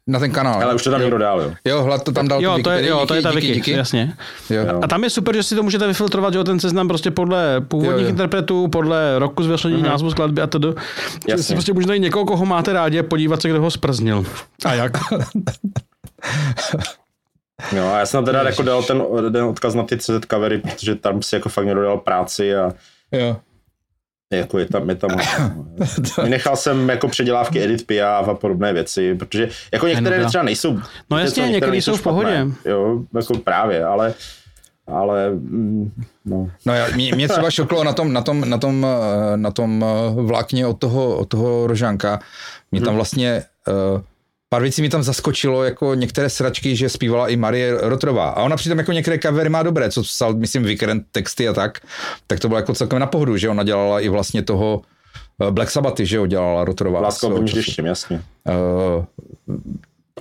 [0.07, 0.63] Na ten kanál.
[0.63, 1.53] Ale už to tam někdo dál, jo.
[1.65, 2.43] Jo, hlad to tam dal.
[2.43, 3.71] Jo, to je, jo, to je ta díky, Wiki, díky.
[3.71, 4.15] jasně.
[4.51, 4.63] Jo.
[4.83, 7.61] A tam je super, že si to můžete vyfiltrovat, že jo, ten seznam prostě podle
[7.61, 8.09] původních Jo, jo.
[8.09, 10.69] interpretů, podle roku zveřejnění, názvu skladby a tedy.
[11.29, 11.43] Jasně.
[11.43, 14.25] Si prostě můžete najít někoho, koho máte rádi a podívat se, kdo ho sprznil.
[14.65, 14.93] A jak?
[17.77, 19.03] Jo, a já jsem tam teda jako dal ten,
[19.33, 22.73] ten odkaz na ty CZ covery, protože tam si jako fakt někdo dal práci a
[23.13, 23.37] Jo.
[24.33, 25.11] jako je tam, je tam
[26.23, 30.29] Vynechal jsem jako předělávky Edit Piaf a podobné věci, protože jako některé dobrá.
[30.29, 30.79] třeba nejsou
[31.11, 32.31] No jasně, co, některé nejsou jsou v pohodě.
[32.37, 34.15] špatné, Jo, jako právě, ale
[34.87, 35.93] ale mm,
[36.25, 36.51] no.
[36.67, 39.85] No já, mě, mě třeba šoklo na tom, na tom, na tom, eh, na tom
[39.85, 42.21] eh, vlákně od toho, od toho Rožánka.
[42.73, 43.43] Mě tam vlastně
[43.95, 44.01] uh,
[44.53, 48.29] pár věcí mi tam zaskočilo, jako některé sračky, že zpívala i Marie Rotrová.
[48.29, 51.81] A ona přitom jako některé covery má dobré, co psal, myslím, Vikrent texty a tak,
[52.27, 54.83] tak to bylo jako celkem na pohodu, že ona dělala i vlastně toho
[55.43, 57.01] eh, Black Sabbathy, že jo, dělala Rotrová.
[57.05, 57.43] Času.
[57.43, 58.23] deštěm, jasně.
[58.97, 59.05] uh,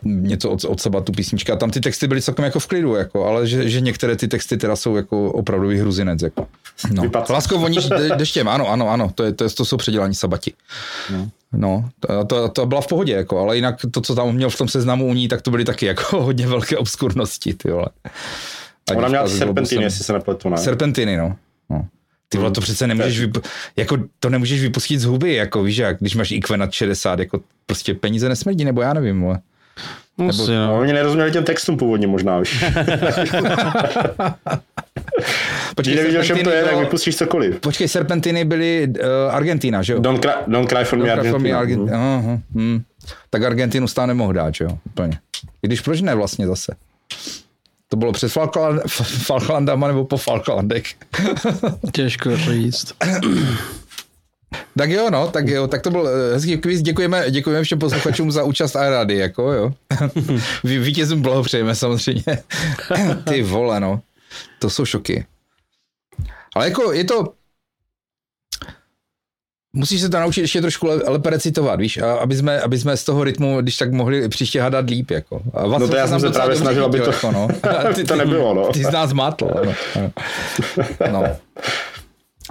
[0.03, 1.55] něco od, od seba tu písnička.
[1.55, 4.57] Tam ty texty byly celkem jako v klidu, jako, ale že, že některé ty texty
[4.57, 6.21] teda jsou jako opravdový hruzinec.
[6.21, 6.47] Jako.
[6.91, 7.03] No.
[7.03, 7.33] Vypadl.
[7.33, 10.53] Láskou voníš de, deštěm, ano, ano, ano, to, je, to, je, to jsou předělání sabati.
[11.09, 11.29] No.
[11.53, 14.57] No, to, to, to, byla v pohodě, jako, ale jinak to, co tam měl v
[14.57, 17.87] tom seznamu u ní, tak to byly taky jako hodně velké obskurnosti, ty vole.
[18.91, 20.57] Ať Ona měla serpentiny, jestli se nepletu, ne?
[20.57, 21.35] Serpentiny, no.
[21.69, 21.85] no.
[22.29, 23.41] Ty vole, to přece nemůžeš, vyp-
[23.75, 27.39] jako to nemůžeš vypustit z huby, jako víš jak, když máš IQ nad 60, jako
[27.65, 29.39] prostě peníze nesmrdí, nebo já nevím, vole.
[30.17, 30.79] Musí, No, no.
[30.79, 32.65] oni nerozuměli těm textům původně možná, víš.
[35.81, 37.59] Když nevíš, o čem to je, tak vypustíš cokoliv.
[37.59, 39.99] Počkej, Serpentiny byly uh, Argentina, že jo?
[39.99, 41.97] Don't cry, don't cry for me, Don't cry for me, Argentina.
[41.97, 42.27] Argent- Mhm.
[42.27, 42.81] Aha, hm.
[43.29, 44.77] Tak Argentinu stát nemohl dát, že jo?
[44.85, 45.19] Úplně.
[45.63, 46.75] I když proč ne vlastně zase?
[47.89, 48.81] To bylo před Falkland,
[49.25, 50.83] Falklandama nebo po Falklandech.
[51.91, 52.93] Těžko říct.
[54.77, 56.81] tak jo, no, tak jo, tak to byl eh, hezký kvíz.
[56.81, 59.73] Děkujeme, děkujeme všem posluchačům za účast a rady, jako jo.
[60.63, 62.23] Vítězům blahopřejeme samozřejmě.
[63.29, 64.01] Ty vole, no.
[64.59, 65.25] To jsou šoky.
[66.55, 67.33] Ale jako je to,
[69.73, 73.03] Musíš se to naučit ještě trošku lépe recitovat, víš, a aby jsme, aby jsme z
[73.03, 75.41] toho rytmu, když tak mohli příště hadat líp, jako.
[75.53, 77.47] A No to já jsem se právě snažil, aby to- jako, no.
[77.89, 78.71] aby to nebylo, no.
[78.73, 79.73] Ty z nás mátl, ano.
[79.95, 80.11] ano.
[81.11, 81.23] No.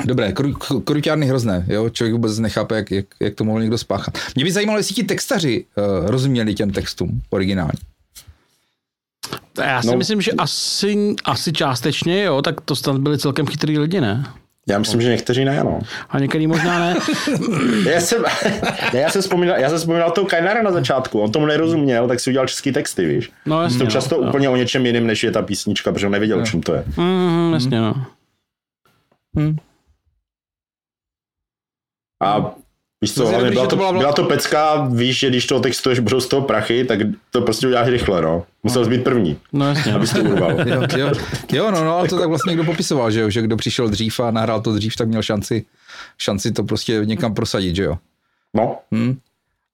[0.04, 4.18] Dobré, kru- kruťárny hrozné, jo, člověk vůbec nechápe, jak, jak, jak to mohl někdo spáchat.
[4.34, 7.72] Mě by zajímalo, jestli ti textaři uh, rozuměli těm textům originálně.
[9.58, 9.96] Já si No.
[9.96, 14.24] myslím, že asi, asi částečně, jo, tak to snad byli celkem chytrý lidi, ne?
[14.68, 15.78] Já myslím, že někteří ne, no.
[16.10, 16.96] A některý možná ne.
[17.90, 18.22] Já jsem,
[18.92, 22.20] ne, já jsem vzpomínal, já jsem vzpomínal toho Kajnara na začátku, on tomu nerozuměl, tak
[22.20, 23.30] si udělal český texty, víš.
[23.46, 23.90] No jasně, Jsou no.
[23.90, 26.74] často úplně o něčem jiném, než je ta písnička, protože on nevěděl, o čem to
[26.74, 26.84] je.
[26.96, 28.06] Mm, jasně, no.
[32.22, 32.54] A
[33.00, 36.20] víš co, hlavně byla to, byla byla to pecka, víš, že když to textuješ, budou
[36.20, 36.98] z toho prachy, tak
[37.30, 38.44] to prostě uděláš rychle, no.
[38.62, 39.94] Musel být první, No jasně.
[39.94, 40.50] abys to urval.
[40.68, 41.12] Jo, jo,
[41.52, 44.20] jo no, no, ale to tak vlastně někdo popisoval, že jo, že kdo přišel dřív
[44.20, 45.64] a nahrál to dřív, tak měl šanci,
[46.18, 47.96] šanci to prostě někam prosadit, že jo.
[48.54, 49.18] No, Hm.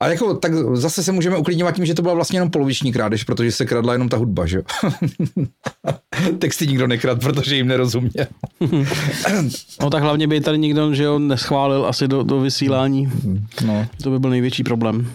[0.02, 3.24] A jako, tak zase se můžeme uklidňovat tím, že to byla vlastně jenom poloviční krádež,
[3.24, 4.62] protože se kradla jenom ta hudba, že jo.
[6.38, 8.26] Texty nikdo nekrad, protože jim nerozuměl.
[9.80, 13.12] No tak hlavně by tady nikdo, že jo, neschválil asi do, do vysílání.
[13.66, 13.86] No.
[14.02, 15.10] To by byl největší problém.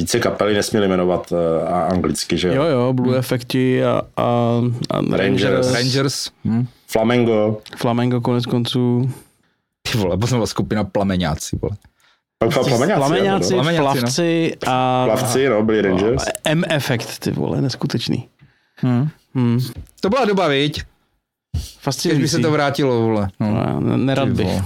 [0.00, 2.54] více kapely nesměli jmenovat uh, a anglicky, že jo.
[2.54, 5.72] Jo, jo, Blue Effecti a, a, a Rangers.
[5.72, 6.30] Rangers.
[6.44, 6.66] Hm.
[6.86, 9.10] Flamengo, Flamengo konec konců.
[9.92, 11.76] Ty vole, potom byla skupina Plameňáci, vole.
[12.50, 13.62] Plameňáci, Plameňáci, jo, no.
[13.62, 14.00] Plameňáci, no.
[14.00, 16.24] plavci a Plavci, no, byli Rangers.
[16.44, 18.28] M Effect, ty vole, neskutečný.
[18.82, 19.08] Hm.
[19.34, 19.60] Hmm.
[20.00, 20.82] To byla doba, viď?
[21.54, 22.28] Když by Fascinující.
[22.28, 23.28] se to vrátilo, vole.
[23.40, 23.46] No.
[23.50, 24.46] No, ne- Nerad bych.
[24.46, 24.62] vole.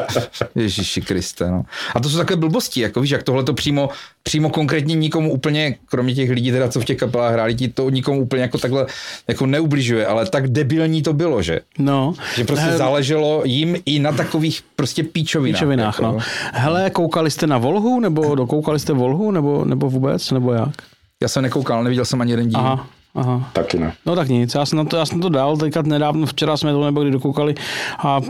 [0.54, 1.62] Ježiši Kriste, no.
[1.94, 3.88] A to jsou takové blbosti, jako víš, jak tohle to přímo,
[4.22, 7.90] přímo konkrétně nikomu úplně, kromě těch lidí teda, co v těch kapelách hráli, ti to
[7.90, 8.86] nikomu úplně jako takhle
[9.28, 11.60] jako neubližuje, ale tak debilní to bylo, že?
[11.78, 12.14] No.
[12.36, 15.56] Že prostě He- záleželo jim i na takových prostě píčovinách.
[15.60, 16.18] Píčovinách, jako, no.
[16.52, 20.74] Hele, koukali jste na Volhu, nebo dokoukali jste Volhu, nebo, nebo vůbec, nebo jak?
[21.22, 22.58] Já jsem nekoukal, neviděl jsem ani jeden díl.
[22.60, 23.50] Aha, aha.
[23.52, 23.92] Taky ne.
[24.06, 26.72] No tak nic, já jsem, na to, já jsem to dal, teďka nedávno, včera jsme
[26.72, 27.54] to nebo kdy dokoukali
[27.98, 28.20] a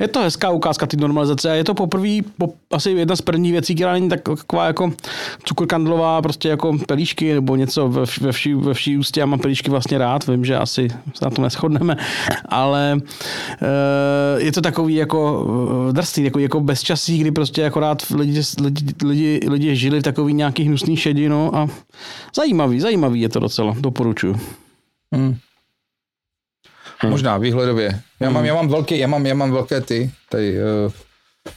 [0.00, 3.52] Je to hezká ukázka ty normalizace a je to poprvé, po, asi jedna z prvních
[3.52, 4.92] věcí, která není tak- taková jako
[5.44, 9.20] cukrkandlová, prostě jako pelíšky nebo něco ve, ve, vší, ve vší ústě.
[9.20, 11.96] Já mám pelíšky vlastně rád, vím, že asi se na tom neschodneme,
[12.48, 13.00] ale
[13.62, 15.46] e, je to takový jako
[15.88, 20.34] eh, drsný, jako, jako bezčasí, kdy prostě akorát lidi, lidi, lidi, lidi žili v takový
[20.34, 21.68] nějaký hnusný šedino a
[22.36, 24.36] zajímavý, zajímavý je to docela, doporučuju.
[25.14, 25.36] Hmm.
[27.08, 28.00] Možná výhledově.
[28.20, 30.56] Já mám, já mám velké, já mám, já mám velké ty, tady,
[30.86, 30.92] uh,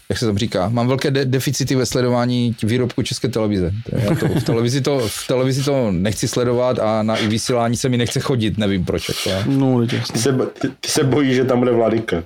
[0.09, 3.71] jak se tam říká, mám velké de- deficity ve sledování výrobku České televize.
[3.89, 7.77] To je- Já to, v, televizi to, v televizi to nechci sledovat a na vysílání
[7.77, 9.09] se mi nechce chodit, nevím proč.
[9.27, 9.43] Jako.
[9.49, 12.23] No, lidi, Ty se, ty, ty se bojíš, že tam bude Vladyka.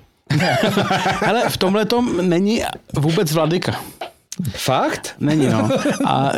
[1.19, 2.63] Hele, v tomhle tom není
[2.99, 3.81] vůbec vladyka.
[4.51, 5.15] Fakt?
[5.19, 5.69] Není, no.
[6.05, 6.31] A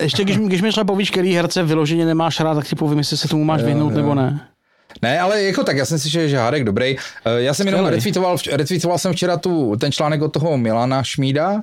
[0.00, 3.16] ještě když, když mi třeba povíš, který herce vyloženě nemáš rád, tak ti povím, jestli
[3.16, 4.40] se tomu máš vyhnout nebo ne.
[5.04, 6.96] Ne, ale jako tak, já jsem si že, že Hádek dobrý.
[7.24, 11.62] Eh, Já jsem jenom retweetoval, retweetoval jsem včera tu, ten článek od toho Milana Šmída,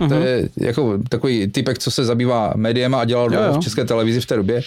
[0.00, 0.08] Mhm.
[0.08, 3.52] To je jako takový typek, co se zabývá médiem a dělal Jo, jo.
[3.52, 4.60] v české televizi v té době.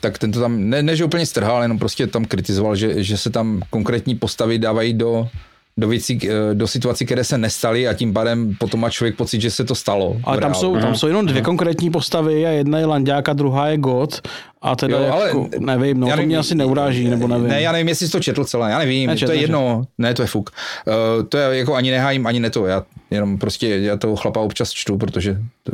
[0.00, 3.16] Tak ten to tam, ne, ne že úplně strhal, jenom prostě tam kritizoval, že, že
[3.16, 5.28] se tam konkrétní postavy dávají do,
[5.76, 9.40] do věcí, eh, do situací, které se nestaly a tím pádem potom má člověk pocit,
[9.40, 10.16] že se to stalo.
[10.24, 13.68] Ale tam jsou, tam jsou jenom dvě konkrétní postavy a jedna je Landák a druhá
[13.68, 14.28] je God.
[14.62, 17.48] A teda Jo, ale jako, nevím, no, já to mě asi neuráží, nebo nevím.
[17.48, 20.14] Ne, já nevím, jestli jsi to četl celé, já nevím, Nečetl, to je jedno, ne,
[20.14, 20.50] to je fuk.
[20.86, 24.40] Uh, to je jako ani nehájím, ani ne to, já jenom prostě, já toho chlapa
[24.40, 25.72] občas čtu, protože to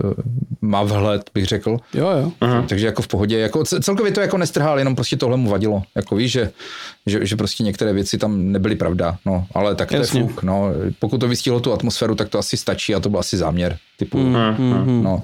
[0.60, 1.76] má vhled, bych řekl.
[1.94, 2.32] Jo, jo.
[2.68, 5.82] Takže jako v pohodě, jako ce- celkově to jako nestrhal, jenom prostě tohle mu vadilo.
[5.94, 6.50] Jako víš, že,
[7.06, 10.20] že, že prostě některé věci tam nebyly pravda, no, ale tak to Jasně.
[10.20, 10.68] je fuk, no.
[10.98, 14.18] Pokud to vystihlo tu atmosféru, tak to asi stačí a to byl asi záměr, typu,
[14.18, 15.02] Mhm.
[15.02, 15.22] no.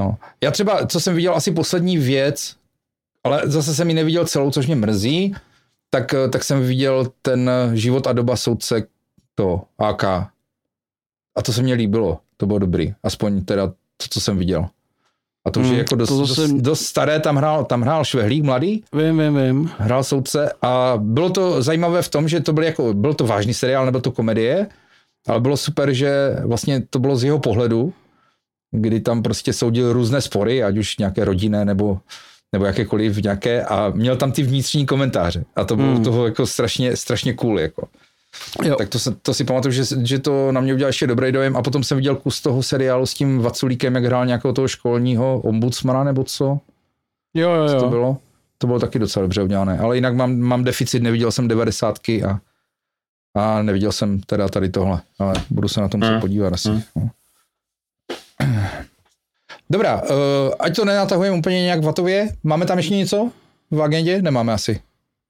[0.00, 0.16] No.
[0.44, 2.52] Já třeba, co jsem viděl, asi poslední věc,
[3.24, 5.34] ale zase jsem ji neviděl celou, což mě mrzí,
[5.90, 8.82] tak, tak jsem viděl ten život a doba soudce
[9.34, 10.04] to AK.
[10.04, 14.66] A to se mně líbilo, to bylo dobrý, aspoň teda to, co jsem viděl.
[15.46, 17.82] A to už je Hmm, jako dost, to dost, zase- dost staré, tam hrál, tam
[17.82, 19.70] hrál Švehlík mladý, Vím, vím, vím.
[19.78, 23.54] hrál soudce a bylo to zajímavé v tom, že to byl jako, byl to vážný
[23.54, 24.66] seriál, nebyl to komedie,
[25.28, 27.92] ale bylo super, že vlastně to bylo z jeho pohledu,
[28.70, 32.00] kdy tam prostě soudil různé spory, ať už nějaké rodinné nebo,
[32.52, 36.04] nebo jakékoliv nějaké a měl tam ty vnitřní komentáře a to bylo Hmm.
[36.04, 37.88] toho jako strašně, strašně cool jako.
[38.64, 38.74] Jo.
[38.76, 41.62] Tak to, to si pamatuju, že, že to na mě udělalo ještě dobrý dojem a
[41.62, 46.04] potom jsem viděl kus toho seriálu s tím Vaculíkem, jak hrál nějakého toho školního ombudsmana
[46.04, 46.58] nebo co,
[47.34, 47.90] Jo, jo, co to jo.
[47.90, 48.16] bylo.
[48.58, 52.40] To bylo taky docela dobře udělané, ale jinak mám, mám deficit, neviděl jsem devadesátky a,
[53.34, 56.20] a neviděl jsem teda tady tohle, ale budu se na tom muset Hmm.
[56.20, 56.68] podívat asi.
[56.68, 57.10] No.
[59.70, 60.08] Dobrá, uh,
[60.58, 63.30] ať to nenatahujeme úplně nějak vatově, máme tam ještě něco
[63.70, 64.22] v agendě?
[64.22, 64.80] Nemáme asi.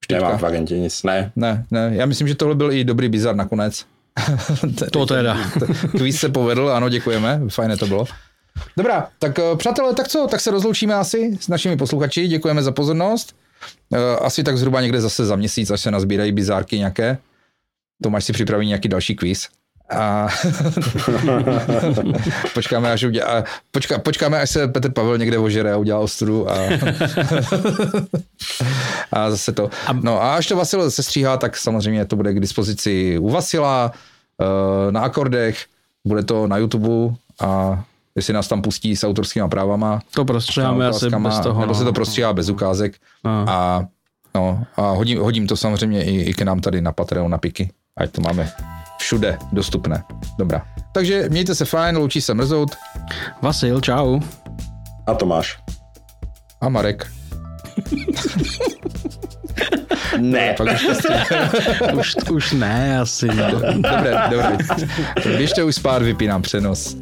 [0.07, 0.23] Teďka.
[0.23, 1.31] Nemám v agentě nic, ne.
[1.35, 3.85] Ne, ne, já myslím, že tohle byl i dobrý bizar nakonec.
[4.91, 5.37] To teda.
[5.91, 8.05] Kvíz se povedl, ano, děkujeme, fajné to bylo.
[8.77, 12.71] Dobrá, tak eh, přátelé, tak co, tak se rozloučíme asi s našimi posluchači, děkujeme za
[12.71, 13.35] pozornost.
[13.93, 17.17] Eh, Asi tak zhruba někde zase za měsíc, až se nazbírají bizárky nějaké.
[18.03, 19.47] Tomáš si připraví nějaký další kvíz.
[19.91, 20.27] A
[22.53, 26.55] počkáme, až udělá, počká, počkáme, až se Petr Pavel někde ožere a udělá ostudu a,
[29.11, 29.69] a zase to.
[30.01, 33.91] No a až to Vasil sestříhá, tak samozřejmě to bude k dispozici u Vasila,
[34.41, 35.65] eh, na akordech,
[36.05, 37.83] bude to na YouTube a
[38.15, 41.61] jestli nás tam pustí s autorskými právama, To prostřeháme asi bez toho.
[41.61, 41.93] nebo se to no.
[41.93, 42.93] prostříhá bez ukázek
[43.23, 43.45] No.
[43.49, 43.85] a,
[44.35, 47.69] no, a hodím, hodím to samozřejmě i, i k nám tady na Patreon, na Piky,
[47.97, 48.51] ať to máme
[49.01, 50.03] všude dostupné.
[50.37, 50.61] Dobrá.
[50.93, 52.75] Takže mějte se fajn, loučí se Mrzout
[53.41, 54.19] Vasil, čau.
[55.07, 55.59] A Tomáš.
[56.61, 57.07] a Marek.
[60.17, 60.53] Ne.
[60.57, 60.87] Pak už
[61.99, 63.27] Už, už ne, asi.
[63.27, 63.51] No.
[63.73, 64.57] Dobré, dobré.
[65.37, 66.95] Běžte už spát, vypínám přenos.